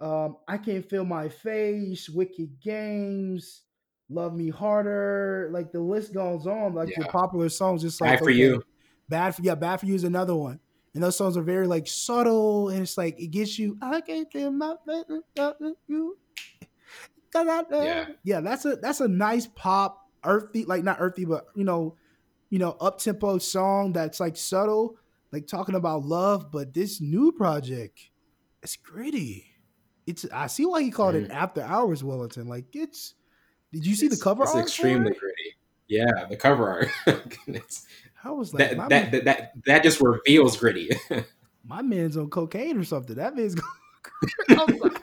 um, 0.00 0.38
I 0.48 0.58
can't 0.58 0.88
feel 0.88 1.04
my 1.04 1.28
face, 1.28 2.08
Wicked 2.08 2.60
Games, 2.60 3.62
Love 4.08 4.34
Me 4.34 4.50
Harder. 4.50 5.48
Like 5.52 5.72
the 5.72 5.80
list 5.80 6.12
goes 6.12 6.46
on. 6.46 6.74
Like 6.74 6.94
the 6.94 7.04
popular 7.04 7.48
songs, 7.48 7.82
just 7.82 8.00
like 8.00 8.10
Bad 8.10 8.18
for 8.18 8.30
you. 8.30 8.62
Bad 9.08 9.34
for 9.36 9.42
yeah, 9.42 9.54
bad 9.54 9.78
for 9.78 9.86
you 9.86 9.94
is 9.94 10.04
another 10.04 10.34
one. 10.34 10.60
And 10.94 11.02
those 11.02 11.16
songs 11.16 11.36
are 11.36 11.42
very 11.42 11.66
like 11.66 11.86
subtle, 11.86 12.68
and 12.68 12.82
it's 12.82 12.96
like 12.96 13.20
it 13.20 13.28
gets 13.28 13.58
you. 13.58 13.78
I 13.80 14.00
can't 14.00 14.30
feel 14.32 14.50
my 14.50 14.76
face, 14.86 15.04
without 15.08 15.56
you. 15.86 16.18
'Cause 17.34 17.66
Yeah. 17.70 18.06
yeah. 18.22 18.40
That's 18.40 18.64
a 18.64 18.76
that's 18.76 19.00
a 19.00 19.08
nice 19.08 19.46
pop, 19.46 20.08
earthy, 20.24 20.64
like 20.64 20.84
not 20.84 20.98
earthy, 21.00 21.24
but 21.24 21.46
you 21.54 21.64
know, 21.64 21.96
you 22.50 22.58
know, 22.58 22.72
up 22.80 22.98
tempo 22.98 23.38
song 23.38 23.92
that's 23.92 24.20
like 24.20 24.36
subtle, 24.36 24.96
like 25.32 25.46
talking 25.46 25.74
about 25.74 26.04
love. 26.04 26.50
But 26.52 26.72
this 26.72 27.00
new 27.00 27.32
project, 27.32 27.98
it's 28.62 28.76
gritty. 28.76 29.46
It's 30.06 30.24
I 30.32 30.46
see 30.46 30.66
why 30.66 30.82
he 30.82 30.90
called 30.90 31.14
it 31.16 31.28
mm. 31.28 31.34
After 31.34 31.62
Hours 31.62 32.04
Wellington. 32.04 32.46
Like 32.46 32.66
it's. 32.74 33.14
Did 33.72 33.84
you 33.84 33.96
see 33.96 34.06
the 34.06 34.16
cover 34.16 34.44
It's 34.44 34.52
art? 34.54 34.62
for 34.62 34.68
extremely 34.68 35.10
it? 35.10 35.18
gritty. 35.18 35.56
Yeah, 35.88 36.26
the 36.30 36.36
cover 36.36 36.68
art. 36.70 36.88
Goodness. 37.44 37.86
I 38.22 38.30
was 38.30 38.54
like, 38.54 38.70
that, 38.70 38.76
my, 38.76 38.88
that, 38.88 39.10
that 39.12 39.24
that 39.24 39.52
that 39.66 39.82
just 39.82 40.00
reveals 40.00 40.56
gritty. 40.56 40.90
my 41.64 41.82
man's 41.82 42.16
on 42.16 42.30
cocaine 42.30 42.78
or 42.78 42.84
something. 42.84 43.16
That 43.16 43.34
man's 43.34 43.56
going. 43.56 43.68
I 44.50 44.64
was 44.64 44.80
like, 44.80 45.02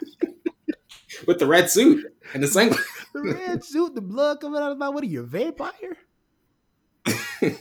With 1.28 1.40
the 1.40 1.46
red 1.46 1.70
suit 1.70 2.06
and 2.34 2.44
the 2.44 2.48
the 3.14 3.22
red 3.22 3.64
suit, 3.64 3.96
the 3.96 4.02
blood 4.02 4.40
coming 4.42 4.62
out 4.62 4.72
of 4.72 4.78
my. 4.78 4.90
What 4.90 5.04
are 5.04 5.08
you, 5.08 5.22
a 5.22 5.26
vampire? 5.26 5.98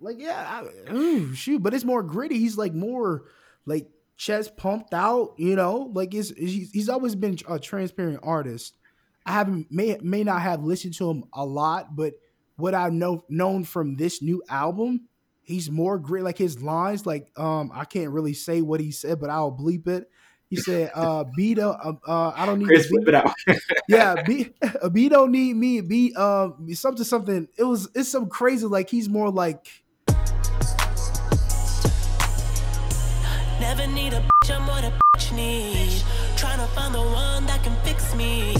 Like, 0.00 0.16
yeah, 0.18 0.64
I, 0.88 0.92
ooh, 0.92 1.34
shoot, 1.34 1.62
but 1.62 1.74
it's 1.74 1.84
more 1.84 2.02
gritty. 2.02 2.38
He's 2.38 2.56
like 2.56 2.72
more 2.72 3.24
like 3.66 3.86
chest 4.16 4.56
pumped 4.56 4.94
out, 4.94 5.34
you 5.36 5.56
know. 5.56 5.90
Like 5.92 6.14
it's, 6.14 6.30
he's, 6.30 6.70
he's 6.70 6.88
always 6.88 7.14
been 7.14 7.36
a 7.46 7.58
transparent 7.58 8.20
artist. 8.22 8.76
I 9.26 9.32
haven't 9.32 9.70
may 9.70 9.98
may 10.00 10.24
not 10.24 10.40
have 10.40 10.64
listened 10.64 10.94
to 10.94 11.10
him 11.10 11.24
a 11.34 11.44
lot, 11.44 11.94
but 11.94 12.14
what 12.56 12.74
I've 12.74 12.94
know 12.94 13.22
known 13.28 13.64
from 13.64 13.96
this 13.96 14.22
new 14.22 14.42
album, 14.48 15.08
he's 15.42 15.70
more 15.70 15.98
grit. 15.98 16.24
Like 16.24 16.38
his 16.38 16.62
lines, 16.62 17.04
like 17.04 17.28
um, 17.36 17.70
I 17.74 17.84
can't 17.84 18.10
really 18.10 18.32
say 18.32 18.62
what 18.62 18.80
he 18.80 18.92
said, 18.92 19.20
but 19.20 19.28
I'll 19.28 19.52
bleep 19.52 19.86
it. 19.86 20.10
He 20.50 20.56
said, 20.56 20.90
"Uh, 20.96 21.24
B 21.36 21.54
don't, 21.54 21.78
uh, 21.80 21.92
uh, 22.04 22.32
I 22.34 22.44
don't 22.44 22.58
need 22.58 22.66
Chris, 22.66 22.88
to 22.88 22.88
flip 22.88 23.06
it 23.06 23.14
out. 23.14 23.32
yeah, 23.88 24.20
B, 24.26 24.50
B 24.92 25.08
don't 25.08 25.30
need 25.30 25.54
me. 25.54 25.80
B 25.80 26.12
um 26.14 26.74
something 26.74 27.04
something. 27.04 27.46
It 27.56 27.62
was 27.62 27.88
it's 27.94 28.08
some 28.08 28.28
crazy 28.28 28.66
like 28.66 28.90
he's 28.90 29.08
more 29.08 29.30
like 29.30 29.68
Never 33.60 33.86
need 33.86 34.12
a 34.12 34.20
bitch, 34.20 34.50
I'm 34.50 34.66
what 34.66 34.82
a 34.82 34.92
bitch 35.16 35.36
need. 35.36 36.02
Trying 36.36 36.58
to 36.58 36.66
find 36.74 36.94
the 36.94 37.00
one 37.00 37.46
that 37.46 37.62
can 37.62 37.76
fix 37.84 38.12
me. 38.16 38.56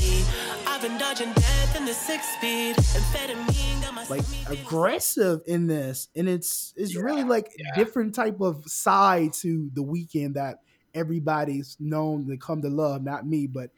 I've 0.68 0.82
been 0.82 0.97
dodging 0.97 1.32
death 1.32 1.76
in 1.76 1.86
the 1.86 1.93
six 1.93 2.24
speed. 2.36 2.76
Amphetamine 2.76 3.82
got 3.82 3.95
my 3.95 4.07
like 4.09 4.22
aggressive 4.49 5.41
in 5.47 5.66
this, 5.66 6.09
and 6.14 6.28
it's 6.28 6.72
it's 6.76 6.95
really 6.95 7.24
like 7.24 7.51
yeah. 7.59 7.74
different 7.74 8.14
type 8.14 8.41
of 8.41 8.64
side 8.66 9.32
to 9.41 9.70
the 9.74 9.82
Weeknd 9.82 10.34
that 10.34 10.59
everybody's 10.95 11.76
known 11.80 12.26
to 12.28 12.36
come 12.36 12.62
to 12.62 12.68
love. 12.68 13.03
Not 13.03 13.26
me, 13.26 13.47
but 13.47 13.70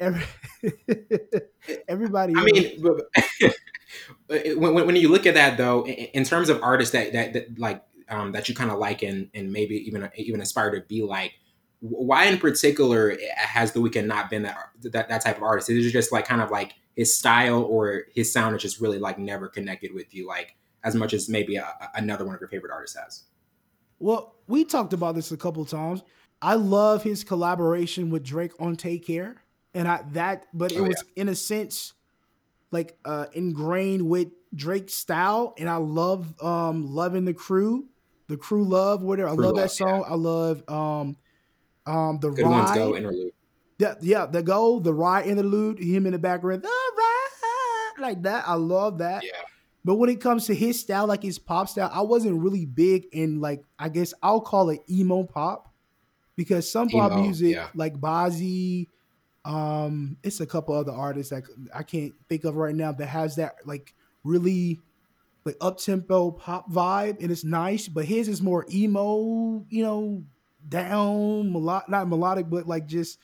every, 0.00 0.24
everybody. 1.88 2.34
I 2.36 2.44
mean, 2.44 2.84
when, 4.58 4.74
when 4.74 4.86
when 4.86 4.96
you 4.96 5.08
look 5.08 5.26
at 5.26 5.34
that 5.34 5.56
though, 5.56 5.86
in 5.86 6.24
terms 6.24 6.48
of 6.48 6.62
artists 6.62 6.92
that 6.92 7.12
that, 7.12 7.32
that 7.32 7.58
like 7.58 7.82
um, 8.08 8.32
that 8.32 8.48
you 8.48 8.54
kind 8.54 8.70
of 8.70 8.78
like 8.78 9.02
and 9.02 9.28
and 9.34 9.52
maybe 9.52 9.76
even 9.86 10.08
even 10.16 10.40
aspire 10.40 10.70
to 10.72 10.80
be 10.86 11.02
like, 11.02 11.32
why 11.80 12.24
in 12.24 12.38
particular 12.38 13.16
has 13.36 13.72
the 13.72 13.80
Weeknd 13.80 14.06
not 14.06 14.30
been 14.30 14.42
that 14.42 14.56
that, 14.82 15.08
that 15.08 15.20
type 15.22 15.36
of 15.36 15.42
artist? 15.42 15.70
Is 15.70 15.86
it 15.86 15.90
just 15.90 16.12
like 16.12 16.26
kind 16.26 16.42
of 16.42 16.50
like 16.50 16.74
his 16.94 17.16
style 17.16 17.62
or 17.62 18.04
his 18.14 18.32
sound 18.32 18.56
is 18.56 18.62
just 18.62 18.80
really 18.80 18.98
like 18.98 19.18
never 19.18 19.48
connected 19.48 19.92
with 19.92 20.14
you 20.14 20.26
like 20.26 20.56
as 20.82 20.94
much 20.94 21.12
as 21.12 21.28
maybe 21.28 21.56
a- 21.56 21.90
another 21.94 22.24
one 22.24 22.34
of 22.34 22.40
your 22.40 22.48
favorite 22.48 22.72
artists 22.72 22.96
has? 22.96 23.24
Well, 23.98 24.34
we 24.46 24.64
talked 24.64 24.92
about 24.92 25.14
this 25.14 25.32
a 25.32 25.36
couple 25.36 25.64
times. 25.64 26.02
I 26.46 26.54
love 26.54 27.02
his 27.04 27.24
collaboration 27.24 28.10
with 28.10 28.24
Drake 28.24 28.52
on 28.60 28.76
Take 28.76 29.06
Care. 29.06 29.42
And 29.74 29.88
I 29.88 30.02
that 30.12 30.46
but 30.54 30.72
it 30.72 30.80
Oh, 30.80 30.88
was 30.88 31.04
in 31.16 31.28
a 31.28 31.34
sense 31.36 31.94
like 32.72 32.98
uh 33.04 33.26
ingrained 33.32 34.08
with 34.08 34.28
Drake's 34.54 34.94
style, 34.94 35.54
and 35.58 35.68
I 35.68 35.76
love 35.76 36.40
um 36.42 36.86
loving 36.86 37.26
the 37.26 37.34
crew, 37.34 37.88
the 38.28 38.38
crew 38.38 38.64
love 38.64 39.02
whatever. 39.02 39.28
I 39.30 39.34
Crew 39.34 39.46
love 39.46 39.56
that 39.56 39.70
Love, 39.70 39.70
song. 39.70 40.04
I 40.08 40.14
love 40.14 40.64
um 40.68 41.16
um 41.86 42.18
the 42.20 42.30
Good 42.34 42.42
ride. 42.44 42.50
ones 42.50 42.70
go 42.72 42.96
interlude. 42.96 43.32
Yeah, 43.78 43.96
yeah, 44.00 44.26
the 44.26 44.42
go, 44.42 44.80
the 44.80 44.94
ride 44.94 45.26
interlude, 45.26 45.78
him 45.78 46.06
in 46.06 46.12
the 46.12 46.18
background, 46.18 46.62
the 46.62 46.68
ride, 46.68 47.92
like 47.98 48.22
that. 48.22 48.48
I 48.48 48.54
love 48.54 48.98
that. 48.98 49.24
Yeah. 49.24 49.42
But 49.84 49.96
when 49.96 50.10
it 50.10 50.20
comes 50.20 50.46
to 50.46 50.54
his 50.54 50.80
style, 50.80 51.06
like 51.06 51.22
his 51.22 51.38
pop 51.38 51.68
style, 51.68 51.90
I 51.92 52.02
wasn't 52.02 52.42
really 52.42 52.66
big 52.66 53.06
in 53.12 53.40
like 53.40 53.64
I 53.78 53.90
guess 53.90 54.14
I'll 54.22 54.40
call 54.40 54.70
it 54.70 54.80
emo 54.90 55.24
pop 55.24 55.72
because 56.36 56.70
some 56.70 56.88
pop 56.88 57.12
music 57.12 57.54
yeah. 57.54 57.68
like 57.74 57.98
Bazzi, 57.98 58.86
um, 59.44 60.16
it's 60.22 60.40
a 60.40 60.46
couple 60.46 60.74
other 60.74 60.92
artists 60.92 61.30
that 61.30 61.44
I 61.74 61.82
can't 61.82 62.12
think 62.28 62.44
of 62.44 62.56
right 62.56 62.74
now 62.74 62.92
that 62.92 63.06
has 63.06 63.36
that 63.36 63.56
like 63.64 63.94
really 64.22 64.80
like 65.44 65.56
up 65.60 65.78
tempo 65.78 66.32
pop 66.32 66.70
vibe 66.70 67.22
and 67.22 67.30
it's 67.30 67.44
nice. 67.44 67.88
But 67.88 68.04
his 68.04 68.28
is 68.28 68.42
more 68.42 68.66
emo, 68.72 69.64
you 69.70 69.82
know, 69.82 70.24
down 70.68 71.52
melodic, 71.52 71.88
not 71.88 72.08
melodic, 72.08 72.50
but 72.50 72.66
like 72.66 72.86
just 72.86 73.18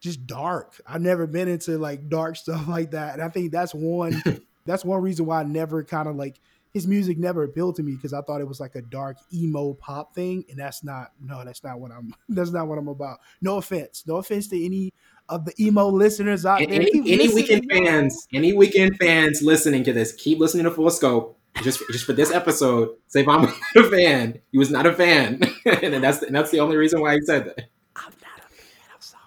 just 0.00 0.26
dark. 0.26 0.80
I've 0.86 1.00
never 1.00 1.26
been 1.26 1.48
into 1.48 1.78
like 1.78 2.08
dark 2.08 2.36
stuff 2.36 2.68
like 2.68 2.90
that, 2.90 3.14
and 3.14 3.22
I 3.22 3.28
think 3.28 3.52
that's 3.52 3.74
one 3.74 4.22
that's 4.66 4.84
one 4.84 5.00
reason 5.00 5.26
why 5.26 5.40
I 5.40 5.44
never 5.44 5.82
kind 5.84 6.08
of 6.08 6.16
like 6.16 6.38
his 6.72 6.86
music 6.86 7.18
never 7.18 7.44
appealed 7.44 7.76
to 7.76 7.82
me 7.82 7.92
because 7.92 8.12
I 8.12 8.22
thought 8.22 8.40
it 8.40 8.48
was 8.48 8.60
like 8.60 8.74
a 8.74 8.82
dark 8.82 9.16
emo 9.32 9.74
pop 9.74 10.14
thing, 10.14 10.44
and 10.48 10.58
that's 10.58 10.82
not 10.82 11.12
no, 11.20 11.44
that's 11.44 11.62
not 11.62 11.78
what 11.80 11.92
I'm 11.92 12.14
that's 12.28 12.50
not 12.50 12.66
what 12.68 12.78
I'm 12.78 12.88
about. 12.88 13.18
No 13.40 13.58
offense, 13.58 14.04
no 14.06 14.16
offense 14.16 14.48
to 14.48 14.64
any 14.64 14.92
of 15.28 15.44
the 15.44 15.52
emo 15.60 15.88
listeners 15.88 16.44
out 16.44 16.60
And 16.60 16.72
there. 16.72 16.80
any, 16.80 17.12
any 17.12 17.28
Weeknd 17.28 17.70
fans, 17.70 18.26
any 18.32 18.52
Weeknd 18.52 18.96
fans 18.98 19.40
listening 19.42 19.84
to 19.84 19.92
this, 19.92 20.12
keep 20.14 20.38
listening 20.38 20.64
to 20.64 20.70
Full 20.70 20.90
Scope. 20.90 21.38
Just, 21.62 21.82
just 21.90 22.06
for 22.06 22.14
this 22.14 22.32
episode, 22.32 22.96
say 23.08 23.20
if 23.20 23.28
I'm 23.28 23.44
a 23.76 23.90
fan, 23.90 24.40
he 24.50 24.58
was 24.58 24.70
not 24.70 24.86
a 24.86 24.92
fan, 24.94 25.42
and 25.66 26.02
that's 26.02 26.22
and 26.22 26.34
that's 26.34 26.50
the 26.50 26.60
only 26.60 26.76
reason 26.78 27.00
why 27.02 27.14
he 27.14 27.20
said 27.20 27.44
that. 27.44 27.68
I'm 27.94 28.04
not 28.22 28.38
a 28.38 28.48
fan. 28.48 28.90
I'm 28.94 29.00
sorry, 29.00 29.20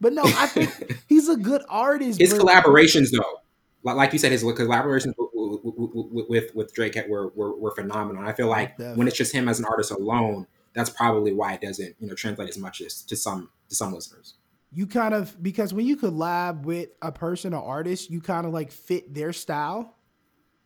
but 0.00 0.12
no, 0.12 0.22
I 0.24 0.48
think 0.48 1.00
he's 1.08 1.28
a 1.28 1.36
good 1.36 1.62
artist. 1.68 2.20
His 2.20 2.34
collaborations, 2.34 3.10
though, 3.16 3.38
like 3.82 4.12
you 4.12 4.18
said, 4.18 4.32
his 4.32 4.42
collaborations 4.44 5.14
with 5.18 6.28
with, 6.28 6.54
with, 6.54 6.74
Drake 6.74 6.98
were, 7.08 7.28
were 7.28 7.56
were 7.56 7.70
phenomenal. 7.74 8.22
I 8.26 8.32
feel 8.32 8.48
like 8.48 8.70
oh, 8.70 8.72
Definitely. 8.78 8.98
when 8.98 9.08
it's 9.08 9.16
just 9.16 9.32
him 9.34 9.48
as 9.48 9.58
an 9.58 9.64
artist 9.64 9.90
alone, 9.90 10.46
that's 10.74 10.90
probably 10.90 11.32
why 11.32 11.54
it 11.54 11.60
doesn't 11.60 11.94
you 11.98 12.08
know 12.08 12.14
translate 12.14 12.48
as 12.48 12.58
much 12.58 12.80
as 12.80 13.02
to 13.02 13.16
some 13.16 13.50
to 13.68 13.74
some 13.74 13.92
listeners. 13.92 14.34
you 14.72 14.86
kind 14.86 15.14
of 15.14 15.40
because 15.42 15.72
when 15.74 15.86
you 15.86 15.96
collab 15.96 16.62
with 16.62 16.90
a 17.02 17.10
person 17.12 17.54
or 17.54 17.62
artist, 17.64 18.10
you 18.10 18.20
kind 18.20 18.46
of 18.46 18.52
like 18.52 18.70
fit 18.70 19.12
their 19.14 19.32
style. 19.32 19.96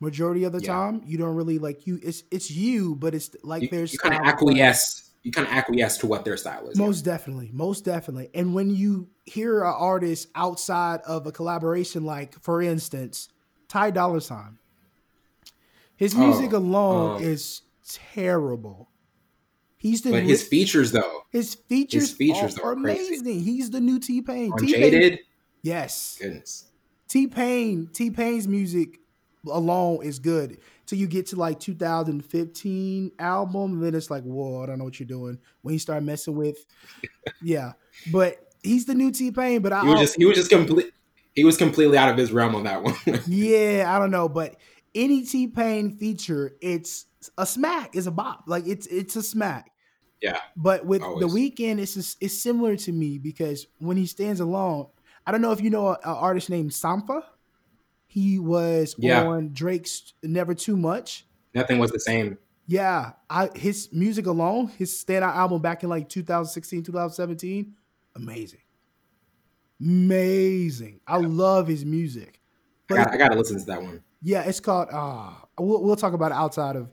Majority 0.01 0.45
of 0.45 0.53
the 0.53 0.61
Yeah. 0.61 0.73
time, 0.75 1.03
you 1.07 1.17
don't 1.17 1.35
really 1.37 1.59
like 1.59 1.87
you. 1.87 1.99
It's 2.03 2.25
it's 2.31 2.51
you, 2.51 2.97
but 2.97 3.15
it's 3.15 3.31
like 3.43 3.63
You, 3.63 3.69
their 3.69 3.85
you 3.85 3.99
kind 3.99 4.15
of 4.15 4.21
acquiesce. 4.27 5.11
You 5.25 5.33
kind 5.33 5.49
of 5.49 5.53
acquiesce 5.53 5.99
to 5.99 6.07
what 6.07 6.25
their 6.25 6.37
style 6.37 6.69
is. 6.69 6.79
Most 6.79 7.01
definitely, 7.03 7.51
most 7.53 7.85
definitely. 7.85 8.29
And 8.35 8.55
when 8.55 8.71
you 8.71 9.09
hear 9.25 9.65
an 9.65 9.75
artist 9.77 10.29
outside 10.35 11.01
of 11.01 11.27
a 11.27 11.33
collaboration, 11.33 12.05
like 12.05 12.39
for 12.41 12.63
instance, 12.63 13.31
Ty 13.67 13.91
Dolla 13.93 14.21
Sign, 14.21 14.59
his 15.97 16.15
music 16.15 16.53
Oh, 16.53 16.59
alone 16.59 17.17
um, 17.17 17.23
is 17.23 17.63
terrible. 17.89 18.91
He's 19.79 20.03
the 20.03 20.11
but 20.13 20.23
his 20.23 20.43
features, 20.47 20.93
though, 20.93 21.23
his 21.31 21.55
features, 21.55 22.13
features 22.13 22.59
are, 22.59 22.73
are 22.73 22.77
crazy. 22.77 23.17
amazing. 23.17 23.41
He's 23.41 23.71
the 23.71 23.81
new 23.81 23.99
T 23.99 24.23
Pain. 24.23 24.53
T 24.59 24.73
Pain, 24.73 24.83
Jaded, 24.83 25.19
yes. 25.63 26.19
goodness. 26.21 26.67
T 27.09 27.27
Pain, 27.27 27.89
T 27.93 28.11
Pain's 28.11 28.49
music 28.49 28.99
alone 29.47 30.05
is 30.05 30.19
good. 30.19 30.59
Till 30.87 30.99
you 30.99 31.07
get 31.07 31.27
to 31.29 31.37
like 31.37 31.61
2015 31.61 33.13
album, 33.19 33.73
and 33.73 33.83
then 33.83 33.95
it's 33.95 34.11
like, 34.11 34.23
whoa, 34.23 34.63
I 34.63 34.67
don't 34.67 34.79
know 34.79 34.85
what 34.85 35.01
you're 35.01 35.07
doing. 35.07 35.39
When 35.63 35.73
you 35.73 35.79
start 35.79 36.03
messing 36.03 36.37
with, 36.37 36.65
yeah. 37.43 37.73
But 38.13 38.39
he's 38.63 38.85
the 38.87 38.95
new 38.95 39.11
T 39.11 39.31
Pain. 39.31 39.63
But 39.63 39.73
I, 39.73 39.83
He 39.83 39.89
was 39.89 40.01
just 40.01 40.17
he 40.17 40.25
was 40.27 40.37
just 40.37 40.51
complete. 40.51 40.93
He 41.35 41.45
was 41.45 41.57
completely 41.57 41.99
out 41.99 42.11
of 42.11 42.17
his 42.17 42.33
realm 42.33 42.55
on 42.55 42.65
that 42.65 42.83
one. 42.83 42.95
yeah, 43.27 43.85
I 43.89 43.99
don't 43.99 44.11
know. 44.11 44.29
But 44.29 44.57
any 44.95 45.25
T 45.25 45.47
Pain 45.47 45.97
feature, 45.97 46.57
it's 46.61 47.07
a 47.39 47.47
smack. 47.47 47.97
is 47.97 48.07
a 48.07 48.11
bop. 48.11 48.45
Like 48.47 48.67
it's 48.67 48.87
it's 48.87 49.17
a 49.17 49.23
smack. 49.23 49.71
yeah, 50.23 50.39
But 50.57 50.87
with 50.87 51.01
the 51.01 51.27
Weeknd, 51.27 51.79
it's 51.79 51.95
just, 51.95 52.19
it's 52.21 52.39
similar 52.39 52.77
to 52.77 52.93
me 52.93 53.19
because 53.19 53.67
when 53.79 53.97
he 53.97 54.07
stands 54.07 54.41
alone, 54.41 54.87
I 55.27 55.33
don't 55.33 55.41
know 55.41 55.53
if 55.53 55.61
you 55.61 55.71
know 55.71 55.89
an 55.91 55.97
artist 56.05 56.51
named 56.51 56.71
Sampha. 56.71 57.23
He 58.15 58.39
was 58.39 58.95
Yeah. 58.97 59.25
on 59.27 59.53
Drake's 59.53 60.13
Never 60.23 60.55
Too 60.55 60.77
Much. 60.77 61.27
nothing 61.53 61.81
was 61.81 61.91
the 61.91 61.99
same. 61.99 62.39
Yeah, 62.69 63.13
I 63.29 63.51
his 63.57 63.89
music 63.93 64.27
alone, 64.27 64.69
his 64.69 64.93
standout 64.93 65.35
album 65.35 65.61
back 65.61 65.83
in 65.83 65.89
like 65.89 66.09
2016, 66.09 66.85
2017, 66.85 67.75
amazing. 68.15 68.61
Amazing. 69.81 71.01
I 71.07 71.17
love 71.19 71.67
his 71.67 71.85
music. 71.85 72.41
I 72.91 72.95
got 72.95 73.13
I 73.13 73.17
got 73.17 73.29
to 73.33 73.37
listen 73.39 73.59
to 73.59 73.67
that 73.67 73.83
one. 73.83 74.03
Yeah, 74.23 74.43
it's 74.45 74.61
called. 74.61 74.89
Uh, 74.93 75.31
we'll 75.59 75.83
we'll 75.83 75.97
talk 75.97 76.13
about 76.13 76.31
it 76.31 76.37
outside 76.37 76.77
of 76.77 76.91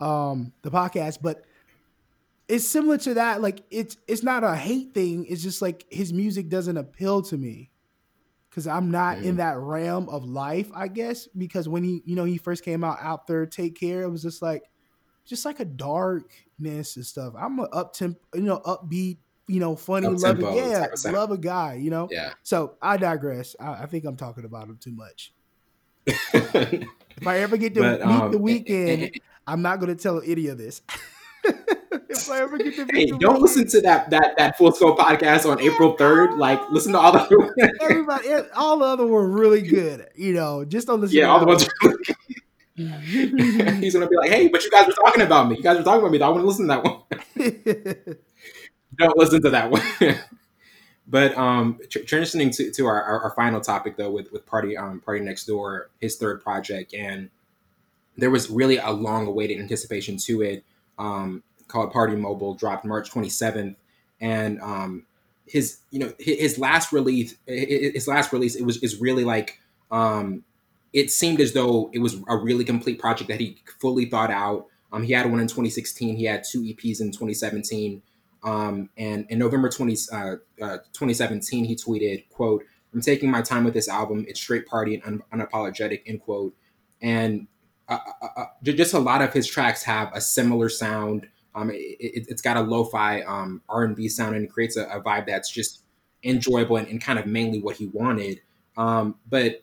um, 0.00 0.52
the 0.62 0.70
podcast, 0.70 1.18
but 1.20 1.44
it's 2.48 2.66
similar 2.66 2.96
to 2.98 3.14
that. 3.14 3.42
Like 3.42 3.62
it's 3.70 3.98
it's 4.08 4.22
not 4.22 4.42
a 4.42 4.56
hate 4.56 4.94
thing. 4.94 5.26
It's 5.28 5.42
just 5.42 5.60
like 5.60 5.84
his 5.90 6.12
music 6.14 6.48
doesn't 6.48 6.78
appeal 6.78 7.20
to 7.22 7.36
me 7.36 7.70
because 8.52 8.66
I'm 8.66 8.90
not 8.90 9.18
in 9.18 9.38
that 9.38 9.56
realm 9.56 10.10
of 10.10 10.26
life. 10.26 10.70
I 10.74 10.88
guess 10.88 11.26
because 11.26 11.70
when 11.70 11.82
he 11.82 12.02
you 12.04 12.14
know 12.14 12.24
he 12.24 12.36
first 12.36 12.62
came 12.62 12.84
out 12.84 12.98
out 13.00 13.26
there, 13.26 13.46
take 13.46 13.80
care. 13.80 14.02
It 14.02 14.10
was 14.10 14.22
just 14.22 14.42
like 14.42 14.64
just 15.24 15.46
like 15.46 15.58
a 15.60 15.64
darkness 15.64 16.96
and 16.96 17.06
stuff. 17.06 17.32
I'm 17.38 17.58
a 17.58 17.62
up 17.64 17.94
temp, 17.94 18.18
you 18.34 18.42
know, 18.42 18.58
upbeat, 18.58 19.16
you 19.46 19.58
know, 19.58 19.74
funny, 19.74 20.06
loving, 20.06 20.54
yeah, 20.54 20.80
type 20.80 20.92
of 20.92 20.98
sound. 20.98 21.16
love 21.16 21.30
a 21.30 21.38
guy, 21.38 21.74
you 21.74 21.88
know. 21.88 22.08
Yeah. 22.10 22.34
So 22.42 22.74
I 22.82 22.98
digress. 22.98 23.56
I, 23.58 23.84
I 23.84 23.86
think 23.86 24.04
I'm 24.04 24.16
talking 24.16 24.44
about 24.44 24.68
him 24.68 24.78
too 24.78 24.92
much. 24.92 25.32
If 27.22 27.26
I 27.26 27.38
ever 27.38 27.56
get 27.56 27.74
to 27.74 27.80
But, 27.80 28.00
meet 28.00 28.20
um, 28.20 28.32
the 28.32 28.38
Weeknd, 28.38 29.12
I'm 29.46 29.62
not 29.62 29.80
going 29.80 29.94
to 29.94 30.02
tell 30.02 30.20
any 30.24 30.48
of 30.48 30.58
this. 30.58 30.82
if 32.12 32.30
I 32.30 32.40
ever 32.40 32.58
get 32.58 32.76
to 32.76 32.86
Hey, 32.92 33.06
don't 33.06 33.40
listen 33.40 33.66
to 33.68 33.80
that 33.82 34.10
that 34.10 34.36
that 34.38 34.56
full 34.56 34.72
scope 34.72 34.98
podcast 34.98 35.50
on 35.50 35.60
April 35.60 35.92
third. 35.96 36.34
Like, 36.34 36.60
listen 36.70 36.92
to 36.92 36.98
all 36.98 37.12
the 37.12 37.74
Everybody, 37.80 38.28
all 38.54 38.78
the 38.78 38.84
other 38.84 39.06
were 39.06 39.28
really 39.28 39.62
good. 39.62 40.08
You 40.14 40.34
know, 40.34 40.64
just 40.64 40.86
don't 40.86 41.00
listen. 41.00 41.16
yeah, 41.16 41.26
all 41.26 41.40
the 41.40 41.46
ones. 41.46 41.68
He's 42.74 43.94
gonna 43.94 44.08
be 44.08 44.16
like, 44.16 44.30
hey, 44.30 44.48
but 44.48 44.64
you 44.64 44.70
guys 44.70 44.86
were 44.86 44.92
talking 44.92 45.22
about 45.22 45.48
me. 45.48 45.56
You 45.56 45.62
guys 45.62 45.76
were 45.76 45.84
talking 45.84 46.00
about 46.00 46.12
me. 46.12 46.20
I 46.20 46.28
want 46.28 46.42
to 46.42 46.46
listen 46.46 46.68
to 46.68 46.74
that 46.74 46.84
one. 46.84 47.02
one. 47.36 48.16
don't 48.96 49.18
listen 49.18 49.42
to 49.42 49.50
that 49.50 49.70
one. 49.70 49.82
but 51.06 51.36
um, 51.36 51.78
tr- 51.90 52.00
transitioning 52.00 52.54
to, 52.56 52.70
to 52.70 52.86
our, 52.86 53.02
our, 53.02 53.24
our 53.24 53.30
final 53.34 53.60
topic 53.60 53.96
though, 53.96 54.10
with 54.10 54.32
with 54.32 54.46
party 54.46 54.76
um 54.76 55.00
party 55.00 55.20
next 55.20 55.44
door, 55.44 55.90
his 56.00 56.16
third 56.16 56.42
project, 56.42 56.94
and 56.94 57.28
there 58.16 58.30
was 58.30 58.50
really 58.50 58.78
a 58.78 58.90
long 58.90 59.26
awaited 59.26 59.58
anticipation 59.58 60.16
to 60.16 60.42
it. 60.42 60.64
Um, 60.98 61.42
called 61.72 61.92
Party 61.92 62.14
Mobile 62.14 62.54
dropped 62.54 62.84
March 62.84 63.10
twenty 63.10 63.28
seventh, 63.28 63.76
and 64.20 64.60
um, 64.60 65.06
his 65.46 65.78
you 65.90 65.98
know 65.98 66.12
his, 66.18 66.58
last 66.58 66.92
release 66.92 67.34
his 67.46 68.06
last 68.06 68.32
release 68.32 68.54
it 68.54 68.64
was 68.64 68.82
is 68.82 69.00
really 69.00 69.24
like 69.24 69.58
um 69.90 70.44
it 70.92 71.10
seemed 71.10 71.40
as 71.40 71.52
though 71.52 71.90
it 71.92 71.98
was 71.98 72.16
a 72.28 72.36
really 72.36 72.64
complete 72.64 73.00
project 73.00 73.28
that 73.28 73.40
he 73.40 73.58
fully 73.80 74.04
thought 74.04 74.30
out. 74.30 74.66
Um 74.92 75.02
he 75.02 75.12
had 75.12 75.30
one 75.30 75.40
in 75.40 75.46
2016 75.46 76.16
he 76.16 76.24
had 76.24 76.44
two 76.48 76.62
eps 76.62 77.00
in 77.00 77.10
2017 77.10 78.02
um 78.44 78.90
and 78.96 79.26
in 79.30 79.38
november 79.38 79.68
20 79.68 79.96
uh, 80.12 80.16
uh 80.60 80.78
2017 80.92 81.64
he 81.64 81.74
tweeted 81.74 82.28
quote 82.28 82.62
i'm 82.94 83.00
taking 83.00 83.30
my 83.30 83.42
time 83.42 83.64
with 83.64 83.74
this 83.74 83.88
album. 83.88 84.24
It's 84.28 84.40
straight 84.40 84.66
party 84.66 85.00
and 85.04 85.22
un- 85.32 85.40
unapologetic 85.40 86.02
end 86.06 86.20
quote. 86.20 86.54
And 87.00 87.46
uh, 87.88 87.98
uh, 88.20 88.28
uh, 88.36 88.44
just 88.62 88.94
a 88.94 88.98
lot 88.98 89.22
of 89.22 89.32
his 89.32 89.46
tracks 89.46 89.82
have 89.84 90.10
a 90.14 90.20
similar 90.20 90.68
sound 90.68 91.28
um, 91.54 91.70
it, 91.70 92.26
it's 92.28 92.42
got 92.42 92.56
a 92.56 92.60
lo-fi 92.60 93.22
um, 93.22 93.62
R&B 93.68 94.08
sound 94.08 94.36
and 94.36 94.44
it 94.44 94.52
creates 94.52 94.76
a, 94.76 94.84
a 94.86 95.00
vibe 95.00 95.26
that's 95.26 95.50
just 95.50 95.82
enjoyable 96.24 96.76
and, 96.76 96.88
and 96.88 97.00
kind 97.00 97.18
of 97.18 97.26
mainly 97.26 97.60
what 97.60 97.76
he 97.76 97.86
wanted. 97.88 98.40
Um, 98.76 99.16
but 99.28 99.62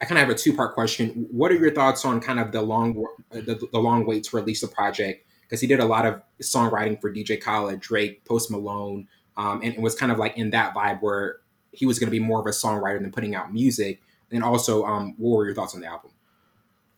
I 0.00 0.04
kind 0.04 0.18
of 0.18 0.26
have 0.26 0.34
a 0.34 0.38
two-part 0.38 0.74
question. 0.74 1.26
What 1.30 1.50
are 1.50 1.56
your 1.56 1.72
thoughts 1.72 2.04
on 2.04 2.20
kind 2.20 2.38
of 2.38 2.52
the 2.52 2.62
long 2.62 3.04
the, 3.30 3.68
the 3.72 3.78
long 3.78 4.06
wait 4.06 4.24
to 4.24 4.36
release 4.36 4.60
the 4.60 4.68
project? 4.68 5.26
Because 5.42 5.60
he 5.60 5.66
did 5.66 5.80
a 5.80 5.84
lot 5.84 6.06
of 6.06 6.22
songwriting 6.42 7.00
for 7.00 7.12
DJ 7.12 7.40
Khaled, 7.40 7.80
Drake, 7.80 8.24
Post 8.24 8.50
Malone, 8.50 9.08
um, 9.36 9.60
and 9.62 9.74
it 9.74 9.80
was 9.80 9.94
kind 9.94 10.10
of 10.12 10.18
like 10.18 10.36
in 10.36 10.50
that 10.50 10.74
vibe 10.74 11.00
where 11.00 11.38
he 11.72 11.86
was 11.86 11.98
going 11.98 12.06
to 12.06 12.12
be 12.12 12.20
more 12.20 12.40
of 12.40 12.46
a 12.46 12.50
songwriter 12.50 13.00
than 13.00 13.10
putting 13.10 13.34
out 13.34 13.52
music. 13.52 14.00
And 14.30 14.42
also, 14.42 14.84
um, 14.84 15.14
what 15.18 15.36
were 15.36 15.44
your 15.44 15.54
thoughts 15.54 15.74
on 15.74 15.80
the 15.80 15.86
album? 15.86 16.10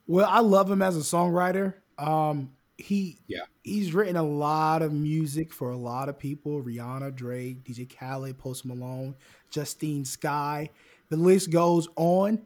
well, 0.06 0.28
I 0.28 0.40
love 0.40 0.70
him 0.70 0.82
as 0.82 0.96
a 0.96 1.00
songwriter. 1.00 1.74
Um, 1.98 2.52
he 2.78 3.18
Yeah. 3.26 3.42
he's 3.62 3.94
written 3.94 4.16
a 4.16 4.22
lot 4.22 4.82
of 4.82 4.92
music 4.92 5.52
for 5.52 5.70
a 5.70 5.76
lot 5.76 6.08
of 6.08 6.18
people: 6.18 6.62
Rihanna, 6.62 7.14
Drake, 7.14 7.64
DJ 7.64 7.86
Khaled, 7.86 8.38
Post 8.38 8.64
Malone, 8.66 9.14
Justine 9.50 10.04
Skye. 10.04 10.70
The 11.08 11.16
list 11.16 11.50
goes 11.50 11.88
on. 11.96 12.42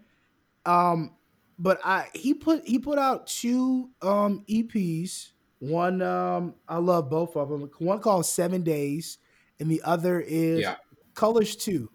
Um, 0.66 1.16
but 1.59 1.81
I 1.85 2.09
he 2.14 2.35
put 2.35 2.66
he 2.66 2.78
put 2.78 2.99
out 2.99 3.26
two 3.26 3.91
um 4.03 4.45
EPs. 4.49 5.33
One 5.59 6.01
um 6.03 6.55
I 6.68 6.78
love 6.78 7.11
both 7.11 7.37
of 7.37 7.49
them. 7.49 7.70
One 7.78 8.01
called 8.01 8.26
Seven 8.26 8.62
Days, 8.62 9.18
and 9.59 9.70
the 9.70 9.83
other 9.85 10.20
is 10.20 10.61
Yeah. 10.61 10.76
Colors 11.14 11.57
Two. 11.57 11.91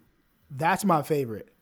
That's 0.50 0.84
my 0.84 1.02
favorite. 1.02 1.52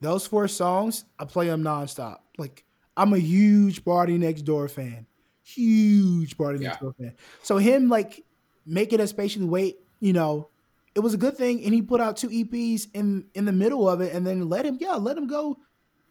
Those 0.00 0.26
four 0.26 0.48
songs, 0.48 1.04
I 1.18 1.24
play 1.24 1.46
them 1.48 1.62
nonstop. 1.62 2.18
Like 2.38 2.64
I'm 2.96 3.12
a 3.12 3.18
huge 3.18 3.84
Party 3.84 4.16
Next 4.18 4.42
Door 4.42 4.68
fan. 4.68 5.06
Huge 5.44 6.36
Party 6.36 6.58
Next 6.58 6.82
Yeah. 6.82 6.90
Fan. 6.98 7.14
So 7.42 7.58
him 7.58 7.88
like 7.88 8.24
making 8.66 9.00
us 9.00 9.12
patiently 9.12 9.48
wait, 9.48 9.76
you 10.00 10.12
know, 10.12 10.48
it 10.94 11.00
was 11.00 11.14
a 11.14 11.18
good 11.18 11.36
thing. 11.36 11.62
And 11.64 11.74
he 11.74 11.82
put 11.82 12.00
out 12.00 12.16
two 12.16 12.28
EPs 12.28 12.88
in 12.94 13.26
in 13.34 13.44
the 13.44 13.52
middle 13.52 13.88
of 13.88 14.00
it, 14.00 14.14
and 14.14 14.26
then 14.26 14.48
let 14.48 14.64
him, 14.64 14.78
yeah, 14.80 14.94
let 14.94 15.16
him 15.16 15.26
go 15.26 15.58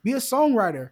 be 0.04 0.14
a 0.14 0.18
songwriter. 0.18 0.92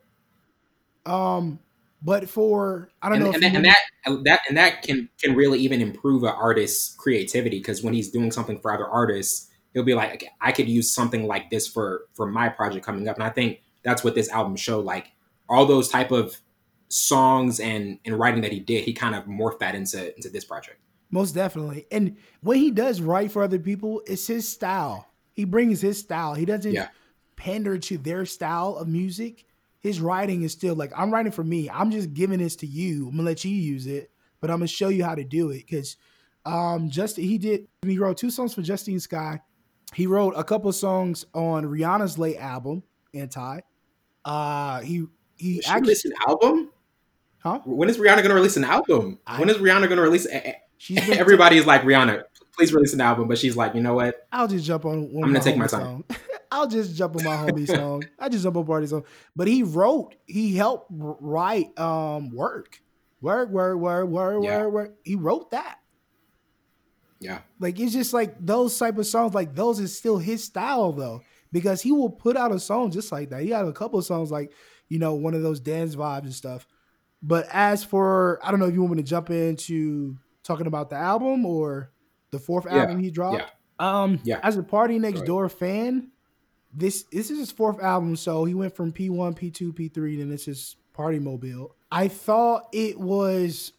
Um, 1.06 1.60
but 2.02 2.30
for 2.30 2.89
I 3.02 3.10
don't 3.10 3.18
and, 3.18 3.26
know, 3.26 3.32
and, 3.34 3.44
that, 3.44 3.56
and 3.56 3.66
that 3.66 4.24
that 4.24 4.39
and 4.50 4.58
that 4.58 4.82
can 4.82 5.10
can 5.22 5.36
really 5.36 5.60
even 5.60 5.82
improve 5.82 6.24
an 6.24 6.30
artist's 6.30 6.96
creativity 6.96 7.60
because 7.60 7.84
when 7.84 7.94
he's 7.94 8.10
doing 8.10 8.32
something 8.32 8.60
for 8.60 8.74
other 8.74 8.88
artists, 8.88 9.50
he'll 9.74 9.84
be 9.84 9.94
like, 9.94 10.14
okay, 10.16 10.30
I 10.39 10.52
could 10.52 10.68
use 10.68 10.92
something 10.92 11.28
like 11.28 11.50
this 11.50 11.68
for 11.68 12.06
for 12.14 12.26
my 12.26 12.50
project 12.50 12.86
coming 12.86 13.08
up. 13.08 13.18
And 13.18 13.24
I 13.24 13.30
think 13.30 13.62
that's 13.84 14.04
what 14.04 14.16
this 14.16 14.30
album 14.30 14.56
showed. 14.56 14.86
Like 14.86 15.12
all 15.48 15.66
those 15.66 15.89
type 15.89 16.12
of 16.12 16.39
songs 16.92 17.60
and 17.60 18.00
and 18.06 18.18
writing 18.20 18.42
that 18.42 18.52
he 18.52 18.60
did, 18.60 18.84
he 18.84 18.94
kind 18.94 19.16
of 19.16 19.26
morphed 19.26 19.60
that 19.60 19.76
into 19.76 20.16
into 20.16 20.30
this 20.30 20.46
project. 20.46 20.80
Most 21.10 21.34
definitely. 21.34 21.88
And 21.92 22.18
when 22.42 22.58
he 22.58 22.72
does 22.72 23.02
write 23.02 23.32
for 23.32 23.44
other 23.44 23.60
people, 23.60 24.02
it's 24.08 24.28
his 24.28 24.48
style. 24.48 25.08
He 25.34 25.44
brings 25.46 25.82
his 25.82 26.00
style. 26.00 26.34
He 26.36 26.46
doesn't 26.46 26.72
Yeah. 26.74 26.88
pander 27.36 27.78
to 27.78 27.98
their 27.98 28.26
style 28.26 28.76
of 28.78 28.88
music. 28.88 29.46
His 29.80 30.00
writing 30.00 30.44
is 30.44 30.52
still 30.52 30.76
like, 30.76 30.92
I'm 30.96 31.12
writing 31.12 31.32
for 31.32 31.44
me. 31.44 31.70
I'm 31.70 31.92
just 31.92 32.14
giving 32.14 32.39
this 32.39 32.56
to 32.58 32.68
you. 32.68 33.06
I'm 33.08 33.12
gonna 33.18 33.24
let 33.24 33.44
you 33.44 33.52
use 33.52 33.88
it, 33.88 34.12
but 34.39 34.50
I'm 34.50 34.58
gonna 34.58 34.68
show 34.68 34.89
you 34.89 35.04
how 35.04 35.16
to 35.16 35.24
do 35.24 35.50
it. 35.50 35.70
Cause 35.70 35.98
um 36.46 36.89
just 36.89 37.18
he 37.18 37.38
did 37.38 37.68
he 37.86 37.98
wrote 38.00 38.18
two 38.18 38.30
songs 38.32 38.54
for 38.54 38.62
Justine 38.62 39.00
Skye. 39.00 39.39
He 39.94 40.08
wrote 40.08 40.34
a 40.38 40.44
couple 40.44 40.72
songs 40.72 41.26
on 41.34 41.66
Rihanna's 41.66 42.18
late 42.18 42.38
album, 42.38 42.84
Anti. 43.14 43.60
Uh 44.24 44.80
he 44.82 45.06
he 45.38 45.62
She 45.62 45.70
actually 45.70 45.96
an 46.06 46.14
album. 46.28 46.70
Huh? 47.44 47.60
When 47.66 47.89
is 47.89 47.98
Rihanna 47.98 48.18
going 48.18 48.30
to 48.30 48.34
release 48.36 48.58
an 48.58 48.64
album? 48.64 49.20
I- 49.28 49.39
when 49.39 49.50
is 49.50 49.58
Rihanna 49.58 49.88
going 49.88 49.98
to 49.98 50.02
release? 50.02 50.26
eh, 50.30 50.54
Everybody 51.12 51.58
is 51.58 51.66
like 51.66 51.82
Rihanna. 51.84 52.24
Please 52.58 52.74
release 52.74 52.94
an 52.94 53.02
album, 53.02 53.28
but 53.28 53.38
she's 53.38 53.56
like, 53.56 53.76
you 53.76 53.82
know 53.82 53.94
what? 53.94 54.28
I'll 54.32 54.48
just 54.48 54.66
jump 54.66 54.84
on 54.86 55.12
one 55.14 55.24
I'm 55.24 55.32
gonna 55.32 55.44
take 55.44 55.56
my 55.58 55.68
time. 55.68 55.82
Song. 55.82 56.04
I'll 56.52 56.68
just 56.68 56.96
jump 56.96 57.16
on 57.16 57.24
my 57.24 57.36
homie 57.38 57.66
song. 57.76 58.04
I 58.20 58.28
just 58.28 58.44
jump 58.44 58.58
on 58.58 58.66
party 58.66 58.88
song. 58.88 59.06
But 59.36 59.48
he 59.48 59.64
wrote, 59.64 60.16
he 60.28 60.56
helped 60.56 60.88
write 60.92 61.78
um 61.80 62.32
work. 62.32 62.82
Work, 63.22 63.50
work, 63.52 63.78
work, 63.78 64.08
work, 64.10 64.44
Yeah. 64.44 64.58
work, 64.64 64.74
work. 64.74 64.96
He 65.06 65.16
wrote 65.16 65.52
that. 65.52 65.78
Yeah, 67.20 67.39
Like 67.60 67.80
it's 67.80 67.94
just 67.94 68.14
like 68.14 68.36
those 68.44 68.78
type 68.80 68.98
of 68.98 69.06
songs, 69.06 69.36
like 69.36 69.54
those 69.54 69.80
is 69.80 69.96
still 69.96 70.18
his 70.18 70.44
style 70.44 70.92
though. 70.92 71.22
Because 71.52 71.82
he 71.82 71.92
will 71.92 72.10
put 72.10 72.36
out 72.36 72.52
a 72.52 72.60
song 72.60 72.89
just 72.92 73.12
like 73.12 73.30
that. 73.30 73.44
He 73.44 73.50
had 73.52 73.66
a 73.66 73.74
couple 73.74 74.00
of 74.00 74.06
songs 74.06 74.32
like, 74.32 74.52
you 74.89 74.98
know, 74.98 75.14
one 75.14 75.36
of 75.36 75.44
those 75.44 75.60
dance 75.60 75.96
vibes 75.96 76.24
and 76.24 76.34
stuff. 76.34 76.66
But 77.24 77.47
as 77.51 77.84
for 77.84 78.39
I 78.43 78.51
don't 78.51 78.59
know 78.59 78.65
if 78.67 78.74
you 78.74 78.82
want 78.82 78.95
me 78.95 79.03
to 79.03 79.07
jump 79.07 79.30
into 79.30 80.17
talking 80.43 80.67
about 80.67 80.89
the 80.89 80.95
album 80.95 81.45
or 81.45 81.91
the 82.32 82.39
fourth 82.39 82.65
Yeah, 82.65 82.80
album 82.82 82.99
he 82.99 83.11
dropped. 83.11 83.51
yeah. 83.80 84.01
Um 84.03 84.19
Yeah. 84.24 84.39
as 84.43 84.57
a 84.57 84.63
Party 84.63 84.97
Next. 84.99 85.22
Door 85.26 85.49
fan, 85.49 86.11
this 86.74 87.03
this 87.11 87.30
is 87.30 87.38
his 87.38 87.51
fourth 87.51 87.82
album, 87.82 88.15
so 88.15 88.45
he 88.45 88.53
went 88.53 88.76
from 88.76 88.91
P1, 88.91 89.38
P2, 89.38 89.74
P3, 89.74 90.17
then 90.19 90.32
it's 90.32 90.45
his 90.45 90.76
Party 90.93 91.19
Mobile. 91.19 91.76
I 91.91 92.07
thought 92.07 92.67
it 92.74 92.99
was 92.99 93.74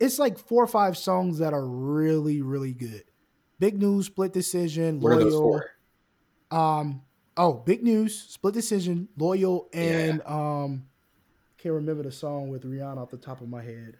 it's 0.00 0.18
like 0.18 0.38
four 0.38 0.62
or 0.64 0.68
five 0.68 0.96
songs 0.96 1.38
that 1.38 1.52
are 1.52 1.66
really, 1.66 2.40
really 2.42 2.72
good. 2.72 3.04
Big 3.58 3.78
News, 3.78 4.06
Split 4.06 4.32
Decision, 4.32 5.00
what 5.00 5.12
are 5.12 5.18
those 5.18 5.34
Loyal. 5.34 5.60
Um, 6.50 7.02
oh, 7.36 7.54
Big 7.54 7.82
News, 7.82 8.18
Split 8.18 8.54
Decision, 8.54 9.08
Loyal, 9.16 9.68
and 9.72 10.22
um, 10.24 10.84
can't 11.58 11.74
remember 11.74 12.04
the 12.04 12.12
song 12.12 12.48
with 12.48 12.64
Rihanna 12.64 12.98
off 12.98 13.10
the 13.10 13.16
top 13.16 13.40
of 13.40 13.48
my 13.48 13.62
head. 13.62 13.96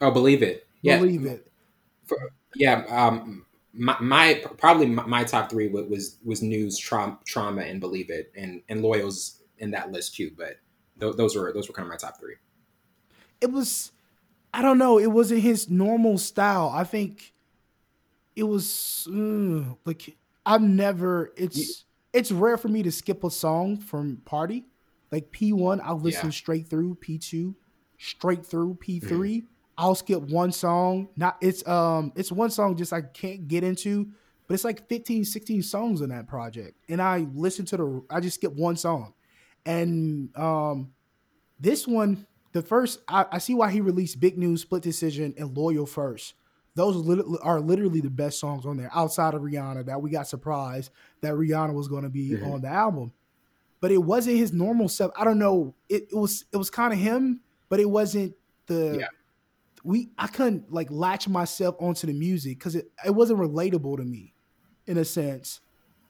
Oh, 0.00 0.10
believe 0.10 0.42
it. 0.42 0.66
Yeah, 0.82 0.98
Believe 0.98 1.26
it. 1.26 1.50
For, 2.06 2.16
yeah. 2.54 2.84
Um, 2.88 3.44
my, 3.72 3.96
my 4.00 4.42
probably 4.56 4.86
my, 4.86 5.04
my 5.06 5.24
top 5.24 5.50
three 5.50 5.68
was 5.68 6.18
was 6.24 6.42
news, 6.42 6.78
trauma, 6.78 7.18
trauma, 7.24 7.62
and 7.62 7.80
believe 7.80 8.10
it, 8.10 8.32
and 8.36 8.62
and 8.68 8.82
loyals 8.82 9.42
in 9.58 9.70
that 9.72 9.92
list 9.92 10.14
too. 10.14 10.30
But 10.36 10.56
th- 11.00 11.16
those 11.16 11.36
were 11.36 11.52
those 11.52 11.68
were 11.68 11.74
kind 11.74 11.86
of 11.86 11.90
my 11.90 11.96
top 11.96 12.18
three. 12.18 12.34
It 13.40 13.52
was, 13.52 13.92
I 14.52 14.62
don't 14.62 14.78
know, 14.78 14.98
it 14.98 15.12
wasn't 15.12 15.42
his 15.42 15.68
normal 15.68 16.18
style. 16.18 16.72
I 16.74 16.84
think 16.84 17.32
it 18.34 18.44
was 18.44 19.06
mm, 19.10 19.76
like 19.84 20.16
I've 20.46 20.62
never. 20.62 21.32
It's 21.36 21.84
it's 22.12 22.32
rare 22.32 22.56
for 22.56 22.68
me 22.68 22.82
to 22.82 22.90
skip 22.90 23.22
a 23.22 23.30
song 23.30 23.76
from 23.76 24.22
Party. 24.24 24.64
Like 25.10 25.30
P 25.30 25.52
one, 25.52 25.80
I'll 25.82 25.98
listen 26.00 26.26
Yeah. 26.26 26.30
straight 26.32 26.68
through. 26.68 26.96
P 26.96 27.18
two, 27.18 27.54
straight 27.98 28.44
through. 28.44 28.74
P 28.80 29.00
3 29.00 29.44
I'll 29.80 29.94
skip 29.94 30.22
one 30.22 30.50
song. 30.52 31.08
Not 31.16 31.36
it's 31.40 31.66
um 31.68 32.12
it's 32.16 32.32
one 32.32 32.50
song 32.50 32.76
just 32.76 32.92
I 32.92 33.02
can't 33.02 33.46
get 33.48 33.62
into, 33.64 34.08
but 34.46 34.54
it's 34.54 34.64
like 34.64 34.88
15, 34.88 35.24
16 35.24 35.62
songs 35.62 36.02
on 36.02 36.08
that 36.08 36.26
project. 36.26 36.76
And 36.88 37.00
I 37.00 37.26
listen 37.32 37.64
to 37.66 37.76
the 37.76 38.02
I 38.10 38.20
just 38.20 38.34
skip 38.36 38.52
one 38.54 38.76
song. 38.76 39.14
And 39.64 40.36
um 40.36 40.90
this 41.60 41.86
one, 41.86 42.26
the 42.52 42.62
first 42.62 43.00
I, 43.08 43.26
I 43.32 43.38
see 43.38 43.54
why 43.54 43.70
he 43.70 43.80
released 43.80 44.20
Big 44.20 44.36
News, 44.38 44.62
Split 44.62 44.82
Decision, 44.82 45.34
and 45.38 45.56
Loyal 45.56 45.86
first. 45.86 46.34
Those 46.74 46.96
are 46.96 47.00
lit- 47.00 47.40
are 47.42 47.60
literally 47.60 48.00
the 48.00 48.10
best 48.10 48.38
songs 48.38 48.64
on 48.66 48.76
there 48.76 48.90
outside 48.94 49.34
of 49.34 49.42
Rihanna 49.42 49.86
that 49.86 50.00
we 50.00 50.10
got 50.10 50.28
surprised 50.28 50.90
that 51.22 51.34
Rihanna 51.34 51.72
was 51.74 51.88
going 51.88 52.04
to 52.04 52.08
be 52.08 52.30
Mhm. 52.30 52.52
on 52.52 52.60
the 52.62 52.68
album. 52.68 53.12
But 53.80 53.92
it 53.92 53.98
wasn't 53.98 54.38
his 54.38 54.52
normal 54.52 54.88
stuff. 54.88 55.12
I 55.16 55.24
don't 55.24 55.38
know. 55.38 55.74
It, 55.88 56.04
it 56.10 56.16
was 56.16 56.44
it 56.52 56.56
was 56.56 56.70
kind 56.70 56.92
of 56.92 56.98
him, 56.98 57.40
but 57.68 57.80
it 57.80 57.88
wasn't 57.90 58.34
the 58.66 58.98
Yeah. 59.00 59.06
we 59.84 60.10
I 60.18 60.26
couldn't 60.26 60.72
like 60.72 60.90
latch 60.90 61.28
myself 61.28 61.76
onto 61.80 62.06
the 62.06 62.12
music 62.12 62.58
because 62.58 62.74
it, 62.74 62.90
it 63.06 63.12
wasn't 63.14 63.38
relatable 63.40 63.96
to 63.98 64.04
me 64.04 64.34
in 64.86 64.98
a 64.98 65.04
sense. 65.04 65.60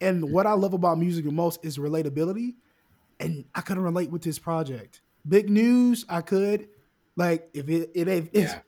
And 0.01 0.31
what 0.33 0.47
I 0.47 0.53
love 0.53 0.75
about 0.75 0.99
music 0.99 1.25
the 1.25 1.33
most 1.33 1.65
is 1.65 1.79
relatability. 1.79 2.55
And 3.21 3.45
I 3.55 3.61
couldn't 3.63 3.83
relate 3.83 4.11
with 4.11 4.23
this 4.23 4.39
project. 4.39 5.03
Big 5.29 5.51
news, 5.51 6.05
I 6.09 6.21
could. 6.23 6.69
Like 7.17 7.51
if 7.53 7.69
it 7.69 7.91
it 7.95 8.09
if 8.09 8.29
it's 8.33 8.53
Yeah. 8.53 8.61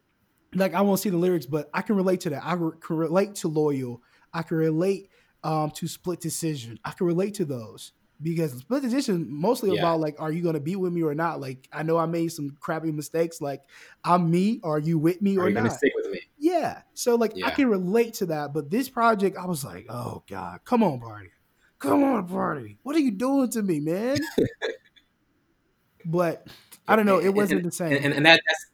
like 0.55 0.75
I 0.75 0.81
won't 0.83 1.01
see 1.01 1.11
the 1.11 1.17
lyrics, 1.17 1.47
but 1.47 1.71
I 1.73 1.83
can 1.83 1.97
relate 1.97 2.21
to 2.23 2.31
that. 2.31 2.45
I 2.45 2.55
re- 2.55 2.77
can 2.81 2.97
relate 2.97 3.37
to 3.37 3.49
loyal. 3.49 4.03
I 4.35 4.43
can 4.43 4.57
relate 4.59 5.09
um 5.45 5.71
to 5.73 5.89
split 5.89 6.21
decision. 6.21 6.79
I 6.85 6.91
can 6.91 7.07
relate 7.07 7.35
to 7.35 7.45
those 7.45 7.93
because 8.23 8.53
split 8.53 8.83
decision 8.83 9.27
mostly 9.31 9.73
Yeah. 9.75 9.81
about 9.81 10.01
like, 10.01 10.17
are 10.21 10.31
you 10.31 10.43
gonna 10.43 10.61
be 10.61 10.77
with 10.77 10.93
me 10.93 11.03
or 11.03 11.15
not? 11.15 11.41
Like 11.41 11.69
I 11.73 11.83
know 11.83 11.97
I 11.99 12.07
made 12.07 12.29
some 12.33 12.51
crappy 12.61 12.93
mistakes. 12.93 13.41
Like 13.41 13.63
I'm 14.05 14.31
me. 14.31 14.61
Are 14.63 14.79
you 14.79 14.99
with 14.99 15.23
me 15.23 15.37
Are 15.39 15.47
or 15.47 15.51
not? 15.51 15.61
gonna 15.63 15.71
stick 15.75 15.93
with 15.97 16.11
me? 16.11 16.21
Yeah. 16.39 16.83
So 16.95 17.15
like 17.17 17.33
I 17.45 17.51
can 17.51 17.69
relate 17.69 18.15
to 18.15 18.27
that. 18.27 18.53
But 18.53 18.71
this 18.71 18.89
project, 18.89 19.37
I 19.37 19.47
was 19.47 19.65
like, 19.65 19.87
oh 19.89 20.23
God, 20.29 20.61
come 20.65 20.83
on, 20.83 21.01
party. 21.01 21.31
Come 21.79 22.05
on, 22.05 22.27
party. 22.29 22.79
What 22.83 22.95
are 22.97 23.01
you 23.01 23.11
doing 23.11 23.49
to 23.51 23.63
me, 23.63 23.81
man? 23.81 24.19
but 26.05 26.47
I 26.87 26.97
don't 26.97 27.07
know. 27.07 27.19
It 27.19 27.31
wasn't 27.35 27.61
and- 27.63 27.69
the 27.69 27.73
same. 27.73 27.93
and, 27.93 28.05
and, 28.05 28.15
and 28.15 28.27
that, 28.27 28.41
that's 28.47 28.67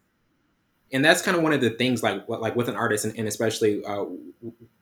and 0.93 1.05
that's 1.05 1.22
kind 1.22 1.37
of 1.37 1.43
one 1.43 1.53
of 1.53 1.61
the 1.61 1.70
things 1.70 2.03
like 2.03 2.28
like 2.28 2.55
with 2.55 2.68
an 2.68 2.76
artist 2.76 3.05
and, 3.05 3.16
and 3.18 3.26
especially 3.26 3.84
uh, 3.84 4.05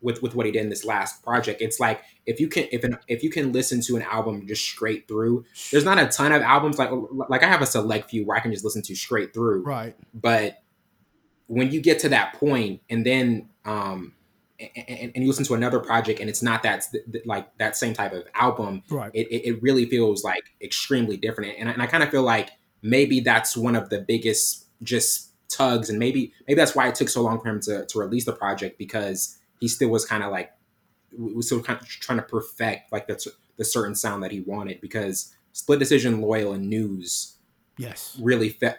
with 0.01 0.23
with 0.23 0.35
what 0.35 0.47
he 0.47 0.53
did 0.53 0.63
in 0.63 0.69
this 0.69 0.85
last 0.85 1.23
project 1.23 1.63
it's 1.63 1.81
like 1.81 2.03
if 2.27 2.41
you 2.41 2.49
can 2.49 2.67
if 2.73 2.85
an 2.85 2.99
if 3.09 3.23
you 3.23 3.31
can 3.31 3.53
listen 3.53 3.81
to 3.81 3.97
an 3.97 4.03
album 4.03 4.47
just 4.47 4.63
straight 4.65 5.09
through 5.09 5.45
there's 5.71 5.85
not 5.85 5.99
a 5.99 6.07
ton 6.07 6.33
of 6.33 6.43
albums 6.43 6.79
like 6.79 6.91
like 7.29 7.43
i 7.43 7.47
have 7.47 7.63
a 7.63 7.67
select 7.67 8.11
few 8.11 8.25
where 8.25 8.37
i 8.37 8.41
can 8.41 8.53
just 8.53 8.65
listen 8.65 8.83
to 8.83 8.95
straight 8.95 9.33
through 9.33 9.63
right. 9.63 9.97
but 10.13 10.63
when 11.47 11.71
you 11.71 11.81
get 11.81 11.99
to 11.99 12.09
that 12.09 12.35
point 12.35 12.81
and 12.91 13.05
then 13.05 13.49
um 13.65 14.13
and, 14.61 15.13
and, 15.15 15.17
you 15.17 15.27
listen 15.27 15.45
to 15.45 15.55
another 15.55 15.81
project 15.81 16.21
and 16.21 16.31
it's 16.31 16.43
not 16.43 16.63
that 16.63 16.87
like 17.25 17.57
that 17.59 17.77
same 17.77 17.93
type 17.93 18.13
of 18.13 18.25
album 18.35 18.83
Right. 18.89 19.11
it, 19.13 19.27
it, 19.27 19.63
really 19.63 19.85
feels 19.85 20.23
like 20.23 20.45
extremely 20.63 21.17
different 21.17 21.57
and, 21.59 21.69
and 21.69 21.83
i 21.83 21.87
kind 21.87 22.05
of 22.05 22.11
feel 22.11 22.23
like 22.23 22.51
maybe 22.81 23.19
that's 23.19 23.57
one 23.57 23.75
of 23.75 23.91
the 23.91 24.01
biggest 24.01 24.67
just 24.83 25.34
tugs 25.55 25.89
and 25.91 25.99
maybe 25.99 26.33
maybe 26.47 26.57
that's 26.57 26.75
why 26.75 26.89
it 26.89 26.95
took 26.95 27.09
so 27.09 27.23
long 27.23 27.41
for 27.41 27.49
him 27.49 27.61
to, 27.61 27.85
to 27.87 27.99
release 27.99 28.25
the 28.25 28.33
project 28.33 28.79
because 28.79 29.39
he 29.61 29.69
still 29.69 29.89
was 29.89 30.05
kind 30.05 30.23
of 30.23 30.33
like 30.33 30.51
was 31.17 31.47
still 31.47 31.63
kind 31.63 31.81
of 31.81 31.87
trying 31.89 32.19
to 32.19 32.25
perfect 32.25 32.91
like 32.93 33.07
the, 33.07 33.17
the 33.57 33.65
certain 33.65 33.95
sound 33.95 34.23
that 34.23 34.33
he 34.33 34.41
wanted 34.41 34.81
because 34.81 35.35
split 35.53 35.79
decision 35.79 36.21
loyal 36.21 36.53
and 36.53 36.69
news 36.69 37.37
yes. 37.79 38.19
really 38.21 38.49
fit 38.49 38.79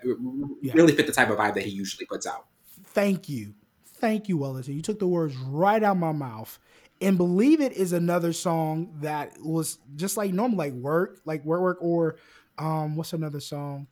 Yeah. 0.61 0.73
really 0.75 0.93
fit 0.95 1.07
the 1.07 1.13
type 1.13 1.29
of 1.29 1.37
vibe 1.37 1.53
that 1.53 1.63
he 1.63 1.71
usually 1.71 2.05
puts 2.05 2.27
out 2.27 2.45
Thank 2.87 3.27
you. 3.29 3.53
Thank 3.97 4.29
you, 4.29 4.37
Wellington. 4.37 4.75
You 4.75 4.81
took 4.81 4.99
the 4.99 5.07
words 5.07 5.35
right 5.37 5.81
out 5.83 5.93
of 5.93 5.97
my 5.97 6.11
mouth. 6.13 6.57
And 7.01 7.17
Believe 7.17 7.59
It 7.59 7.73
is 7.73 7.91
another 7.93 8.31
song 8.33 8.93
that 9.01 9.33
was 9.41 9.79
just 9.97 10.15
like 10.15 10.31
normal, 10.33 10.57
like 10.57 10.73
work, 10.73 11.19
like 11.25 11.43
work, 11.43 11.61
work, 11.61 11.77
or 11.81 12.15
Um, 12.57 12.95
what's 12.95 13.11
another 13.13 13.41
song? 13.41 13.87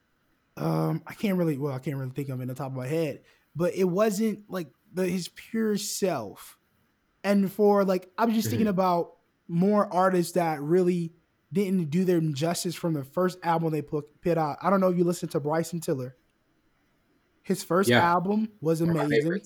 Um, 0.58 1.02
I 1.08 1.14
can't 1.16 1.38
really 1.38 1.58
well, 1.58 1.74
I 1.74 1.80
can't 1.80 1.98
really 1.98 2.12
think 2.12 2.30
of 2.30 2.40
it 2.40 2.44
in 2.44 2.48
the 2.48 2.56
top 2.56 2.68
of 2.72 2.78
my 2.78 2.88
head, 2.88 3.24
but 3.56 3.74
it 3.76 3.86
wasn't 3.86 4.50
like 4.50 4.72
the 4.94 5.08
his 5.08 5.30
pure 5.30 5.78
self. 5.78 6.58
And 7.24 7.52
for 7.52 7.86
like 7.86 8.12
I 8.18 8.26
was 8.26 8.36
just 8.36 8.50
thinking 8.50 8.68
Mhm. 8.68 8.72
about 8.72 9.18
more 9.48 9.92
artists 9.94 10.34
that 10.34 10.62
really 10.62 11.14
didn't 11.52 11.90
do 11.90 12.06
them 12.06 12.34
justice 12.34 12.76
from 12.76 12.94
the 12.94 13.04
first 13.04 13.40
album 13.44 13.72
they 13.72 13.82
put 13.82 14.22
put 14.22 14.38
out. 14.38 14.58
I 14.62 14.70
don't 14.70 14.80
know 14.82 14.90
if 14.90 14.98
you 14.98 15.04
listened 15.06 15.32
to 15.32 15.40
Bryson 15.40 15.80
Tiller. 15.82 16.18
His 17.44 17.64
first 17.64 17.90
Yeah. 17.90 18.00
album 18.00 18.50
was 18.62 18.82
One 18.82 18.90
of 18.90 18.96
my 18.96 19.04
amazing 19.04 19.42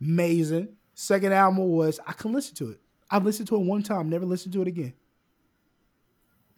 amazing. 0.00 0.76
Second 0.94 1.32
album 1.32 1.68
was 1.68 2.00
I 2.06 2.12
can 2.12 2.32
listen 2.32 2.54
to 2.56 2.70
it. 2.70 2.80
I've 3.10 3.24
listened 3.24 3.48
to 3.48 3.56
it 3.56 3.60
one 3.64 3.82
time, 3.82 4.08
never 4.08 4.26
listened 4.26 4.52
to 4.54 4.62
it 4.62 4.68
again. 4.68 4.94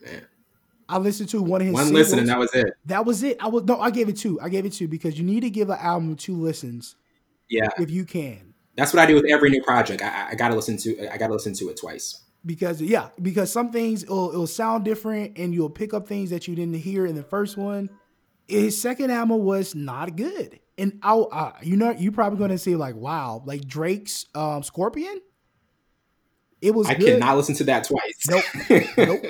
Man. 0.00 0.28
I 0.88 0.98
listened 0.98 1.28
to 1.30 1.42
one 1.42 1.60
of 1.60 1.66
his 1.66 1.74
One 1.74 1.84
singles. 1.84 2.06
listen 2.06 2.18
and 2.20 2.28
that 2.28 2.38
was 2.38 2.54
it. 2.54 2.72
that 2.86 3.04
was 3.04 3.22
it. 3.22 3.36
I 3.40 3.48
was 3.48 3.64
no, 3.64 3.78
I 3.80 3.90
gave 3.90 4.08
it 4.08 4.16
two. 4.16 4.40
I 4.40 4.48
gave 4.48 4.64
it 4.64 4.72
two 4.72 4.88
because 4.88 5.18
you 5.18 5.24
need 5.24 5.40
to 5.40 5.50
give 5.50 5.68
an 5.70 5.78
album 5.80 6.16
two 6.16 6.34
listens 6.36 6.96
Yeah, 7.48 7.68
if 7.78 7.90
you 7.90 8.04
can. 8.04 8.54
that's 8.76 8.92
what 8.94 9.02
I 9.02 9.06
do 9.06 9.14
with 9.14 9.26
every 9.30 9.50
new 9.50 9.62
project. 9.62 10.02
I, 10.02 10.30
I- 10.30 10.34
gotta 10.34 10.54
listen 10.54 10.76
to. 10.78 11.12
I 11.12 11.18
gotta 11.18 11.32
listen 11.34 11.52
to 11.54 11.68
it 11.68 11.76
twice. 11.78 12.22
Because 12.46 12.80
yeah, 12.80 13.08
because 13.20 13.50
some 13.52 13.70
things 13.72 14.04
it'll, 14.04 14.30
it'll 14.30 14.46
sound 14.46 14.84
different 14.84 15.36
and 15.36 15.52
you'll 15.52 15.68
pick 15.70 15.92
up 15.92 16.06
things 16.08 16.30
that 16.30 16.48
you 16.48 16.54
didn't 16.54 16.74
hear 16.76 17.04
in 17.04 17.14
the 17.16 17.22
first 17.24 17.56
one. 17.56 17.90
His 18.46 18.80
second 18.80 19.10
album 19.10 19.40
was 19.44 19.74
not 19.74 20.16
good, 20.16 20.58
and 20.78 20.98
I, 21.02 21.14
uh, 21.14 21.52
you 21.62 21.76
know, 21.76 21.90
you're 21.90 22.12
probably 22.12 22.38
going 22.38 22.50
to 22.50 22.56
say 22.56 22.76
like, 22.76 22.94
"Wow!" 22.94 23.42
Like 23.44 23.66
Drake's 23.66 24.24
um, 24.34 24.62
Scorpion. 24.62 25.20
It 26.62 26.74
was 26.74 26.88
I 26.88 26.94
good. 26.94 27.20
cannot 27.20 27.36
listen 27.36 27.54
to 27.56 27.64
that 27.64 27.84
twice. 27.84 28.26
Nope. 28.28 28.44
Nope. 28.96 29.24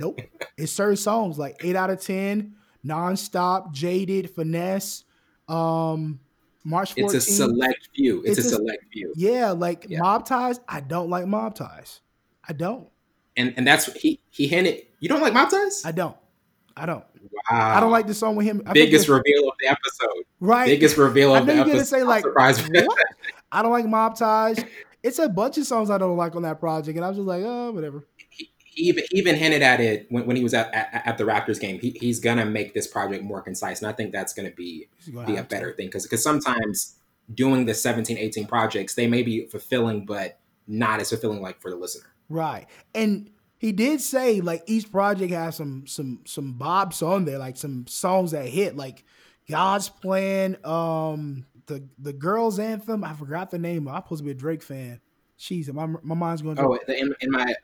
Nope. 0.00 0.20
It's 0.56 0.72
certain 0.72 0.96
songs 0.96 1.38
like 1.38 1.56
eight 1.64 1.76
out 1.76 1.90
of 1.90 2.00
ten, 2.00 2.54
nonstop, 2.84 3.72
jaded, 3.72 4.30
finesse, 4.34 5.04
um, 5.48 6.20
March 6.64 6.94
14th. 6.94 7.04
It's 7.04 7.14
a 7.14 7.20
select 7.20 7.88
few. 7.94 8.22
It's, 8.24 8.38
It's 8.38 8.46
a 8.52 8.54
a- 8.54 8.58
select 8.58 8.84
few, 8.92 9.12
Yeah, 9.16 9.50
like 9.52 9.86
Yeah. 9.88 10.00
mob 10.00 10.26
ties. 10.26 10.60
I 10.68 10.80
don't 10.80 11.08
like 11.10 11.26
mob 11.26 11.54
ties. 11.54 12.00
I 12.48 12.52
don't. 12.52 12.88
and 13.36 13.54
and 13.56 13.66
that's 13.66 13.92
he 13.94 14.20
he 14.30 14.48
handed. 14.48 14.82
You 15.00 15.08
don't 15.08 15.20
like 15.20 15.32
Mob 15.32 15.48
Ties? 15.48 15.82
I 15.84 15.92
don't. 15.92 16.16
I 16.76 16.84
don't. 16.86 17.04
Wow. 17.50 17.76
I 17.76 17.78
don't 17.78 17.92
like 17.92 18.06
the 18.08 18.14
song 18.14 18.34
with 18.34 18.46
him. 18.46 18.62
I 18.66 18.72
biggest 18.72 19.06
reveal 19.08 19.48
of 19.48 19.54
the 19.60 19.68
episode. 19.68 20.24
right. 20.40 20.66
Biggest 20.66 20.96
reveal 20.96 21.32
I 21.34 21.38
of 21.38 21.46
the 21.46 21.54
you're 21.54 21.64
gonna 21.64 21.76
episode. 21.76 21.98
say 21.98 22.02
like 22.02 22.22
Surprise 22.24 22.60
what? 22.68 22.98
I 23.52 23.62
don't 23.62 23.70
like 23.70 23.86
mob 23.86 24.16
ties. 24.16 24.58
It's 25.04 25.20
a 25.20 25.28
bunch 25.28 25.56
of 25.58 25.66
songs 25.66 25.88
I 25.90 25.98
don't 25.98 26.16
like 26.16 26.34
on 26.34 26.42
that 26.42 26.58
project, 26.58 26.96
and 26.96 27.04
I 27.04 27.08
was 27.08 27.16
just 27.18 27.28
like, 27.28 27.42
oh, 27.44 27.70
whatever. 27.70 28.04
Even 28.78 29.04
even 29.12 29.36
hinted 29.36 29.62
at 29.62 29.80
it 29.80 30.06
when, 30.10 30.26
when 30.26 30.36
he 30.36 30.42
was 30.42 30.54
at, 30.54 30.72
at 30.74 31.02
at 31.06 31.18
the 31.18 31.24
Raptors 31.24 31.60
game. 31.60 31.78
He, 31.80 31.96
he's 32.00 32.20
gonna 32.20 32.44
make 32.46 32.74
this 32.74 32.86
project 32.86 33.24
more 33.24 33.40
concise, 33.42 33.80
and 33.80 33.88
I 33.88 33.92
think 33.92 34.12
that's 34.12 34.32
gonna 34.32 34.50
be 34.52 34.88
gonna 35.12 35.26
be 35.26 35.32
a 35.34 35.36
have 35.36 35.48
to. 35.48 35.54
better 35.56 35.72
thing 35.72 35.86
because 35.86 36.04
because 36.04 36.22
sometimes 36.22 36.96
doing 37.34 37.66
the 37.66 37.74
17 37.74 38.16
18 38.16 38.46
projects 38.46 38.94
they 38.94 39.06
may 39.06 39.22
be 39.22 39.46
fulfilling 39.48 40.06
but 40.06 40.38
not 40.66 40.98
as 40.98 41.10
fulfilling 41.10 41.42
like 41.42 41.60
for 41.60 41.70
the 41.70 41.76
listener 41.76 42.06
Right. 42.30 42.66
And 42.94 43.30
he 43.58 43.72
did 43.72 44.00
say 44.00 44.40
like 44.40 44.62
each 44.66 44.90
project 44.90 45.32
has 45.32 45.56
some 45.56 45.86
some 45.86 46.20
some 46.26 46.52
bobs 46.54 47.02
on 47.02 47.24
there, 47.24 47.38
like 47.38 47.56
some 47.56 47.86
songs 47.86 48.30
that 48.32 48.46
hit, 48.46 48.76
like 48.76 49.02
God's 49.50 49.88
Plan, 49.88 50.56
um, 50.64 51.46
the 51.66 51.86
the 51.98 52.12
girls 52.12 52.58
anthem. 52.58 53.02
I 53.02 53.14
forgot 53.14 53.50
the 53.50 53.58
name. 53.58 53.88
I'm 53.88 54.02
supposed 54.02 54.20
to 54.20 54.24
be 54.26 54.30
a 54.30 54.34
Drake 54.34 54.62
fan. 54.62 55.00
Jeez, 55.38 55.72
my 55.72 55.86
my 56.02 56.14
mind's 56.14 56.42
going. 56.42 56.58
oh 56.60 56.78
the- 56.86 56.98
in, 56.98 57.14
in 57.20 57.30
my 57.30 57.54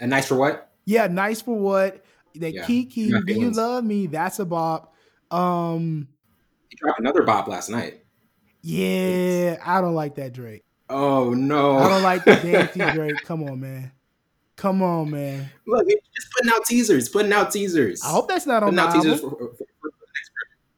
a 0.00 0.06
nice 0.06 0.26
for 0.26 0.36
what 0.36 0.70
yeah, 0.84 1.06
nice 1.06 1.42
for 1.42 1.58
what? 1.58 2.02
That 2.36 2.54
Yeah. 2.54 2.64
Kiki, 2.64 3.10
do 3.10 3.32
you 3.34 3.50
love 3.50 3.84
me? 3.84 4.06
That's 4.06 4.38
a 4.38 4.46
bop. 4.46 4.94
Um, 5.30 6.08
he 6.70 6.76
dropped 6.76 7.00
another 7.00 7.22
bop 7.22 7.46
last 7.48 7.68
night 7.68 8.04
yeah, 8.62 9.56
I 9.64 9.80
don't 9.80 9.94
like 9.94 10.16
that 10.16 10.32
Drake. 10.32 10.64
oh 10.90 11.32
no 11.34 11.78
I 11.78 11.88
don't 11.88 12.02
like 12.02 12.24
the 12.24 12.34
dancey 12.36 12.80
Drake. 12.96 13.22
Come 13.24 13.42
on, 13.44 13.60
man. 13.60 13.92
Come 14.56 14.82
on, 14.82 15.10
man. 15.10 15.48
look 15.66 15.86
he's 15.86 15.96
just 16.16 16.32
putting 16.32 16.52
out 16.52 16.64
teasers 16.64 17.08
putting 17.08 17.32
out 17.32 17.52
teasers 17.52 18.02
I 18.04 18.08
hope 18.10 18.28
that's 18.28 18.46
not 18.46 18.62
on 18.62 18.70
putting 18.70 18.76
the 18.76 18.82
out 18.82 18.88
album. 18.88 19.02
teasers 19.02 19.20
for, 19.20 19.30
for, 19.30 19.54
for. 19.56 19.66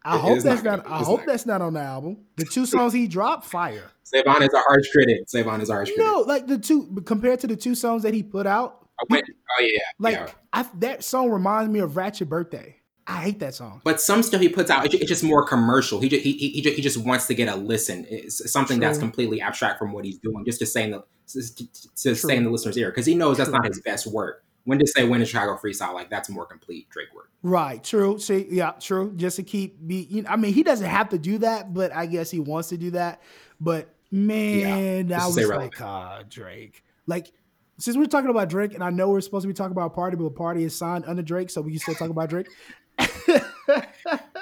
I 0.05 0.17
It 0.17 0.21
hope 0.21 0.41
that's 0.43 0.63
not 0.63 0.85
not. 0.85 0.87
I 0.87 0.99
hope 1.05 1.21
not. 1.21 1.27
that's 1.27 1.47
not 1.47 1.63
on 1.63 1.75
the 1.75 1.81
album. 1.81 2.19
The 2.37 2.45
two 2.47 2.65
songs 2.67 2.93
he 2.95 3.07
dropped, 3.07 3.45
fire. 3.47 3.91
Savon 4.03 4.43
is 4.43 4.53
a 4.55 4.59
harsh 4.61 4.91
critic 4.93 5.29
Savon 5.29 5.61
is 5.61 5.69
a 5.71 5.75
harsh 5.75 5.89
critic 5.91 6.05
No, 6.05 6.21
like 6.27 6.47
the 6.47 6.59
two 6.59 7.01
compared 7.07 7.41
to 7.41 7.47
the 7.47 7.57
two 7.57 7.75
songs 7.75 8.03
that 8.03 8.13
he 8.15 8.23
put 8.23 8.47
out, 8.47 8.89
I 9.01 9.05
went, 9.09 9.27
oh 9.29 9.63
yeah 9.63 9.79
like 9.99 10.15
yeah 10.15 10.31
I, 10.53 10.67
that 10.79 11.05
song 11.05 11.31
reminds 11.31 11.71
me 11.71 11.81
of 11.81 11.97
Ratchet 11.97 12.29
Birthday. 12.29 12.77
I 13.07 13.23
hate 13.23 13.41
that 13.41 13.55
song. 13.55 13.81
But 13.83 14.01
some 14.01 14.23
stuff 14.23 14.41
he 14.41 14.49
puts 14.49 14.71
out, 14.71 14.87
it's 14.87 15.09
just 15.09 15.25
more 15.25 15.45
commercial. 15.45 16.01
He 16.01 16.09
just, 16.09 16.23
he, 16.23 16.33
he, 16.33 16.49
he 16.51 16.61
ju- 16.61 16.71
he 16.71 16.81
just 16.81 16.97
wants 16.99 17.27
to 17.27 17.35
get 17.35 17.49
a 17.49 17.57
listen. 17.57 18.07
It's 18.09 18.53
something 18.53 18.79
that's 18.79 18.99
completely 18.99 19.41
abstract 19.41 19.81
from 19.81 19.93
what 19.93 20.05
he's 20.05 20.19
doing, 20.19 20.45
just 20.45 20.61
to 20.61 20.67
say 20.67 20.85
in 20.85 20.91
the 20.93 21.05
to, 21.27 21.95
to 21.97 22.15
stay 22.15 22.37
in 22.37 22.45
the 22.45 22.51
listener's 22.51 22.77
ear 22.77 22.91
because 22.91 23.07
he 23.07 23.15
knows 23.15 23.39
that's 23.39 23.51
True. 23.51 23.59
not 23.59 23.67
his 23.67 23.81
best 23.81 24.07
work. 24.07 24.45
When 24.65 24.79
to 24.79 24.87
say 24.87 25.09
when 25.09 25.21
in 25.21 25.27
Chicago 25.27 25.59
freestyle, 25.61 25.95
like 25.95 26.11
that's 26.11 26.29
more 26.29 26.47
complete 26.47 26.89
Drake 26.91 27.09
work. 27.15 27.31
Right. 27.43 27.83
True. 27.83 28.19
See, 28.19 28.47
yeah, 28.51 28.73
true. 28.73 29.13
Just 29.17 29.37
to 29.37 29.43
keep 29.43 29.85
be. 29.85 30.07
You 30.09 30.23
know, 30.23 30.31
I 30.31 30.37
mean, 30.37 30.53
he 30.53 30.63
doesn't 30.63 30.87
have 30.87 31.09
to 31.09 31.19
do 31.19 31.39
that, 31.39 31.73
but 31.75 31.93
I 31.93 32.07
guess 32.07 32.31
he 32.31 32.39
wants 32.39 32.69
to 32.69 32.77
do 32.77 32.93
that. 32.93 33.23
But 33.61 33.93
man, 34.11 35.09
just 35.09 35.21
I 35.21 35.27
was 35.27 35.49
like, 35.49 35.81
ah, 35.81 36.23
Drake. 36.29 36.85
Like, 37.07 37.33
since 37.81 37.97
we're 37.97 38.07
talking 38.07 38.31
about 38.31 38.49
Drake, 38.49 38.75
and 38.75 38.83
I 38.85 38.91
know 38.91 39.09
we're 39.09 39.21
supposed 39.21 39.43
to 39.45 39.49
be 39.49 39.55
talking 39.55 39.73
about 39.73 39.95
Party, 39.95 40.17
but 40.17 40.31
Party 40.35 40.65
is 40.65 40.77
signed 40.77 41.05
under 41.07 41.23
Drake, 41.23 41.51
so 41.51 41.61
we 41.61 41.73
can 41.73 41.81
still 41.81 41.95
talk 41.95 42.11
about 42.11 42.29
Drake. 42.31 42.47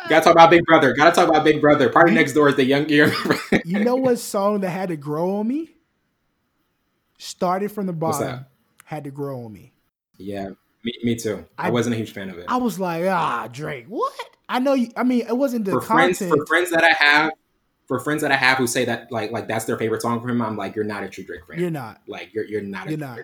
Gotta 0.09 0.25
talk 0.25 0.33
about 0.33 0.51
Big 0.51 0.65
Brother. 0.65 0.95
Gotta 0.95 1.15
talk 1.15 1.29
about 1.29 1.45
Big 1.45 1.61
Brother. 1.61 1.91
Party 1.91 2.13
next 2.15 2.33
door 2.33 2.49
is 2.49 2.57
the 2.57 2.65
young 2.65 2.89
year. 2.89 3.13
you 3.65 3.83
know 3.85 3.97
what 3.97 4.19
song 4.19 4.61
that 4.61 4.71
had 4.71 4.89
to 4.89 4.97
grow 4.97 5.37
on 5.37 5.49
me? 5.49 5.71
Started 7.19 7.71
from 7.73 7.87
the 7.87 7.93
What's 7.93 8.19
bottom, 8.19 8.37
that? 8.37 8.49
had 8.85 9.05
to 9.05 9.11
grow 9.11 9.45
on 9.45 9.53
me. 9.53 9.73
yeah, 10.17 10.49
me, 10.85 10.93
me 11.03 11.15
too. 11.17 11.45
I, 11.59 11.67
I- 11.69 11.71
wasn't 11.71 11.95
a 11.95 11.99
huge 11.99 12.13
fan 12.13 12.31
of 12.31 12.39
it. 12.39 12.47
I 12.49 12.57
was 12.57 12.79
like, 12.81 13.05
ah, 13.07 13.49
Drake, 13.53 13.87
what? 13.89 14.13
I 14.49 14.61
know 14.61 14.73
you. 14.75 14.91
I 14.97 15.03
mean, 15.03 15.27
it 15.29 15.37
wasn't 15.37 15.65
the 15.67 15.73
for 15.73 15.81
friends, 15.83 16.19
content. 16.21 16.39
for 16.41 16.47
friends 16.47 16.71
that 16.71 16.85
I 16.85 16.93
have, 17.05 17.33
for 17.89 17.99
friends 17.99 18.21
that 18.23 18.31
I 18.31 18.37
have 18.37 18.59
who 18.59 18.67
say 18.67 18.85
that 18.85 19.11
like 19.11 19.33
like 19.33 19.49
that's 19.49 19.65
their 19.65 19.79
favorite 19.79 20.03
song 20.03 20.21
from 20.21 20.31
him, 20.31 20.43
I'm 20.43 20.57
like, 20.57 20.77
you're 20.77 20.85
not 20.85 21.03
a 21.03 21.09
true 21.09 21.25
Drake 21.25 21.41
fan. 21.49 21.59
You're 21.59 21.71
not, 21.71 22.01
like 22.07 22.33
you're 22.35 22.45
you're 22.45 22.61
not. 22.63 22.89
You're 22.89 22.99
not. 22.99 23.21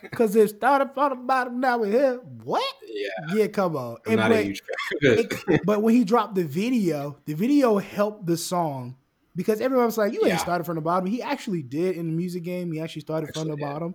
Because 0.00 0.34
it 0.34 0.48
started 0.48 0.90
from 0.94 1.10
the 1.10 1.16
bottom. 1.16 1.60
Now 1.60 1.78
we're 1.78 1.90
here. 1.90 2.14
What? 2.42 2.64
yeah, 2.86 3.34
Yeah, 3.34 3.46
come 3.48 3.76
on. 3.76 3.98
I'm 4.06 4.12
And 4.12 4.16
not 4.20 4.30
but, 4.30 4.38
a 4.40 4.42
huge 4.42 4.62
fan. 5.02 5.18
it. 5.48 5.60
but 5.66 5.82
when 5.82 5.94
he 5.94 6.04
dropped 6.04 6.34
the 6.34 6.44
video, 6.44 7.18
the 7.26 7.34
video 7.34 7.78
helped 7.78 8.26
the 8.26 8.36
song 8.36 8.96
because 9.36 9.60
everyone 9.60 9.86
was 9.86 9.98
like, 9.98 10.12
"You 10.12 10.20
Yeah. 10.24 10.32
ain't 10.32 10.40
started 10.40 10.64
from 10.64 10.76
the 10.76 10.80
bottom." 10.82 11.06
He 11.06 11.20
actually 11.22 11.62
did 11.62 11.96
in 11.96 12.06
the 12.06 12.12
music 12.12 12.42
game. 12.42 12.72
He 12.72 12.80
actually 12.80 13.02
started 13.02 13.34
from 13.34 13.48
the 13.48 13.52
Actually 13.54 13.64
bottom. 13.66 13.94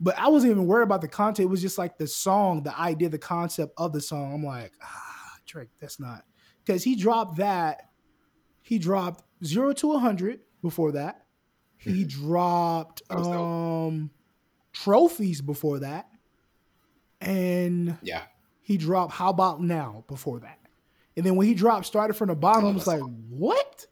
But 0.00 0.18
I 0.18 0.28
wasn't 0.28 0.50
even 0.50 0.66
worried 0.66 0.82
about 0.84 1.02
the 1.02 1.08
content. 1.08 1.46
It 1.46 1.50
was 1.50 1.62
just 1.62 1.78
like 1.78 1.98
the 1.98 2.08
song, 2.08 2.64
the 2.64 2.76
idea, 2.78 3.08
the 3.08 3.18
concept 3.18 3.74
of 3.78 3.92
the 3.92 4.00
song. 4.00 4.34
I'm 4.34 4.42
like, 4.44 4.72
ah, 4.82 5.36
Drake, 5.46 5.68
that's 5.80 6.00
not 6.00 6.24
because 6.64 6.82
he 6.82 6.96
dropped 6.96 7.36
that. 7.36 7.90
He 8.64 8.78
dropped 8.78 9.22
zero 9.44 9.74
to 9.74 9.92
a 9.92 9.98
hundred 9.98 10.40
before 10.62 10.92
that. 10.92 11.26
He 11.76 12.04
dropped 12.04 13.02
was 13.10 13.26
dope. 13.26 13.36
um 13.36 14.10
trophies 14.72 15.42
before 15.42 15.80
that, 15.80 16.08
and 17.20 17.98
yeah. 18.02 18.22
he 18.62 18.78
dropped 18.78 19.12
How 19.12 19.28
About 19.28 19.60
Now 19.62 20.04
before 20.08 20.40
that. 20.40 20.58
And 21.14 21.26
then 21.26 21.36
when 21.36 21.46
he 21.46 21.52
dropped 21.52 21.84
Started 21.84 22.14
from 22.14 22.28
the 22.28 22.34
Bottom, 22.34 22.64
I 22.64 22.72
was 22.72 22.86
like, 22.86 23.02
what? 23.28 23.86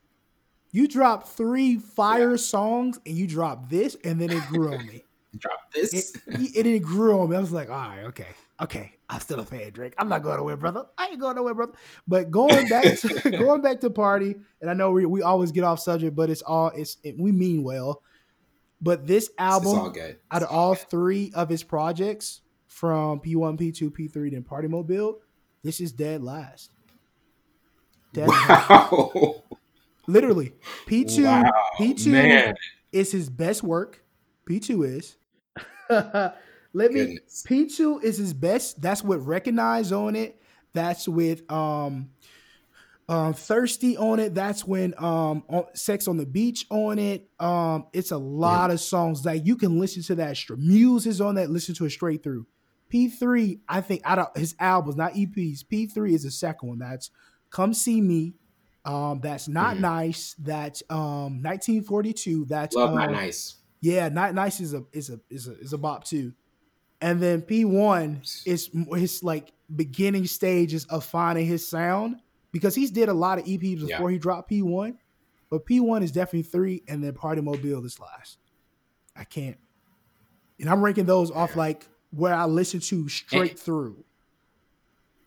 You 0.70 0.88
dropped 0.88 1.28
three 1.28 1.76
fire 1.76 2.38
songs 2.38 2.98
and 3.04 3.14
you 3.14 3.26
dropped 3.26 3.68
this, 3.68 3.94
and 4.04 4.18
then 4.18 4.30
it 4.30 4.42
grew 4.48 4.72
on 4.72 4.86
me. 4.86 5.04
Drop 5.38 5.70
It, 5.74 5.90
this. 5.90 6.16
it, 6.56 6.66
it 6.66 6.80
grew 6.80 7.20
on 7.20 7.28
me. 7.30 7.36
I 7.36 7.40
was 7.40 7.52
like, 7.52 7.68
all 7.68 7.76
right, 7.76 8.04
okay, 8.04 8.26
okay. 8.60 8.92
I'm 9.12 9.20
still 9.20 9.40
a 9.40 9.44
fan, 9.44 9.72
Drake. 9.72 9.92
I'm 9.98 10.08
not 10.08 10.22
going 10.22 10.38
nowhere, 10.38 10.56
brother. 10.56 10.86
I 10.96 11.08
ain't 11.08 11.20
going 11.20 11.36
nowhere, 11.36 11.54
brother. 11.54 11.74
But 12.08 12.30
going 12.30 12.66
back 12.68 12.98
to 12.98 13.30
going 13.30 13.60
back 13.60 13.80
to 13.80 13.90
party, 13.90 14.36
and 14.62 14.70
I 14.70 14.74
know 14.74 14.90
we, 14.90 15.04
we 15.04 15.20
always 15.20 15.52
get 15.52 15.64
off 15.64 15.80
subject, 15.80 16.16
but 16.16 16.30
it's 16.30 16.40
all 16.40 16.68
it's 16.74 16.96
it, 17.02 17.16
we 17.18 17.30
mean 17.30 17.62
well. 17.62 18.02
But 18.80 19.06
this 19.06 19.30
album, 19.38 19.78
all 19.78 19.94
out 20.30 20.42
of 20.42 20.48
all 20.48 20.74
three 20.74 21.30
of 21.34 21.50
his 21.50 21.62
projects 21.62 22.40
from 22.68 23.20
P1, 23.20 23.60
P2, 23.60 23.90
P3, 23.90 24.32
then 24.32 24.42
Party 24.42 24.66
Mobile, 24.66 25.20
this 25.62 25.78
is 25.78 25.92
dead 25.92 26.22
last. 26.22 26.70
Dead 28.12 28.28
last. 28.28 28.90
Wow. 28.92 29.42
Literally. 30.08 30.52
P2 30.86 31.24
Wow, 31.24 31.52
P2 31.78 32.06
man. 32.08 32.54
is 32.90 33.12
his 33.12 33.30
best 33.30 33.62
work. 33.62 34.02
P2 34.50 34.96
is. 34.96 35.16
Let 36.72 36.92
me 36.92 37.00
Goodness. 37.00 37.44
P2 37.46 38.02
is 38.02 38.16
his 38.18 38.32
best. 38.34 38.80
That's 38.80 39.02
with 39.02 39.22
Recognize 39.26 39.92
on 39.92 40.16
it. 40.16 40.40
That's 40.72 41.06
with 41.06 41.50
um 41.52 42.10
um 43.08 43.34
thirsty 43.34 43.96
on 43.96 44.20
it. 44.20 44.34
That's 44.34 44.66
when 44.66 44.94
um 44.96 45.44
on, 45.48 45.64
sex 45.74 46.08
on 46.08 46.16
the 46.16 46.26
beach 46.26 46.66
on 46.70 46.98
it. 46.98 47.28
Um 47.40 47.86
it's 47.92 48.10
a 48.10 48.16
lot 48.18 48.70
of 48.70 48.80
songs 48.80 49.22
that 49.24 49.44
you 49.44 49.56
can 49.56 49.78
listen 49.78 50.02
to 50.04 50.14
that. 50.16 50.38
Muse 50.56 51.06
is 51.06 51.20
on 51.20 51.34
that, 51.34 51.50
listen 51.50 51.74
to 51.76 51.84
it 51.84 51.90
straight 51.90 52.22
through. 52.22 52.46
P3, 52.92 53.60
I 53.68 53.80
think 53.80 54.02
out 54.04 54.18
of 54.18 54.28
his 54.36 54.54
albums, 54.58 54.96
not 54.96 55.14
EPs. 55.14 55.64
P3 55.64 56.12
is 56.12 56.24
the 56.24 56.30
second 56.30 56.68
one. 56.68 56.78
That's 56.78 57.10
Come 57.50 57.74
See 57.74 58.00
Me. 58.00 58.34
Um, 58.84 59.20
that's 59.20 59.46
not 59.48 59.76
Mhm. 59.76 59.80
nice. 59.80 60.34
That's 60.38 60.82
um 60.90 61.42
1942. 61.42 62.46
That's 62.46 62.74
Love 62.74 62.90
um, 62.90 62.94
not 62.96 63.10
nice. 63.12 63.56
Yeah, 63.80 64.08
not 64.08 64.34
nice 64.34 64.60
is 64.60 64.74
a 64.74 64.84
is 64.92 65.10
a 65.10 65.20
is 65.28 65.48
a 65.48 65.58
is 65.58 65.72
a 65.72 65.78
bop 65.78 66.04
too. 66.04 66.32
And 67.02 67.20
then 67.20 67.42
P1 67.42 68.46
is 68.46 68.70
his 68.94 69.22
like 69.24 69.52
beginning 69.74 70.24
stages 70.26 70.84
of 70.86 71.04
finding 71.04 71.44
his 71.46 71.66
sound 71.66 72.16
because 72.52 72.74
he's 72.74 72.90
did 72.92 73.08
a 73.08 73.12
lot 73.12 73.38
of 73.38 73.44
EPs 73.44 73.80
before 73.86 74.08
Yeah. 74.10 74.14
he 74.14 74.18
dropped 74.18 74.50
P1. 74.50 74.96
But 75.50 75.66
P1 75.66 76.02
is 76.02 76.12
definitely 76.12 76.44
three, 76.44 76.82
and 76.88 77.04
then 77.04 77.12
Party 77.12 77.42
Mobile 77.42 77.84
is 77.84 78.00
last. 78.00 78.38
I 79.14 79.24
can't. 79.24 79.58
And 80.58 80.70
I'm 80.70 80.80
ranking 80.82 81.04
those 81.04 81.30
off 81.30 81.56
like 81.56 81.86
where 82.10 82.32
I 82.34 82.46
listen 82.46 82.80
to 82.80 83.08
straight 83.08 83.58
through. 83.58 84.04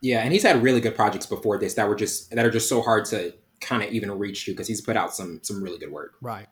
Yeah, 0.02 0.22
and 0.22 0.32
he's 0.34 0.44
had 0.44 0.64
really 0.64 0.82
good 0.82 0.96
projects 0.96 1.26
before 1.26 1.58
this 1.58 1.74
that 1.76 1.88
were 1.88 1.96
just 1.96 2.32
that 2.32 2.44
are 2.46 2.50
just 2.50 2.70
so 2.70 2.82
hard 2.82 3.06
to 3.06 3.34
kind 3.60 3.84
of 3.84 3.90
even 3.92 4.12
reach 4.18 4.46
to 4.46 4.52
because 4.52 4.68
he's 4.68 4.82
put 4.82 4.96
out 4.96 5.14
some 5.14 5.40
some 5.44 5.62
really 5.62 5.78
good 5.78 5.92
work. 5.92 6.14
Right. 6.22 6.48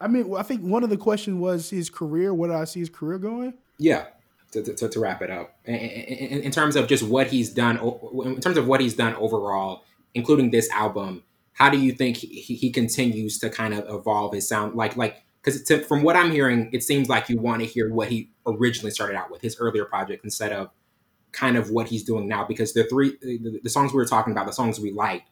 I 0.00 0.08
mean, 0.08 0.34
I 0.36 0.42
think 0.42 0.60
one 0.62 0.84
of 0.84 0.90
the 0.90 0.96
questions 0.98 1.38
was 1.40 1.70
his 1.70 1.88
career. 1.88 2.34
Where 2.34 2.50
do 2.50 2.54
I 2.56 2.64
see 2.64 2.80
his 2.80 2.90
career 2.90 3.18
going? 3.18 3.54
Yeah, 3.78 4.06
to, 4.52 4.62
to, 4.62 4.88
to 4.88 5.00
wrap 5.00 5.22
it 5.22 5.30
up, 5.30 5.56
in, 5.64 5.74
in, 5.74 6.42
in 6.42 6.50
terms 6.52 6.76
of 6.76 6.86
just 6.86 7.02
what 7.02 7.28
he's 7.28 7.50
done, 7.50 7.78
in 8.24 8.40
terms 8.40 8.56
of 8.56 8.66
what 8.66 8.80
he's 8.80 8.94
done 8.94 9.14
overall, 9.16 9.84
including 10.14 10.50
this 10.50 10.70
album, 10.70 11.22
how 11.52 11.70
do 11.70 11.78
you 11.78 11.92
think 11.92 12.16
he, 12.16 12.28
he 12.54 12.70
continues 12.70 13.38
to 13.38 13.50
kind 13.50 13.74
of 13.74 13.88
evolve 13.88 14.34
his 14.34 14.48
sound? 14.48 14.74
Like, 14.74 14.96
like 14.96 15.22
because 15.42 15.86
from 15.86 16.02
what 16.02 16.16
I'm 16.16 16.30
hearing, 16.30 16.70
it 16.72 16.82
seems 16.82 17.08
like 17.08 17.28
you 17.28 17.38
want 17.38 17.62
to 17.62 17.66
hear 17.66 17.92
what 17.92 18.08
he 18.08 18.30
originally 18.46 18.90
started 18.90 19.16
out 19.16 19.30
with, 19.30 19.42
his 19.42 19.56
earlier 19.60 19.84
project, 19.84 20.24
instead 20.24 20.52
of 20.52 20.70
kind 21.32 21.56
of 21.56 21.70
what 21.70 21.88
he's 21.88 22.02
doing 22.02 22.26
now. 22.26 22.44
Because 22.44 22.72
the 22.72 22.84
three, 22.84 23.16
the, 23.22 23.60
the 23.62 23.70
songs 23.70 23.92
we 23.92 23.96
were 23.96 24.06
talking 24.06 24.32
about, 24.32 24.46
the 24.46 24.52
songs 24.52 24.80
we 24.80 24.92
like, 24.92 25.22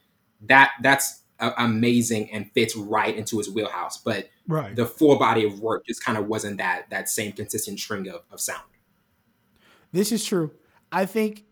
that 0.42 0.72
that's 0.82 1.22
amazing 1.40 2.30
and 2.32 2.50
fits 2.52 2.76
right 2.76 3.16
into 3.16 3.38
his 3.38 3.50
wheelhouse. 3.50 3.98
But 3.98 4.28
Right. 4.46 4.76
the 4.76 4.84
full 4.84 5.18
body 5.18 5.46
of 5.46 5.60
work 5.60 5.86
just 5.86 6.04
kind 6.04 6.18
of 6.18 6.26
wasn't 6.26 6.58
that 6.58 6.90
that 6.90 7.08
same 7.08 7.32
consistent 7.32 7.80
string 7.80 8.08
of, 8.08 8.20
of 8.30 8.40
sound. 8.40 8.62
This 9.94 10.10
is 10.10 10.24
true. 10.24 10.50
I 10.90 11.06
think 11.06 11.44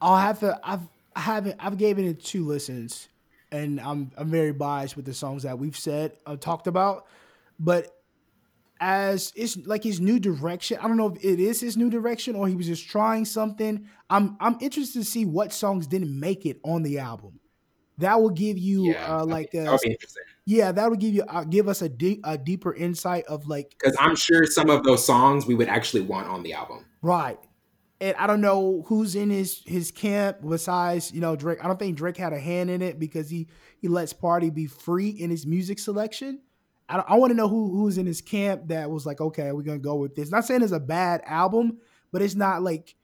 I'll 0.00 0.16
have 0.16 0.40
to. 0.40 0.58
I've 0.64 0.80
I 1.14 1.20
haven't. 1.20 1.54
I've 1.60 1.78
given 1.78 2.04
it 2.06 2.24
two 2.24 2.44
listens, 2.44 3.08
and 3.52 3.80
I'm 3.80 4.10
I'm 4.18 4.28
very 4.28 4.52
biased 4.52 4.96
with 4.96 5.04
the 5.04 5.14
songs 5.14 5.44
that 5.44 5.56
we've 5.56 5.78
said 5.78 6.16
uh, 6.26 6.34
talked 6.34 6.66
about, 6.66 7.06
but 7.60 7.86
as 8.80 9.32
it's 9.36 9.56
like 9.58 9.84
his 9.84 10.00
new 10.00 10.18
direction. 10.18 10.78
I 10.82 10.88
don't 10.88 10.96
know 10.96 11.14
if 11.14 11.24
it 11.24 11.38
is 11.38 11.60
his 11.60 11.76
new 11.76 11.88
direction 11.88 12.34
or 12.34 12.48
he 12.48 12.56
was 12.56 12.66
just 12.66 12.88
trying 12.88 13.26
something. 13.26 13.88
I'm 14.10 14.36
I'm 14.40 14.58
interested 14.60 14.98
to 14.98 15.04
see 15.04 15.24
what 15.24 15.52
songs 15.52 15.86
didn't 15.86 16.18
make 16.18 16.44
it 16.46 16.58
on 16.64 16.82
the 16.82 16.98
album. 16.98 17.38
That 17.98 18.20
will 18.20 18.30
give 18.30 18.58
you 18.58 18.90
Yeah, 18.90 19.18
uh, 19.18 19.24
like 19.24 19.54
a, 19.54 19.70
would 19.70 19.80
be 19.82 19.92
interesting 19.92 20.24
yeah, 20.46 20.72
that 20.72 20.90
would 20.90 21.00
give 21.00 21.14
you 21.14 21.22
uh, 21.22 21.44
give 21.44 21.68
us 21.68 21.80
a 21.80 21.88
deep 21.88 22.20
a 22.24 22.36
deeper 22.36 22.74
insight 22.74 23.24
of 23.26 23.46
like 23.46 23.74
because 23.78 23.96
I'm 23.98 24.14
sure 24.14 24.44
some 24.44 24.68
of 24.68 24.84
those 24.84 25.04
songs 25.04 25.46
we 25.46 25.54
would 25.54 25.68
actually 25.68 26.02
want 26.02 26.28
on 26.28 26.42
the 26.42 26.52
album. 26.52 26.84
Right. 27.04 27.38
And 28.00 28.16
I 28.16 28.26
don't 28.26 28.40
know 28.40 28.82
who's 28.86 29.14
in 29.14 29.28
his 29.28 29.62
his 29.66 29.90
camp 29.90 30.38
besides, 30.46 31.12
you 31.12 31.20
know, 31.20 31.36
Drake. 31.36 31.62
I 31.62 31.68
don't 31.68 31.78
think 31.78 31.98
Drake 31.98 32.16
had 32.16 32.32
a 32.32 32.40
hand 32.40 32.70
in 32.70 32.80
it 32.80 32.98
because 32.98 33.28
he 33.28 33.46
he 33.78 33.88
lets 33.88 34.14
Party 34.14 34.48
be 34.48 34.66
free 34.66 35.10
in 35.10 35.28
his 35.28 35.46
music 35.46 35.78
selection. 35.78 36.40
I, 36.88 37.04
I 37.06 37.16
want 37.16 37.30
to 37.30 37.36
know 37.36 37.46
who 37.46 37.76
who's 37.76 37.98
in 37.98 38.06
his 38.06 38.22
camp 38.22 38.68
that 38.68 38.90
was 38.90 39.04
like, 39.04 39.20
okay, 39.20 39.52
we're 39.52 39.62
gonna 39.62 39.78
go 39.78 39.96
with 39.96 40.14
this. 40.14 40.30
Not 40.30 40.46
saying 40.46 40.62
it's 40.62 40.72
a 40.72 40.80
bad 40.80 41.20
album, 41.26 41.78
but 42.10 42.22
it's 42.22 42.34
not 42.34 42.62
like 42.62 42.96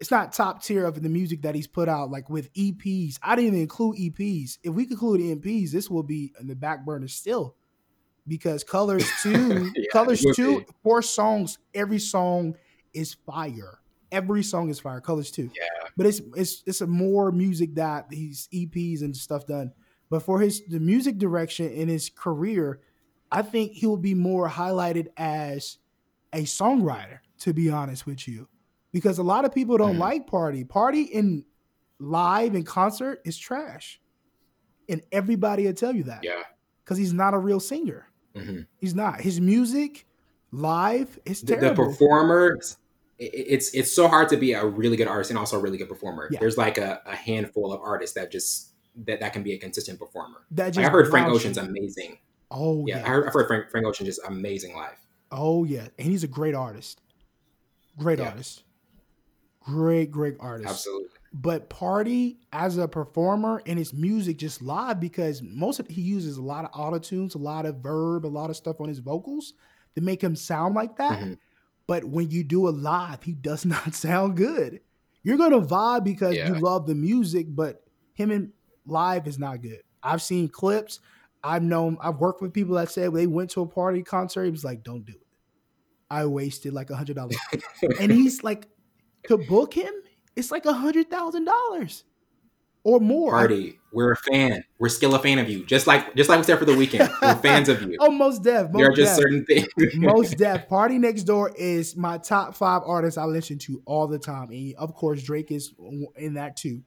it's 0.00 0.10
not 0.10 0.32
top 0.32 0.62
tier 0.62 0.86
of 0.86 1.02
the 1.02 1.08
music 1.10 1.42
that 1.42 1.54
he's 1.54 1.66
put 1.66 1.88
out. 1.88 2.10
Like 2.10 2.30
with 2.30 2.50
EPs, 2.54 3.18
I 3.22 3.36
didn't 3.36 3.48
even 3.48 3.60
include 3.60 3.98
EPs. 3.98 4.56
If 4.62 4.72
we 4.72 4.84
include 4.84 5.20
EPs, 5.20 5.70
this 5.70 5.90
will 5.90 6.02
be 6.02 6.32
in 6.40 6.46
the 6.46 6.56
back 6.56 6.86
burner 6.86 7.08
still, 7.08 7.56
because 8.26 8.64
Colors 8.64 9.06
Two, 9.22 9.70
Yeah, 9.76 9.84
Colors 9.92 10.24
Two, 10.34 10.64
four 10.82 11.02
songs. 11.02 11.58
Every 11.74 11.98
song 11.98 12.56
is 12.94 13.14
fire. 13.14 13.78
Every 14.10 14.42
song 14.42 14.70
is 14.70 14.80
fire. 14.80 15.00
Colors 15.00 15.30
too. 15.30 15.50
Yeah, 15.54 15.88
but 15.96 16.06
it's 16.06 16.20
it's 16.36 16.62
it's 16.66 16.80
a 16.80 16.86
more 16.86 17.30
music 17.30 17.74
that 17.74 18.08
these 18.08 18.48
EPs 18.52 19.02
and 19.02 19.16
stuff 19.16 19.46
done. 19.46 19.72
But 20.10 20.22
for 20.22 20.40
his 20.40 20.62
the 20.66 20.80
music 20.80 21.18
direction 21.18 21.70
in 21.70 21.88
his 21.88 22.08
career, 22.08 22.80
I 23.30 23.42
think 23.42 23.72
he 23.72 23.86
will 23.86 23.98
be 23.98 24.14
more 24.14 24.48
highlighted 24.48 25.08
as 25.16 25.78
a 26.32 26.42
songwriter. 26.44 27.18
To 27.40 27.52
be 27.52 27.70
honest 27.70 28.04
with 28.06 28.26
you, 28.26 28.48
because 28.92 29.18
a 29.18 29.22
lot 29.22 29.44
of 29.44 29.54
people 29.54 29.76
don't 29.76 29.94
Mhm. 29.96 30.00
like 30.00 30.26
Party. 30.26 30.64
Party 30.64 31.02
in 31.02 31.44
live 32.00 32.54
and 32.54 32.66
concert 32.66 33.20
is 33.24 33.36
trash, 33.38 34.00
and 34.88 35.02
everybody 35.12 35.66
will 35.66 35.72
tell 35.74 35.94
you 35.94 36.02
that 36.04 36.24
yeah. 36.24 36.42
because 36.82 36.96
he's 36.98 37.12
not 37.12 37.34
a 37.34 37.38
real 37.38 37.60
singer. 37.60 38.08
Mhm. 38.34 38.66
He's 38.78 38.94
not. 38.96 39.20
His 39.20 39.40
music 39.40 40.06
live 40.52 41.18
is 41.24 41.40
The, 41.40 41.54
the 41.54 41.60
terrible. 41.60 41.86
performer, 41.86 42.58
it's 43.18 43.74
it's 43.74 43.92
so 43.92 44.08
hard 44.08 44.28
to 44.30 44.36
be 44.36 44.52
a 44.52 44.64
really 44.64 44.96
good 44.96 45.08
artist 45.08 45.30
and 45.30 45.38
also 45.38 45.58
a 45.58 45.60
really 45.60 45.76
good 45.78 45.88
performer. 45.88 46.28
Yeah. 46.30 46.38
There's 46.40 46.56
like 46.56 46.78
a, 46.78 47.00
a 47.06 47.16
handful 47.16 47.72
of 47.72 47.80
artists 47.80 48.14
that 48.14 48.30
just 48.30 48.72
that, 49.06 49.20
that 49.20 49.32
can 49.32 49.42
be 49.42 49.52
a 49.52 49.58
consistent 49.58 49.98
performer. 49.98 50.38
that 50.52 50.76
Like, 50.76 50.86
I 50.86 50.88
heard 50.88 51.08
Frank 51.08 51.28
Ocean's 51.28 51.58
amazing. 51.58 52.18
Oh 52.50 52.84
Yeah, 52.86 52.98
yeah. 52.98 53.04
I 53.04 53.08
heard 53.08 53.46
Frank, 53.46 53.70
Frank 53.70 53.86
Ocean 53.86 54.06
just 54.06 54.20
amazing 54.26 54.74
live. 54.74 54.96
Oh 55.30 55.64
yeah, 55.64 55.88
and 55.98 56.08
he's 56.08 56.24
a 56.24 56.28
great 56.28 56.54
artist. 56.54 57.00
Great 57.98 58.18
Yeah. 58.18 58.30
artist. 58.30 58.62
Great, 59.60 60.10
great 60.10 60.36
artist. 60.40 60.70
Absolutely. 60.70 61.08
But 61.34 61.68
Party 61.68 62.38
as 62.54 62.78
a 62.78 62.88
performer 62.88 63.60
and 63.66 63.78
his 63.78 63.92
music 63.92 64.38
just 64.38 64.62
live 64.62 64.98
because 64.98 65.42
most 65.42 65.78
of 65.78 65.86
he 65.88 66.00
uses 66.00 66.38
a 66.38 66.42
lot 66.42 66.64
of 66.64 66.70
auto 66.72 66.98
tunes, 66.98 67.34
a 67.34 67.38
lot 67.38 67.66
of 67.66 67.76
verb, 67.76 68.24
a 68.24 68.28
lot 68.28 68.48
of 68.48 68.56
stuff 68.56 68.80
on 68.80 68.88
his 68.88 69.00
vocals 69.00 69.52
to 69.94 70.00
make 70.02 70.22
him 70.22 70.36
sound 70.36 70.74
like 70.74 70.96
that. 70.96 71.20
Mhm. 71.22 71.38
But 71.86 72.04
when 72.04 72.30
you 72.30 72.44
do 72.44 72.68
it 72.68 72.72
live, 72.76 73.22
he 73.22 73.32
does 73.32 73.64
not 73.66 73.94
sound 73.94 74.36
good. 74.36 74.80
You're 75.22 75.38
gonna 75.38 75.60
vibe 75.60 76.04
because 76.04 76.34
you 76.48 76.54
love 76.60 76.86
the 76.86 76.94
music, 76.94 77.46
but 77.50 77.82
him 78.14 78.30
in 78.30 78.52
live 78.86 79.26
is 79.26 79.38
not 79.38 79.62
good. 79.62 79.82
I've 80.02 80.22
seen 80.22 80.48
clips. 80.48 81.00
I've 81.42 81.62
known. 81.62 81.96
I've 82.00 82.16
worked 82.16 82.40
with 82.42 82.52
people 82.52 82.74
that 82.76 82.90
said 82.90 83.12
they 83.12 83.26
went 83.26 83.50
to 83.50 83.62
a 83.62 83.66
party 83.66 84.02
concert. 84.02 84.44
He 84.44 84.50
was 84.50 84.64
like, 84.64 84.82
"Don't 84.82 85.04
do 85.04 85.12
it." 85.12 85.26
I 86.10 86.24
wasted 86.26 86.72
like 86.72 86.90
a 86.90 86.96
hundred 86.96 87.16
dollars, 87.16 87.36
and 88.00 88.10
he's 88.10 88.42
like, 88.42 88.68
to 89.24 89.36
book 89.36 89.74
him, 89.74 89.92
it's 90.36 90.50
like 90.50 90.64
a 90.64 90.72
hundred 90.72 91.10
thousand 91.10 91.44
dollars 91.44 92.04
or 92.88 93.00
more. 93.00 93.30
Party, 93.32 93.78
we're 93.92 94.12
a 94.12 94.16
fan. 94.16 94.64
We're 94.78 94.88
still 94.88 95.14
a 95.14 95.18
fan 95.18 95.38
of 95.38 95.48
you. 95.50 95.64
Just 95.64 95.86
like 95.86 96.14
just 96.14 96.28
like 96.30 96.38
we 96.38 96.44
said 96.44 96.58
for 96.58 96.64
the 96.64 96.72
Weeknd, 96.72 97.10
we're 97.20 97.34
fans 97.42 97.68
of 97.68 97.82
you. 97.82 97.96
Oh, 98.00 98.10
most 98.10 98.42
deaf. 98.42 98.72
there 98.72 98.86
are 98.86 98.88
Most 98.90 98.96
just 98.96 99.16
deaf. 99.16 99.22
certain 99.22 99.44
things. 99.44 99.66
most 99.96 100.38
deaf. 100.38 100.68
Party 100.68 100.98
Next 100.98 101.24
Door 101.24 101.52
is 101.56 101.96
my 101.96 102.18
top 102.18 102.54
five 102.54 102.82
artists 102.86 103.18
I 103.18 103.24
listen 103.24 103.58
to 103.60 103.82
all 103.84 104.06
the 104.06 104.18
time, 104.18 104.50
and 104.50 104.74
of 104.76 104.94
course 104.94 105.22
Drake 105.22 105.50
is 105.52 105.74
in 106.16 106.34
that 106.34 106.56
too. 106.56 106.82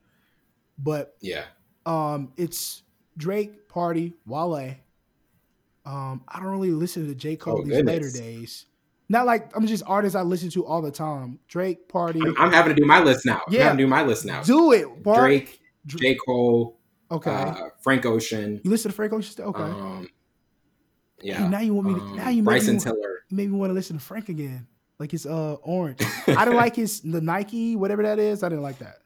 But 0.79 1.15
yeah. 1.21 1.43
um, 1.85 2.33
it's 2.37 2.81
Drake, 3.17 3.67
Party, 3.67 4.13
Wale. 4.25 4.75
Um, 5.85 6.23
I 6.27 6.39
don't 6.39 6.49
really 6.49 6.71
listen 6.71 7.07
to 7.07 7.15
J 7.15 7.35
Cole 7.35 7.59
Oh, 7.61 7.63
these 7.63 7.83
later 7.83 8.09
days. 8.11 8.65
Not 9.09 9.25
like 9.25 9.51
I'm 9.57 9.67
just 9.67 9.83
artists 9.87 10.15
I 10.15 10.21
listen 10.21 10.49
to 10.51 10.65
all 10.65 10.81
the 10.81 10.91
time. 10.91 11.39
Drake, 11.47 11.89
Party, 11.89 12.21
I'm, 12.23 12.35
I'm 12.39 12.51
having 12.53 12.73
to 12.75 12.79
do 12.81 12.87
my 12.87 13.01
list 13.03 13.25
now. 13.25 13.41
Yeah. 13.49 13.75
do 13.75 13.85
my 13.87 14.03
list 14.03 14.25
now. 14.25 14.41
do 14.43 14.71
it. 14.71 15.03
Party. 15.03 15.19
Drake, 15.39 15.45
Dr- 15.47 15.61
J. 15.86 16.15
Cole, 16.15 16.79
Okay, 17.11 17.32
uh, 17.32 17.69
Frank 17.82 18.05
Ocean. 18.05 18.61
you 18.63 18.69
listen 18.71 18.91
to 18.91 18.95
Frank 18.95 19.13
Ocean? 19.13 19.32
still? 19.32 19.47
Okay. 19.47 19.61
Um, 19.63 20.07
Hey, 21.19 21.27
yeah. 21.27 21.47
now 21.49 21.59
you 21.59 21.73
want 21.75 21.88
me 21.89 21.93
to? 21.95 22.01
um, 22.01 22.15
now 22.17 22.29
you 22.29 22.41
make 22.41 22.45
Bryson 22.53 22.75
me, 22.75 22.79
Tiller. 22.82 23.23
you 23.29 23.38
made 23.38 23.51
me 23.51 23.55
want 23.57 23.69
to 23.69 23.73
listen 23.75 23.95
to 23.97 24.03
Frank 24.03 24.29
again. 24.29 24.65
Like 24.99 25.11
his 25.11 25.25
uh 25.27 25.53
orange. 25.61 25.99
I 26.27 26.45
didn't 26.45 26.55
like 26.57 26.75
his 26.75 27.01
the 27.01 27.21
Nike 27.21 27.75
whatever 27.75 28.01
that 28.03 28.17
is. 28.17 28.41
I 28.43 28.49
didn't 28.49 28.63
like 28.63 28.79
that. 28.79 28.97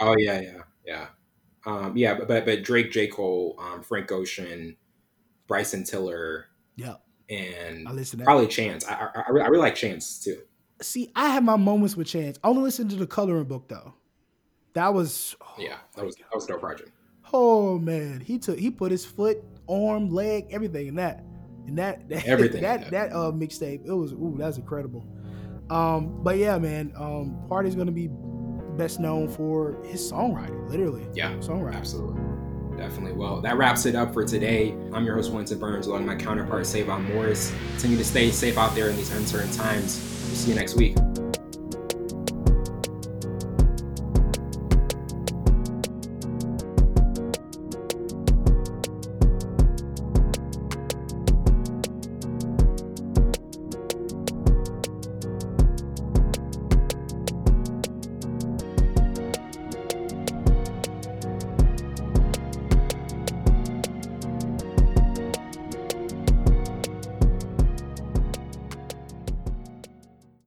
Oh 0.00 0.14
yeah, 0.18 0.40
yeah, 0.40 0.62
yeah, 0.84 1.06
um, 1.66 1.96
yeah. 1.96 2.14
But, 2.14 2.44
but 2.46 2.62
Drake, 2.64 2.90
J. 2.90 3.06
Cole, 3.06 3.54
um, 3.60 3.82
Frank 3.82 4.10
Ocean, 4.12 4.76
Bryson 5.46 5.84
Tiller, 5.84 6.46
Yeah, 6.74 6.96
and 7.30 7.86
I 7.88 7.92
listen 7.92 8.18
to 8.18 8.24
that. 8.24 8.24
probably 8.24 8.46
Chance. 8.48 8.84
I, 8.86 8.94
I, 9.14 9.22
I 9.26 9.30
really 9.48 9.58
like 9.58 9.74
Chance 9.76 10.18
too. 10.24 10.42
See, 10.82 11.10
I 11.14 11.28
have 11.30 11.44
my 11.44 11.56
moments 11.56 11.96
with 11.96 12.08
Chance. 12.08 12.38
I 12.42 12.48
only 12.48 12.62
listen 12.62 12.88
to 12.88 12.96
the 12.96 13.06
coloring 13.06 13.44
book 13.44 13.68
though. 13.68 13.94
That 14.76 14.92
was 14.92 15.34
oh, 15.40 15.54
Yeah, 15.58 15.78
that 15.94 16.04
was 16.04 16.16
that 16.16 16.34
was 16.34 16.44
a 16.44 16.48
dope 16.48 16.60
project. 16.60 16.90
oh 17.32 17.78
man. 17.78 18.20
He 18.20 18.38
took 18.38 18.58
he 18.58 18.70
put 18.70 18.92
his 18.92 19.06
foot, 19.06 19.42
arm, 19.68 20.10
leg, 20.10 20.48
everything 20.50 20.88
in 20.88 20.94
that. 20.96 21.24
And 21.66 21.78
that, 21.78 22.08
that 22.10 22.26
Everything, 22.26 22.60
that 22.60 22.82
yeah. 22.82 22.90
that 22.90 23.12
uh 23.12 23.32
mixtape. 23.32 23.86
It 23.86 23.92
was 23.92 24.12
ooh, 24.12 24.34
that's 24.38 24.58
incredible. 24.58 25.06
Um, 25.70 26.22
but 26.22 26.36
yeah, 26.36 26.58
man, 26.58 26.92
um 26.94 27.42
Party's 27.48 27.74
gonna 27.74 27.90
be 27.90 28.10
best 28.76 29.00
known 29.00 29.28
for 29.30 29.82
his 29.86 30.12
songwriting, 30.12 30.68
literally. 30.68 31.06
Yeah, 31.14 31.32
Songwriting. 31.36 31.74
Absolutely. 31.74 32.20
Definitely. 32.76 33.12
Well, 33.12 33.40
that 33.40 33.56
wraps 33.56 33.86
it 33.86 33.94
up 33.94 34.12
for 34.12 34.26
today. 34.26 34.72
I'm 34.92 35.06
your 35.06 35.14
host, 35.14 35.32
Winston 35.32 35.58
Burns, 35.58 35.86
along 35.86 36.06
with 36.06 36.14
my 36.18 36.22
counterpart, 36.22 36.66
Savon 36.66 37.04
Morris. 37.04 37.50
Continue 37.72 37.96
to 37.96 38.04
stay 38.04 38.30
safe 38.30 38.58
out 38.58 38.74
there 38.74 38.90
in 38.90 38.96
these 38.96 39.10
uncertain 39.16 39.50
times. 39.52 39.92
See 39.94 40.50
you 40.50 40.54
next 40.54 40.74
week. 40.74 40.94